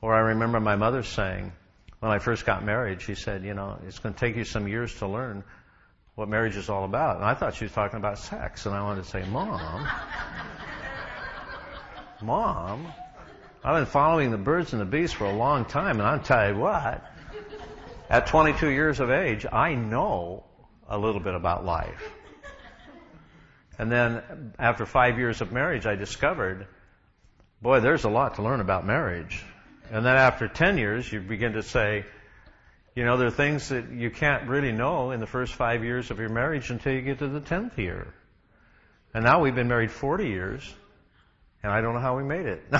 Or 0.00 0.14
I 0.14 0.20
remember 0.30 0.60
my 0.60 0.76
mother 0.76 1.02
saying, 1.02 1.52
when 2.06 2.14
I 2.14 2.20
first 2.20 2.46
got 2.46 2.64
married, 2.64 3.02
she 3.02 3.16
said, 3.16 3.42
you 3.44 3.54
know, 3.54 3.78
it's 3.86 3.98
going 3.98 4.14
to 4.14 4.20
take 4.20 4.36
you 4.36 4.44
some 4.44 4.68
years 4.68 4.94
to 4.98 5.08
learn 5.08 5.42
what 6.14 6.28
marriage 6.28 6.56
is 6.56 6.68
all 6.68 6.84
about. 6.84 7.16
And 7.16 7.24
I 7.24 7.34
thought 7.34 7.56
she 7.56 7.64
was 7.64 7.72
talking 7.72 7.96
about 7.96 8.18
sex. 8.18 8.64
And 8.64 8.74
I 8.76 8.82
wanted 8.82 9.02
to 9.02 9.10
say, 9.10 9.24
Mom, 9.28 9.88
Mom, 12.22 12.86
I've 13.64 13.74
been 13.74 13.86
following 13.86 14.30
the 14.30 14.38
birds 14.38 14.72
and 14.72 14.80
the 14.80 14.86
bees 14.86 15.12
for 15.12 15.24
a 15.24 15.32
long 15.32 15.64
time. 15.64 15.98
And 15.98 16.08
I'll 16.08 16.20
tell 16.20 16.48
you 16.48 16.56
what, 16.56 17.04
at 18.08 18.28
22 18.28 18.70
years 18.70 19.00
of 19.00 19.10
age, 19.10 19.44
I 19.50 19.74
know 19.74 20.44
a 20.88 20.96
little 20.96 21.20
bit 21.20 21.34
about 21.34 21.64
life. 21.64 22.12
And 23.78 23.90
then 23.90 24.54
after 24.60 24.86
five 24.86 25.18
years 25.18 25.40
of 25.40 25.50
marriage, 25.50 25.86
I 25.86 25.96
discovered, 25.96 26.68
boy, 27.60 27.80
there's 27.80 28.04
a 28.04 28.10
lot 28.10 28.36
to 28.36 28.42
learn 28.42 28.60
about 28.60 28.86
marriage. 28.86 29.44
And 29.90 30.04
then 30.04 30.16
after 30.16 30.48
10 30.48 30.78
years, 30.78 31.10
you 31.10 31.20
begin 31.20 31.52
to 31.52 31.62
say, 31.62 32.04
you 32.94 33.04
know, 33.04 33.16
there 33.16 33.28
are 33.28 33.30
things 33.32 33.68
that 33.68 33.92
you 33.92 34.10
can't 34.10 34.48
really 34.48 34.72
know 34.72 35.10
in 35.10 35.20
the 35.20 35.26
first 35.26 35.54
five 35.54 35.84
years 35.84 36.10
of 36.10 36.18
your 36.18 36.30
marriage 36.30 36.70
until 36.70 36.92
you 36.92 37.02
get 37.02 37.18
to 37.18 37.28
the 37.28 37.40
10th 37.40 37.76
year. 37.76 38.12
And 39.14 39.22
now 39.24 39.40
we've 39.40 39.54
been 39.54 39.68
married 39.68 39.90
40 39.90 40.26
years, 40.26 40.74
and 41.62 41.72
I 41.72 41.80
don't 41.80 41.94
know 41.94 42.00
how 42.00 42.16
we 42.16 42.24
made 42.24 42.46
it. 42.46 42.62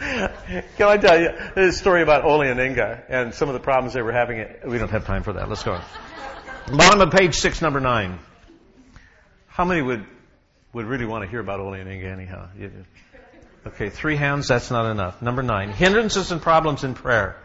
Can 0.00 0.88
I 0.88 0.96
tell 0.96 1.20
you 1.20 1.30
a 1.56 1.72
story 1.72 2.02
about 2.02 2.24
Oli 2.24 2.48
and 2.48 2.58
Inga 2.58 3.04
and 3.08 3.34
some 3.34 3.48
of 3.48 3.52
the 3.52 3.60
problems 3.60 3.94
they 3.94 4.02
were 4.02 4.12
having? 4.12 4.44
We 4.66 4.78
don't 4.78 4.90
have 4.90 5.06
time 5.06 5.22
for 5.22 5.34
that. 5.34 5.48
Let's 5.48 5.62
go. 5.62 5.80
Bottom 6.72 7.00
of 7.00 7.12
page 7.12 7.36
six, 7.36 7.60
number 7.62 7.80
nine. 7.80 8.18
How 9.46 9.64
many 9.64 9.82
would 9.82 10.06
would 10.72 10.86
really 10.86 11.04
want 11.04 11.24
to 11.24 11.30
hear 11.30 11.40
about 11.40 11.60
Oli 11.60 11.80
and 11.80 11.90
Inga 11.90 12.06
anyhow? 12.08 12.48
Okay, 13.66 13.90
three 13.90 14.16
hands, 14.16 14.48
that's 14.48 14.70
not 14.70 14.90
enough. 14.90 15.20
Number 15.20 15.42
nine, 15.42 15.70
hindrances 15.70 16.32
and 16.32 16.40
problems 16.40 16.82
in 16.82 16.94
prayer. 16.94 17.36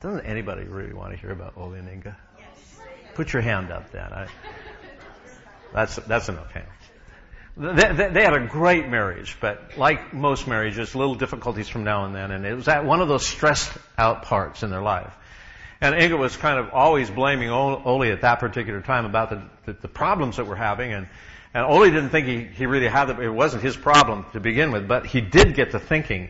Doesn't 0.00 0.26
anybody 0.26 0.64
really 0.64 0.92
want 0.92 1.12
to 1.12 1.16
hear 1.16 1.30
about 1.30 1.56
Oli 1.56 1.78
and 1.78 1.88
Inga? 1.88 2.16
Yes. 2.38 2.78
Put 3.14 3.32
your 3.32 3.42
hand 3.42 3.70
up 3.70 3.92
then. 3.92 4.12
I, 4.12 4.26
that's, 5.72 5.96
that's 5.96 6.28
enough 6.28 6.50
hands. 6.50 6.66
They, 7.56 7.92
they, 7.92 8.08
they, 8.12 8.22
had 8.22 8.34
a 8.34 8.46
great 8.46 8.88
marriage, 8.88 9.38
but 9.40 9.78
like 9.78 10.12
most 10.12 10.46
marriages, 10.46 10.94
little 10.94 11.14
difficulties 11.14 11.68
from 11.68 11.84
now 11.84 12.04
and 12.04 12.14
then, 12.14 12.30
and 12.30 12.44
it 12.44 12.54
was 12.54 12.68
at 12.68 12.84
one 12.84 13.00
of 13.00 13.08
those 13.08 13.26
stressed 13.26 13.72
out 13.96 14.24
parts 14.24 14.62
in 14.62 14.70
their 14.70 14.82
life. 14.82 15.12
And 15.80 15.94
Inga 15.94 16.16
was 16.16 16.36
kind 16.36 16.58
of 16.58 16.70
always 16.74 17.10
blaming 17.10 17.50
Oli 17.50 18.10
at 18.10 18.22
that 18.22 18.40
particular 18.40 18.80
time 18.80 19.04
about 19.06 19.30
the, 19.30 19.42
the, 19.66 19.72
the 19.72 19.88
problems 19.88 20.36
that 20.36 20.46
we're 20.46 20.54
having, 20.56 20.92
and 20.92 21.08
and 21.56 21.64
Oli 21.64 21.90
didn't 21.90 22.10
think 22.10 22.26
he, 22.26 22.44
he 22.44 22.66
really 22.66 22.86
had 22.86 23.08
it. 23.08 23.18
It 23.18 23.30
wasn't 23.30 23.62
his 23.62 23.78
problem 23.78 24.26
to 24.34 24.40
begin 24.40 24.72
with, 24.72 24.86
but 24.86 25.06
he 25.06 25.22
did 25.22 25.54
get 25.54 25.70
to 25.70 25.80
thinking 25.80 26.28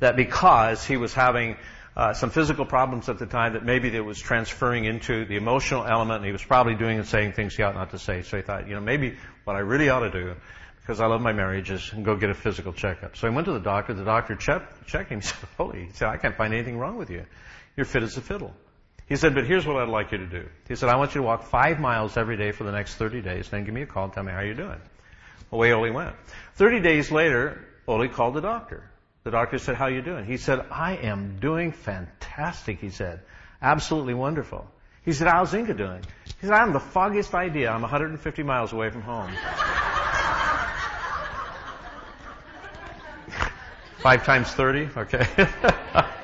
that 0.00 0.16
because 0.16 0.84
he 0.84 0.96
was 0.96 1.14
having 1.14 1.56
uh, 1.96 2.12
some 2.12 2.30
physical 2.30 2.66
problems 2.66 3.08
at 3.08 3.20
the 3.20 3.26
time, 3.26 3.52
that 3.52 3.64
maybe 3.64 3.94
it 3.94 4.04
was 4.04 4.18
transferring 4.18 4.84
into 4.84 5.26
the 5.26 5.36
emotional 5.36 5.86
element, 5.86 6.16
and 6.16 6.26
he 6.26 6.32
was 6.32 6.42
probably 6.42 6.74
doing 6.74 6.98
and 6.98 7.06
saying 7.06 7.34
things 7.34 7.54
he 7.54 7.62
ought 7.62 7.76
not 7.76 7.92
to 7.92 8.00
say. 8.00 8.22
So 8.22 8.36
he 8.36 8.42
thought, 8.42 8.66
you 8.66 8.74
know, 8.74 8.80
maybe 8.80 9.16
what 9.44 9.54
I 9.54 9.60
really 9.60 9.90
ought 9.90 10.00
to 10.00 10.10
do, 10.10 10.34
because 10.80 11.00
I 11.00 11.06
love 11.06 11.20
my 11.20 11.32
marriage, 11.32 11.70
is 11.70 11.88
go 12.02 12.16
get 12.16 12.30
a 12.30 12.34
physical 12.34 12.72
checkup. 12.72 13.16
So 13.16 13.28
he 13.28 13.32
went 13.32 13.44
to 13.44 13.52
the 13.52 13.60
doctor. 13.60 13.94
The 13.94 14.04
doctor 14.04 14.34
checked, 14.34 14.88
checked 14.88 15.10
him. 15.10 15.20
He 15.20 15.26
said, 15.28 15.48
Oli, 15.60 15.84
he 15.84 15.92
said, 15.92 16.08
I 16.08 16.16
can't 16.16 16.36
find 16.36 16.52
anything 16.52 16.78
wrong 16.78 16.96
with 16.96 17.10
you. 17.10 17.24
You're 17.76 17.86
fit 17.86 18.02
as 18.02 18.16
a 18.16 18.20
fiddle. 18.20 18.52
He 19.06 19.16
said, 19.16 19.34
but 19.34 19.44
here's 19.44 19.66
what 19.66 19.76
I'd 19.76 19.88
like 19.88 20.12
you 20.12 20.18
to 20.18 20.26
do. 20.26 20.48
He 20.66 20.76
said, 20.76 20.88
I 20.88 20.96
want 20.96 21.14
you 21.14 21.20
to 21.20 21.26
walk 21.26 21.44
five 21.44 21.78
miles 21.78 22.16
every 22.16 22.38
day 22.38 22.52
for 22.52 22.64
the 22.64 22.72
next 22.72 22.94
30 22.94 23.20
days, 23.20 23.48
then 23.50 23.64
give 23.64 23.74
me 23.74 23.82
a 23.82 23.86
call 23.86 24.04
and 24.04 24.12
tell 24.12 24.22
me 24.22 24.32
how 24.32 24.40
you're 24.40 24.54
doing. 24.54 24.80
Away 25.52 25.72
Oli 25.72 25.90
went. 25.90 26.14
30 26.54 26.80
days 26.80 27.10
later, 27.10 27.66
Oli 27.86 28.08
called 28.08 28.34
the 28.34 28.40
doctor. 28.40 28.82
The 29.24 29.30
doctor 29.30 29.58
said, 29.58 29.74
how 29.76 29.84
are 29.84 29.90
you 29.90 30.00
doing? 30.02 30.24
He 30.24 30.38
said, 30.38 30.60
I 30.70 30.96
am 30.96 31.38
doing 31.38 31.72
fantastic, 31.72 32.78
he 32.80 32.88
said. 32.90 33.20
Absolutely 33.60 34.14
wonderful. 34.14 34.66
He 35.04 35.12
said, 35.12 35.28
how's 35.28 35.52
Inga 35.52 35.74
doing? 35.74 36.02
He 36.40 36.46
said, 36.46 36.52
I 36.52 36.64
have 36.64 36.72
the 36.72 36.80
foggiest 36.80 37.34
idea. 37.34 37.70
I'm 37.70 37.82
150 37.82 38.42
miles 38.42 38.72
away 38.72 38.88
from 38.90 39.02
home. 39.02 39.30
Five 43.98 44.24
times 44.24 44.48
30? 44.48 44.88
Okay. 44.96 45.26